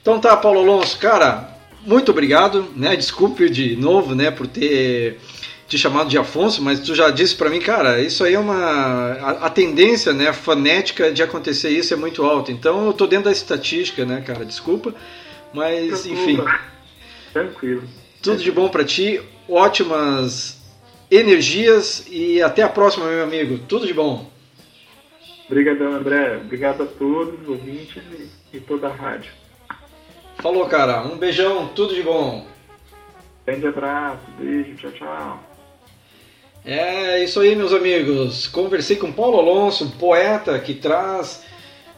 Então 0.00 0.18
tá, 0.18 0.34
Paulo 0.36 0.60
Alonso, 0.60 0.98
cara, 0.98 1.54
muito 1.84 2.10
obrigado, 2.10 2.66
né? 2.74 2.96
Desculpe 2.96 3.50
de 3.50 3.76
novo, 3.76 4.14
né, 4.14 4.30
por 4.30 4.46
ter 4.46 5.18
te 5.68 5.76
chamado 5.76 6.08
de 6.08 6.16
Afonso, 6.16 6.62
mas 6.62 6.80
tu 6.80 6.94
já 6.94 7.10
disse 7.10 7.34
para 7.34 7.50
mim, 7.50 7.60
cara, 7.60 8.00
isso 8.00 8.22
aí 8.22 8.34
é 8.34 8.38
uma 8.38 8.54
a, 8.54 9.30
a, 9.46 9.50
tendência, 9.50 10.12
né, 10.12 10.32
fonética 10.32 11.10
de 11.10 11.22
acontecer 11.22 11.70
isso 11.70 11.92
é 11.92 11.96
muito 11.96 12.24
alta. 12.24 12.52
Então 12.52 12.86
eu 12.86 12.92
tô 12.92 13.06
dentro 13.06 13.26
da 13.26 13.32
estatística, 13.32 14.04
né, 14.04 14.22
cara? 14.24 14.44
Desculpa, 14.44 14.94
mas 15.52 16.06
enfim. 16.06 16.38
Tranquilo. 17.32 17.82
Tudo 18.26 18.42
de 18.42 18.50
bom 18.50 18.68
para 18.68 18.84
ti, 18.84 19.22
ótimas 19.48 20.60
energias 21.08 22.04
e 22.10 22.42
até 22.42 22.60
a 22.64 22.68
próxima, 22.68 23.06
meu 23.06 23.22
amigo. 23.22 23.56
Tudo 23.68 23.86
de 23.86 23.94
bom. 23.94 24.28
Obrigadão, 25.46 25.92
André. 25.92 26.38
Obrigado 26.38 26.82
a 26.82 26.86
todos, 26.86 27.48
ouvintes 27.48 28.02
e, 28.52 28.56
e 28.56 28.58
toda 28.58 28.88
a 28.88 28.92
rádio. 28.92 29.30
Falou, 30.38 30.66
cara. 30.66 31.02
Um 31.02 31.16
beijão, 31.16 31.68
tudo 31.68 31.94
de 31.94 32.02
bom. 32.02 32.44
Grande 33.46 33.68
abraço, 33.68 34.24
beijo, 34.40 34.74
tchau, 34.74 34.90
tchau. 34.90 35.44
É 36.64 37.22
isso 37.22 37.38
aí, 37.38 37.54
meus 37.54 37.72
amigos. 37.72 38.48
Conversei 38.48 38.96
com 38.96 39.12
Paulo 39.12 39.38
Alonso, 39.38 39.84
um 39.84 39.90
poeta 39.90 40.58
que 40.58 40.74
traz 40.74 41.44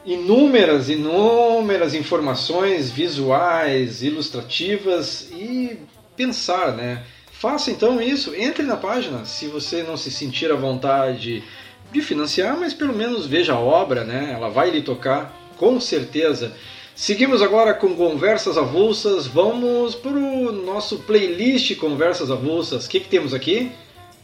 inúmeras, 0.05 0.91
inúmeras 0.91 1.95
informações 1.95 2.91
visuais, 2.91 4.03
ilustrativas 4.03 5.31
e 5.33 5.79
pensar, 6.19 6.73
né? 6.73 7.05
Faça 7.31 7.71
então 7.71 8.03
isso, 8.03 8.35
entre 8.35 8.65
na 8.65 8.77
página, 8.77 9.25
se 9.25 9.47
você 9.47 9.85
não 9.85 9.97
se 9.97 10.11
sentir 10.11 10.51
à 10.51 10.57
vontade 10.57 11.45
de 11.93 12.03
financiar, 12.03 12.59
mas 12.59 12.75
pelo 12.75 12.93
menos 12.93 13.27
veja 13.27 13.53
a 13.53 13.61
obra, 13.61 14.03
né? 14.03 14.33
Ela 14.35 14.51
vai 14.51 14.71
lhe 14.71 14.83
tocar, 14.83 15.33
com 15.57 15.81
certeza. 15.81 16.53
Seguimos 16.97 17.41
agora 17.41 17.73
com 17.73 17.95
Conversas 17.95 18.59
Avulsas. 18.59 19.29
Vamos 19.29 19.95
para 19.95 20.11
o 20.11 20.51
nosso 20.51 20.99
playlist 20.99 21.77
Conversas 21.77 22.29
Avulsas. 22.29 22.87
O 22.87 22.89
que, 22.89 22.99
que 22.99 23.09
temos 23.09 23.33
aqui? 23.33 23.71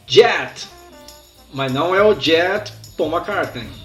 Jet! 0.05 0.67
Mas 1.53 1.71
não 1.71 1.95
é 1.95 2.03
o 2.03 2.19
Jet 2.19 2.73
Paul 2.97 3.09
McCartney. 3.09 3.84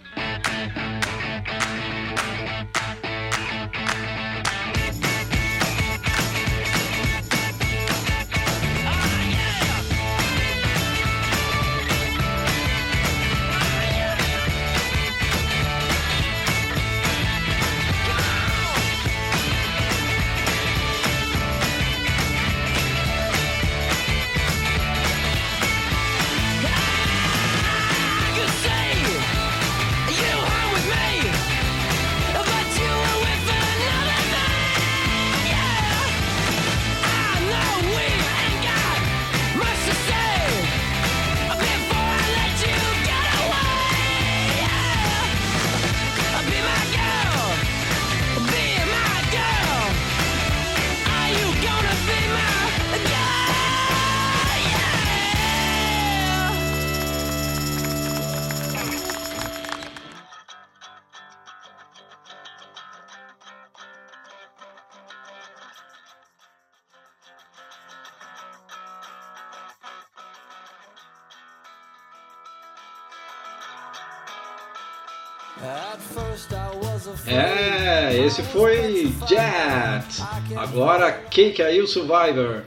É, 77.27 78.17
esse 78.25 78.41
foi 78.43 79.11
Jet. 79.27 80.21
Agora 80.55 81.11
Cake 81.11 81.61
aí 81.61 81.81
o 81.81 81.87
Survivor. 81.87 82.63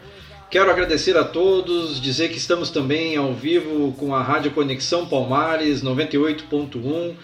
Quero 0.50 0.70
agradecer 0.70 1.16
a 1.16 1.24
todos, 1.24 2.00
dizer 2.00 2.28
que 2.28 2.36
estamos 2.36 2.70
também 2.70 3.16
ao 3.16 3.32
vivo 3.32 3.92
com 3.98 4.14
a 4.14 4.22
Rádio 4.22 4.52
Conexão 4.52 5.06
Palmares 5.06 5.82
98.1, 5.82 7.14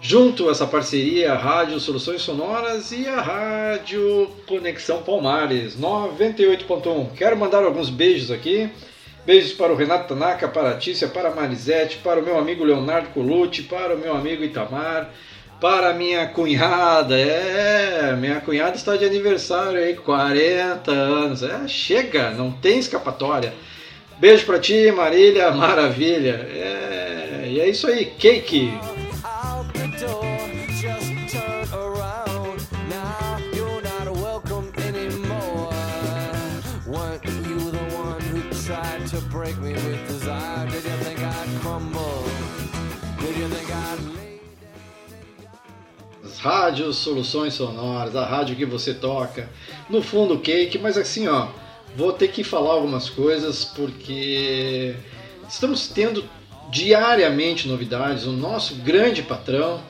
junto 0.00 0.48
a 0.48 0.52
essa 0.52 0.66
parceria 0.66 1.34
Rádio 1.34 1.80
Soluções 1.80 2.22
Sonoras 2.22 2.92
e 2.92 3.08
a 3.08 3.20
Rádio 3.20 4.30
Conexão 4.46 5.02
Palmares 5.02 5.76
98.1. 5.76 7.12
Quero 7.16 7.36
mandar 7.36 7.64
alguns 7.64 7.90
beijos 7.90 8.30
aqui. 8.30 8.70
Beijos 9.26 9.52
para 9.52 9.72
o 9.72 9.76
Renato 9.76 10.14
Tanaka, 10.14 10.48
para 10.48 10.70
a 10.70 10.76
Tícia, 10.76 11.08
para 11.08 11.28
a 11.28 11.34
Marisete, 11.34 11.98
para 11.98 12.20
o 12.20 12.22
meu 12.22 12.38
amigo 12.38 12.64
Leonardo 12.64 13.10
Colucci, 13.10 13.62
para 13.64 13.94
o 13.94 13.98
meu 13.98 14.14
amigo 14.14 14.42
Itamar, 14.42 15.10
para 15.60 15.92
minha 15.92 16.26
cunhada. 16.26 17.18
É, 17.18 18.14
minha 18.16 18.40
cunhada 18.40 18.76
está 18.76 18.96
de 18.96 19.04
aniversário 19.04 19.78
aí, 19.78 19.94
40 19.94 20.90
anos. 20.90 21.42
É, 21.42 21.66
chega, 21.66 22.30
não 22.30 22.50
tem 22.50 22.78
escapatória. 22.78 23.52
Beijo 24.18 24.46
para 24.46 24.58
ti, 24.58 24.90
Marília, 24.90 25.50
maravilha. 25.52 26.48
É, 26.50 27.44
e 27.48 27.60
é 27.60 27.68
isso 27.68 27.86
aí, 27.86 28.06
cake. 28.06 28.72
Rádio 46.48 46.94
Soluções 46.94 47.52
Sonoras, 47.52 48.16
a 48.16 48.24
rádio 48.24 48.56
que 48.56 48.64
você 48.64 48.94
toca. 48.94 49.50
No 49.86 50.00
fundo, 50.00 50.38
cake, 50.38 50.78
mas 50.78 50.96
assim, 50.96 51.28
ó, 51.28 51.48
vou 51.94 52.10
ter 52.10 52.28
que 52.28 52.42
falar 52.42 52.72
algumas 52.72 53.10
coisas 53.10 53.66
porque 53.66 54.94
estamos 55.46 55.88
tendo 55.88 56.24
diariamente 56.70 57.68
novidades. 57.68 58.24
O 58.24 58.32
nosso 58.32 58.76
grande 58.76 59.22
patrão, 59.22 59.82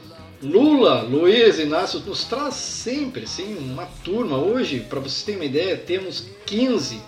Lula, 0.42 1.02
Luiz 1.02 1.60
Inácio, 1.60 2.00
nos 2.00 2.24
traz 2.24 2.54
sempre 2.54 3.22
assim, 3.22 3.56
uma 3.56 3.86
turma. 4.02 4.36
Hoje, 4.36 4.80
para 4.80 4.98
vocês 4.98 5.22
terem 5.22 5.40
uma 5.40 5.46
ideia, 5.46 5.76
temos 5.76 6.26
15, 6.44 7.00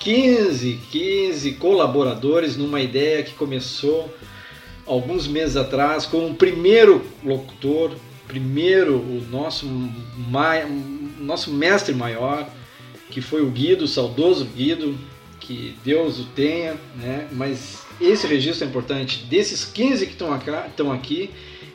15, 0.00 0.80
15 0.90 1.52
colaboradores 1.52 2.56
numa 2.56 2.80
ideia 2.80 3.22
que 3.22 3.34
começou 3.34 4.12
alguns 4.84 5.28
meses 5.28 5.56
atrás 5.56 6.06
com 6.06 6.26
o 6.26 6.34
primeiro 6.34 7.06
locutor, 7.22 7.92
primeiro 8.26 8.96
o 8.96 9.26
nosso, 9.30 9.66
nosso 11.18 11.52
mestre 11.52 11.94
maior, 11.94 12.48
que 13.10 13.20
foi 13.20 13.42
o 13.42 13.50
Guido, 13.50 13.84
o 13.84 13.88
saudoso 13.88 14.44
Guido, 14.44 14.98
que 15.40 15.76
Deus 15.84 16.18
o 16.18 16.24
tenha, 16.26 16.76
né? 16.96 17.28
mas 17.32 17.82
esse 18.00 18.26
registro 18.26 18.66
é 18.66 18.68
importante. 18.68 19.24
Desses 19.24 19.64
15 19.64 20.06
que 20.06 20.12
estão 20.12 20.32
aqui, 20.32 20.50
estão 20.50 20.92
aqui 20.92 21.30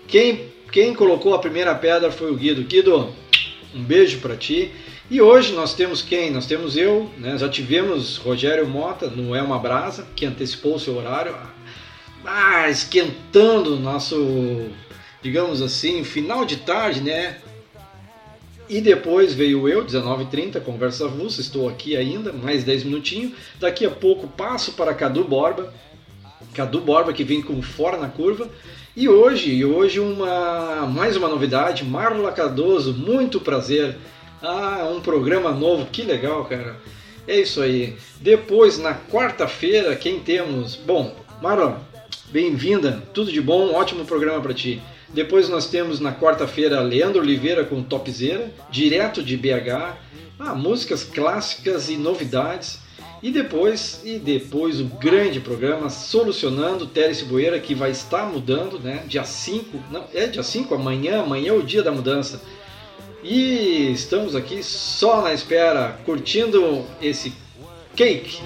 quem, 0.08 0.52
quem 0.72 0.94
colocou 0.94 1.34
a 1.36 1.40
primeira 1.40 1.74
pedra 1.76 2.12
foi 2.12 2.32
o 2.32 2.36
Guido. 2.36 2.64
Guido, 2.64 3.14
um 3.76 3.84
beijo 3.84 4.20
para 4.20 4.36
ti. 4.36 4.72
E 5.10 5.22
hoje 5.22 5.54
nós 5.54 5.74
temos 5.74 6.02
quem? 6.02 6.32
Nós 6.32 6.46
temos 6.46 6.76
eu, 6.76 7.10
né? 7.18 7.38
já 7.38 7.48
tivemos 7.48 8.18
Rogério 8.18 8.68
Mota 8.68 9.08
no 9.08 9.36
É 9.36 9.42
Uma 9.42 9.58
Brasa, 9.60 10.08
que 10.16 10.26
antecipou 10.26 10.76
o 10.76 10.80
seu 10.80 10.98
horário, 10.98 11.36
ah, 12.26 12.70
esquentando 12.70 13.76
o 13.76 13.80
nosso 13.80 14.70
digamos 15.22 15.62
assim, 15.62 16.04
final 16.04 16.46
de 16.46 16.58
tarde, 16.58 17.02
né? 17.02 17.38
E 18.70 18.80
depois 18.80 19.34
veio 19.34 19.68
eu, 19.68 19.84
19h30, 19.84 20.62
conversa 20.62 21.06
avulsa, 21.06 21.42
estou 21.42 21.68
aqui 21.68 21.98
ainda, 21.98 22.32
mais 22.32 22.64
10 22.64 22.84
minutinhos. 22.84 23.34
Daqui 23.60 23.86
a 23.86 23.90
pouco 23.90 24.28
passo 24.28 24.74
para 24.74 24.94
Cadu 24.94 25.24
Borba, 25.24 25.74
Cadu 26.54 26.80
Borba 26.80 27.12
que 27.12 27.24
vem 27.24 27.42
com 27.42 27.62
fora 27.62 27.98
na 27.98 28.08
curva. 28.08 28.48
E 28.96 29.10
hoje, 29.10 29.52
e 29.52 29.66
hoje 29.66 30.00
uma 30.00 30.86
mais 30.86 31.16
uma 31.16 31.28
novidade, 31.28 31.84
Marla 31.84 32.32
Cardoso, 32.32 32.94
muito 32.94 33.40
prazer. 33.40 33.96
Ah, 34.42 34.88
um 34.94 35.02
programa 35.02 35.52
novo, 35.52 35.88
que 35.88 36.04
legal, 36.04 36.46
cara. 36.46 36.76
É 37.28 37.40
isso 37.40 37.62
aí. 37.62 37.96
Depois, 38.22 38.78
na 38.78 38.94
quarta-feira, 38.94 39.96
quem 39.96 40.20
temos? 40.20 40.76
Bom, 40.76 41.16
Marla, 41.42 41.82
bem-vinda, 42.32 43.04
tudo 43.14 43.32
de 43.32 43.42
bom, 43.42 43.74
ótimo 43.74 44.06
programa 44.06 44.42
para 44.42 44.54
ti. 44.54 44.82
Depois 45.14 45.50
nós 45.50 45.68
temos 45.68 46.00
na 46.00 46.14
quarta-feira 46.14 46.82
Leandro 46.82 47.22
Oliveira 47.22 47.64
com 47.64 47.82
Topzera, 47.82 48.52
direto 48.70 49.24
de 49.24 49.36
BH. 49.36 49.98
Ah, 50.38 50.56
músicas 50.56 51.04
clássicas 51.04 51.90
e 51.90 51.98
novidades. 51.98 52.80
E 53.22 53.32
depois, 53.32 54.02
e 54.06 54.18
depois 54.18 54.80
o 54.80 54.86
grande 54.86 55.42
programa 55.42 55.90
Solucionando 55.90 56.86
Teres 56.86 57.22
Boeira, 57.22 57.60
que 57.60 57.76
vai 57.76 57.92
estar 57.92 58.26
mudando, 58.26 58.80
né? 58.80 59.04
Dia 59.08 59.26
5, 59.26 59.78
não, 59.92 60.06
é 60.14 60.28
dia 60.28 60.44
5 60.44 60.74
amanhã, 60.74 61.22
amanhã 61.22 61.50
é 61.50 61.54
o 61.54 61.62
dia 61.62 61.84
da 61.84 61.92
mudança. 61.92 62.42
E 63.22 63.92
estamos 63.92 64.36
aqui 64.36 64.64
só 64.64 65.22
na 65.22 65.34
espera, 65.34 66.00
curtindo 66.06 66.86
esse 67.02 67.34
cake. 67.94 68.40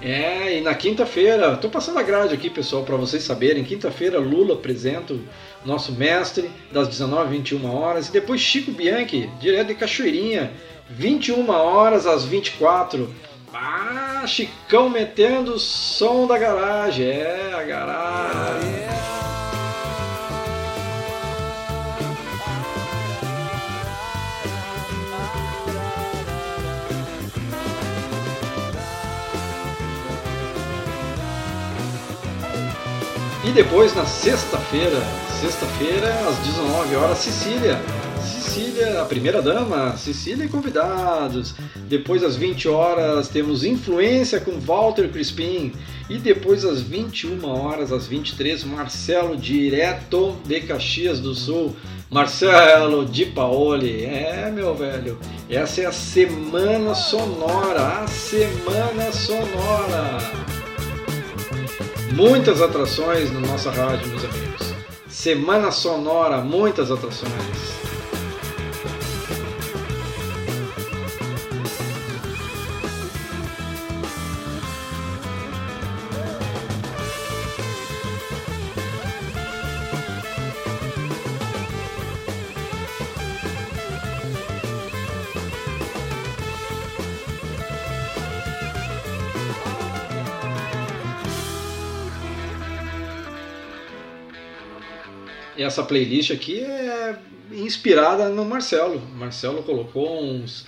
É, 0.00 0.56
e 0.56 0.60
na 0.60 0.74
quinta-feira, 0.74 1.56
tô 1.56 1.68
passando 1.68 1.98
a 1.98 2.02
grade 2.02 2.32
aqui, 2.32 2.48
pessoal, 2.48 2.82
para 2.82 2.96
vocês 2.96 3.22
saberem. 3.22 3.64
Quinta-feira, 3.64 4.18
Lula 4.18 4.54
apresenta 4.54 5.12
o 5.12 5.20
nosso 5.64 5.92
mestre 5.92 6.50
das 6.72 6.88
19 6.88 7.24
às 7.24 7.30
21 7.30 7.74
horas. 7.74 8.08
E 8.08 8.12
depois 8.12 8.40
Chico 8.40 8.70
Bianchi, 8.70 9.28
direto 9.40 9.68
de 9.68 9.74
Cachoeirinha, 9.74 10.52
21 10.88 11.50
horas 11.50 12.06
às 12.06 12.24
24. 12.24 13.12
Ah, 13.52 14.24
Chicão 14.26 14.88
metendo 14.88 15.54
o 15.54 15.58
som 15.58 16.26
da 16.26 16.38
garagem. 16.38 17.06
É, 17.06 17.52
a 17.54 17.62
garagem. 17.64 18.87
E 33.48 33.52
depois 33.52 33.94
na 33.94 34.04
sexta-feira, 34.04 35.00
sexta-feira 35.40 36.12
às 36.28 36.36
19 36.46 36.96
horas, 36.96 37.16
Sicília. 37.16 37.80
Sicília, 38.22 39.00
a 39.00 39.06
primeira 39.06 39.40
dama, 39.40 39.96
Sicília 39.96 40.44
e 40.44 40.48
convidados. 40.50 41.54
Depois 41.88 42.22
às 42.22 42.36
20 42.36 42.68
horas 42.68 43.28
temos 43.28 43.64
Influência 43.64 44.38
com 44.38 44.60
Walter 44.60 45.08
Crispim. 45.08 45.72
E 46.10 46.18
depois 46.18 46.62
às 46.62 46.82
21 46.82 47.42
horas, 47.46 47.90
às 47.90 48.06
23, 48.06 48.64
Marcelo 48.64 49.34
direto 49.34 50.36
de 50.44 50.60
Caxias 50.60 51.18
do 51.18 51.34
Sul. 51.34 51.74
Marcelo 52.10 53.06
de 53.06 53.24
Paoli. 53.24 54.04
É, 54.04 54.52
meu 54.54 54.74
velho. 54.74 55.18
Essa 55.48 55.80
é 55.80 55.86
a 55.86 55.92
Semana 55.92 56.94
Sonora, 56.94 58.02
a 58.02 58.06
Semana 58.06 59.10
Sonora. 59.10 60.47
Muitas 62.18 62.60
atrações 62.60 63.32
na 63.32 63.38
nossa 63.38 63.70
rádio, 63.70 64.08
meus 64.08 64.24
amigos. 64.24 64.74
Semana 65.08 65.70
Sonora, 65.70 66.38
muitas 66.38 66.90
atrações. 66.90 67.77
Essa 95.68 95.84
playlist 95.84 96.30
aqui 96.30 96.60
é 96.60 97.16
inspirada 97.52 98.28
no 98.30 98.44
Marcelo. 98.44 98.96
O 98.96 99.16
Marcelo 99.16 99.62
colocou 99.62 100.20
uns, 100.20 100.66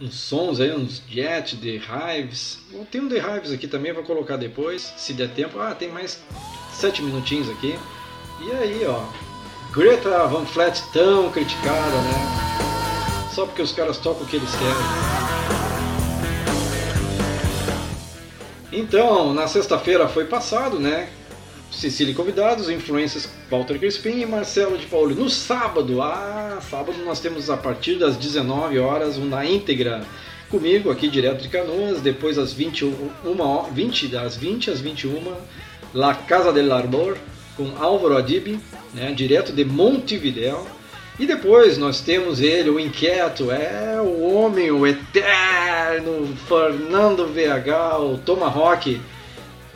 uns 0.00 0.14
sons 0.14 0.60
aí, 0.60 0.72
uns 0.72 1.00
jet 1.08 1.56
de 1.56 1.76
Hives. 1.80 2.58
Tem 2.90 3.00
um 3.00 3.08
de 3.08 3.16
Hives 3.16 3.52
aqui 3.52 3.66
também, 3.66 3.92
vou 3.92 4.02
colocar 4.02 4.36
depois, 4.36 4.92
se 4.96 5.12
der 5.12 5.30
tempo. 5.30 5.58
Ah, 5.58 5.74
tem 5.74 5.88
mais 5.88 6.22
sete 6.72 7.00
minutinhos 7.00 7.48
aqui. 7.48 7.78
E 8.42 8.50
aí, 8.50 8.84
ó, 8.84 9.04
Greta 9.72 10.26
Van 10.26 10.44
Fleet 10.44 10.82
tão 10.92 11.30
criticada, 11.30 12.00
né? 12.02 13.30
Só 13.32 13.46
porque 13.46 13.62
os 13.62 13.72
caras 13.72 13.98
tocam 13.98 14.24
o 14.24 14.26
que 14.26 14.36
eles 14.36 14.50
querem. 14.50 15.24
Então, 18.72 19.32
na 19.32 19.46
sexta-feira 19.46 20.08
foi 20.08 20.24
passado, 20.24 20.80
né? 20.80 21.08
Cecília 21.74 22.14
convidados, 22.14 22.70
influências 22.70 23.28
Walter 23.50 23.78
Crispim 23.78 24.20
e 24.20 24.26
Marcelo 24.26 24.78
de 24.78 24.86
Paulo. 24.86 25.14
No 25.14 25.28
sábado, 25.28 26.00
ah, 26.00 26.58
sábado 26.70 26.98
nós 27.04 27.20
temos 27.20 27.50
a 27.50 27.56
partir 27.56 27.96
das 27.96 28.16
19 28.16 28.78
horas 28.78 29.18
na 29.18 29.44
íntegra 29.44 30.02
comigo 30.50 30.90
aqui 30.90 31.08
direto 31.08 31.42
de 31.42 31.48
Canoas, 31.48 32.00
depois 32.00 32.38
às 32.38 32.52
21, 32.52 33.10
20 33.72 34.08
das 34.08 34.36
20 34.36 34.70
às 34.70 34.80
21, 34.80 35.34
La 35.92 36.14
Casa 36.14 36.52
del 36.52 36.72
Arbor 36.72 37.18
com 37.56 37.72
Álvaro 37.78 38.16
Adib, 38.16 38.58
né, 38.92 39.12
direto 39.12 39.52
de 39.52 39.64
Montevideo. 39.64 40.66
E 41.18 41.26
depois 41.26 41.78
nós 41.78 42.00
temos 42.00 42.40
ele, 42.40 42.70
o 42.70 42.80
inquieto, 42.80 43.50
é 43.50 44.00
o 44.00 44.34
homem, 44.34 44.72
o 44.72 44.84
eterno 44.84 46.36
Fernando 46.48 47.26
VH, 47.26 47.98
o 48.00 48.18
Tomahawk. 48.18 49.00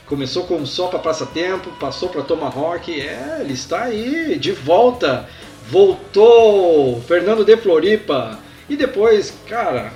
Começou 0.09 0.45
com 0.45 0.65
só 0.65 0.89
para 0.89 0.99
passatempo, 0.99 1.71
passou 1.79 2.09
para 2.09 2.23
Tomahawk, 2.23 2.91
é, 2.99 3.39
ele 3.41 3.53
está 3.53 3.85
aí, 3.85 4.39
de 4.39 4.53
volta, 4.53 5.29
voltou, 5.71 7.01
Fernando 7.03 7.45
de 7.45 7.57
Floripa. 7.57 8.39
E 8.69 8.77
depois, 8.77 9.35
cara, 9.47 9.93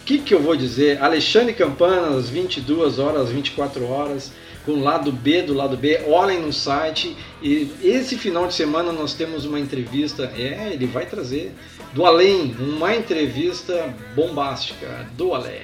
o 0.00 0.04
que, 0.04 0.18
que 0.18 0.34
eu 0.34 0.40
vou 0.40 0.56
dizer? 0.56 1.02
Alexandre 1.02 1.52
Campana, 1.52 2.16
às 2.16 2.28
22 2.28 2.98
horas, 2.98 3.30
24 3.30 3.86
horas 3.86 4.32
com 4.64 4.82
lado 4.82 5.12
B 5.12 5.42
do 5.42 5.54
lado 5.54 5.76
B. 5.76 6.00
Olhem 6.06 6.40
no 6.40 6.52
site. 6.52 7.16
E 7.42 7.70
esse 7.82 8.16
final 8.16 8.46
de 8.46 8.54
semana 8.54 8.92
nós 8.92 9.14
temos 9.14 9.44
uma 9.44 9.60
entrevista. 9.60 10.32
É, 10.36 10.70
ele 10.72 10.86
vai 10.86 11.06
trazer 11.06 11.52
do 11.92 12.04
além, 12.04 12.56
uma 12.58 12.94
entrevista 12.94 13.94
bombástica 14.14 15.08
do 15.16 15.34
além. 15.34 15.62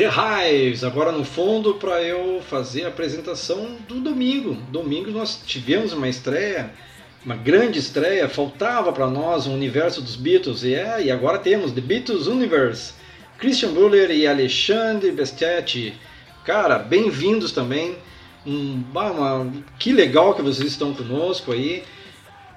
The 0.00 0.08
Hives, 0.08 0.82
agora 0.82 1.12
no 1.12 1.26
fundo 1.26 1.74
para 1.74 2.02
eu 2.02 2.40
fazer 2.48 2.86
a 2.86 2.88
apresentação 2.88 3.76
do 3.86 4.00
domingo. 4.00 4.54
Domingo 4.70 5.10
nós 5.10 5.42
tivemos 5.44 5.92
uma 5.92 6.08
estreia, 6.08 6.72
uma 7.22 7.36
grande 7.36 7.78
estreia, 7.78 8.26
faltava 8.26 8.94
para 8.94 9.06
nós 9.06 9.46
o 9.46 9.50
universo 9.50 10.00
dos 10.00 10.16
Beatles 10.16 10.62
e 10.62 10.74
é, 10.74 11.02
e 11.02 11.10
agora 11.10 11.38
temos 11.38 11.72
The 11.72 11.82
Beatles 11.82 12.28
Universe. 12.28 12.94
Christian 13.36 13.74
Buller 13.74 14.10
e 14.10 14.26
Alexandre 14.26 15.12
Bestetti. 15.12 15.92
Cara, 16.46 16.78
bem-vindos 16.78 17.52
também. 17.52 17.94
Um, 18.46 18.82
uma, 18.90 19.52
que 19.78 19.92
legal 19.92 20.32
que 20.32 20.40
vocês 20.40 20.70
estão 20.70 20.94
conosco 20.94 21.52
aí 21.52 21.82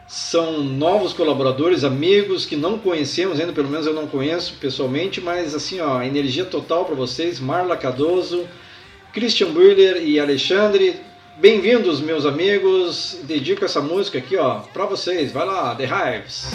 são 0.07 0.63
novos 0.63 1.13
colaboradores, 1.13 1.83
amigos 1.83 2.45
que 2.45 2.55
não 2.55 2.77
conhecemos 2.77 3.39
ainda, 3.39 3.53
pelo 3.53 3.69
menos 3.69 3.85
eu 3.85 3.93
não 3.93 4.07
conheço 4.07 4.55
pessoalmente, 4.59 5.21
mas 5.21 5.55
assim, 5.55 5.79
ó, 5.79 6.01
energia 6.01 6.45
total 6.45 6.85
para 6.85 6.95
vocês, 6.95 7.39
Marla 7.39 7.77
Cardoso, 7.77 8.47
Christian 9.13 9.51
Buller 9.51 10.03
e 10.03 10.19
Alexandre, 10.19 10.99
bem-vindos 11.37 12.01
meus 12.01 12.25
amigos, 12.25 13.17
dedico 13.23 13.63
essa 13.63 13.81
música 13.81 14.17
aqui, 14.17 14.35
ó, 14.37 14.59
para 14.59 14.85
vocês, 14.85 15.31
vai 15.31 15.45
lá, 15.45 15.73
The 15.75 15.85
Hives. 15.85 16.51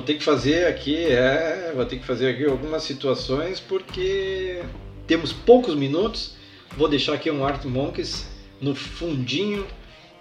Vou 0.00 0.06
ter 0.06 0.14
que 0.14 0.24
fazer 0.24 0.66
aqui, 0.66 0.96
é, 0.96 1.72
vou 1.76 1.84
ter 1.84 1.98
que 1.98 2.06
fazer 2.06 2.30
aqui 2.30 2.46
algumas 2.46 2.84
situações 2.84 3.60
porque 3.60 4.62
temos 5.06 5.30
poucos 5.30 5.74
minutos. 5.74 6.36
Vou 6.74 6.88
deixar 6.88 7.12
aqui 7.12 7.30
um 7.30 7.44
Art 7.44 7.66
Monks 7.66 8.26
no 8.62 8.74
fundinho 8.74 9.66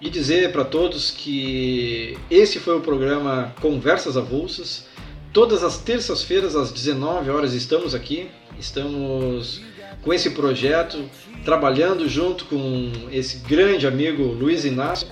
e 0.02 0.10
dizer 0.10 0.52
para 0.52 0.66
todos 0.66 1.12
que 1.12 2.18
esse 2.30 2.60
foi 2.60 2.76
o 2.76 2.82
programa 2.82 3.56
Conversas 3.62 4.18
Avulsas. 4.18 4.86
Todas 5.32 5.64
as 5.64 5.78
terças-feiras 5.78 6.58
às 6.58 6.74
19 6.74 7.30
horas 7.30 7.54
estamos 7.54 7.96
aqui, 7.96 8.30
estamos 8.60 9.62
com 10.02 10.14
esse 10.14 10.32
projeto, 10.32 11.10
trabalhando 11.46 12.06
junto 12.10 12.44
com 12.46 12.92
esse 13.14 13.38
grande 13.48 13.88
amigo 13.88 14.24
Luiz 14.24 14.66
Inácio 14.66 15.08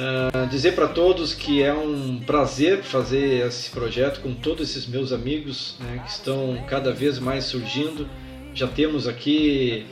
Uh, 0.00 0.46
dizer 0.46 0.72
para 0.72 0.88
todos 0.88 1.34
que 1.34 1.62
é 1.62 1.74
um 1.74 2.20
prazer 2.20 2.82
fazer 2.82 3.46
esse 3.46 3.68
projeto 3.68 4.22
com 4.22 4.32
todos 4.32 4.70
esses 4.70 4.86
meus 4.86 5.12
amigos 5.12 5.76
né, 5.78 6.00
que 6.02 6.10
estão 6.10 6.64
cada 6.66 6.90
vez 6.90 7.18
mais 7.18 7.44
surgindo. 7.44 8.08
Já 8.54 8.66
temos 8.66 9.06
aqui 9.06 9.84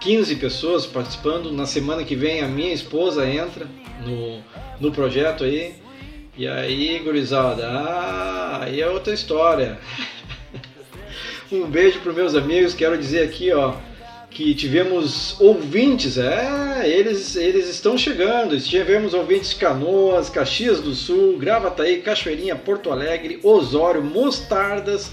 15 0.00 0.36
pessoas 0.36 0.84
participando. 0.84 1.50
Na 1.50 1.64
semana 1.64 2.04
que 2.04 2.14
vem 2.14 2.42
a 2.42 2.48
minha 2.48 2.74
esposa 2.74 3.26
entra 3.26 3.66
no, 4.04 4.42
no 4.78 4.92
projeto 4.92 5.42
aí. 5.42 5.74
E 6.36 6.46
aí, 6.46 6.98
gurizada, 6.98 7.66
ah, 7.66 8.58
aí 8.64 8.82
é 8.82 8.88
outra 8.90 9.14
história. 9.14 9.78
um 11.50 11.64
beijo 11.66 12.00
para 12.00 12.12
meus 12.12 12.34
amigos, 12.34 12.74
quero 12.74 12.98
dizer 12.98 13.22
aqui, 13.22 13.50
ó, 13.54 13.76
que 14.36 14.54
tivemos 14.54 15.40
ouvintes, 15.40 16.18
é, 16.18 16.86
eles, 16.86 17.36
eles 17.36 17.70
estão 17.70 17.96
chegando. 17.96 18.60
Tivemos 18.60 19.14
ouvintes 19.14 19.48
de 19.48 19.56
Canoas, 19.56 20.28
Caxias 20.28 20.78
do 20.78 20.94
Sul, 20.94 21.38
Gravataí, 21.38 22.02
Cachoeirinha, 22.02 22.54
Porto 22.54 22.92
Alegre, 22.92 23.40
Osório, 23.42 24.04
Mostardas. 24.04 25.10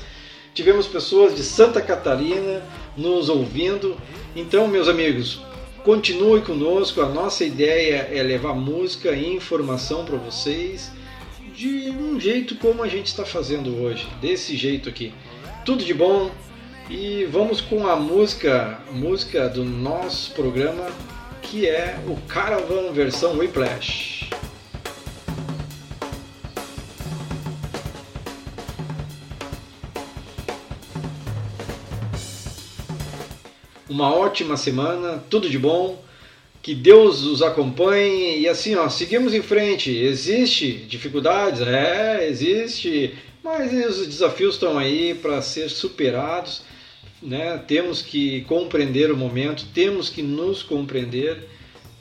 Tivemos 0.53 0.87
pessoas 0.87 1.33
de 1.33 1.41
Santa 1.41 1.81
Catarina 1.81 2.61
nos 2.97 3.29
ouvindo. 3.29 3.95
Então, 4.35 4.67
meus 4.67 4.89
amigos, 4.89 5.39
continue 5.85 6.41
conosco. 6.41 6.99
A 6.99 7.07
nossa 7.07 7.45
ideia 7.45 8.09
é 8.11 8.21
levar 8.21 8.53
música 8.53 9.13
e 9.13 9.33
informação 9.33 10.03
para 10.03 10.17
vocês 10.17 10.91
de 11.55 11.91
um 11.91 12.19
jeito 12.19 12.55
como 12.55 12.83
a 12.83 12.89
gente 12.89 13.07
está 13.07 13.23
fazendo 13.23 13.83
hoje, 13.83 14.05
desse 14.19 14.57
jeito 14.57 14.89
aqui. 14.89 15.13
Tudo 15.63 15.81
de 15.81 15.93
bom, 15.93 16.29
e 16.89 17.25
vamos 17.25 17.61
com 17.61 17.87
a 17.87 17.95
música, 17.95 18.79
música 18.91 19.47
do 19.47 19.63
nosso 19.63 20.31
programa, 20.31 20.91
que 21.41 21.67
é 21.67 21.97
o 22.07 22.15
Caravan 22.27 22.91
versão 22.91 23.37
Whiplash. 23.37 24.29
Uma 33.89 34.13
ótima 34.13 34.57
semana, 34.57 35.23
tudo 35.29 35.49
de 35.49 35.57
bom. 35.57 36.01
Que 36.61 36.73
Deus 36.73 37.23
os 37.23 37.41
acompanhe 37.41 38.39
e 38.39 38.47
assim, 38.47 38.75
ó, 38.75 38.87
seguimos 38.87 39.33
em 39.33 39.41
frente. 39.41 39.91
Existe 39.91 40.71
dificuldades? 40.71 41.61
É, 41.61 42.25
existe, 42.27 43.15
mas 43.43 43.71
os 43.73 44.07
desafios 44.07 44.55
estão 44.55 44.79
aí 44.79 45.13
para 45.13 45.41
ser 45.41 45.69
superados 45.69 46.63
né? 47.23 47.57
temos 47.67 48.01
que 48.01 48.41
compreender 48.41 49.11
o 49.11 49.17
momento, 49.17 49.65
temos 49.73 50.09
que 50.09 50.21
nos 50.21 50.61
compreender, 50.61 51.47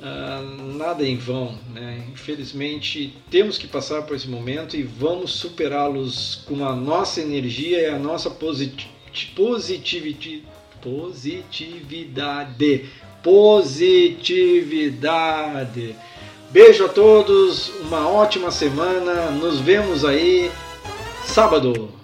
uh, 0.01 0.77
nada 0.77 1.07
em 1.07 1.16
vão. 1.16 1.59
Né? 1.73 2.05
Infelizmente, 2.12 3.14
temos 3.31 3.57
que 3.57 3.66
passar 3.66 4.03
por 4.03 4.14
esse 4.16 4.29
momento 4.29 4.77
e 4.77 4.83
vamos 4.83 5.33
superá-los 5.33 6.43
com 6.47 6.66
a 6.66 6.75
nossa 6.75 7.20
energia 7.20 7.81
e 7.81 7.87
a 7.87 7.99
nossa 7.99 8.31
posit 8.31 8.91
positividade. 9.35 10.45
Positividade. 10.81 12.87
Positividade. 13.23 15.97
Beijo 16.51 16.85
a 16.85 16.89
todos, 16.89 17.68
uma 17.81 18.09
ótima 18.09 18.51
semana. 18.51 19.31
Nos 19.31 19.61
vemos 19.61 20.05
aí 20.05 20.51
sábado. 21.25 22.01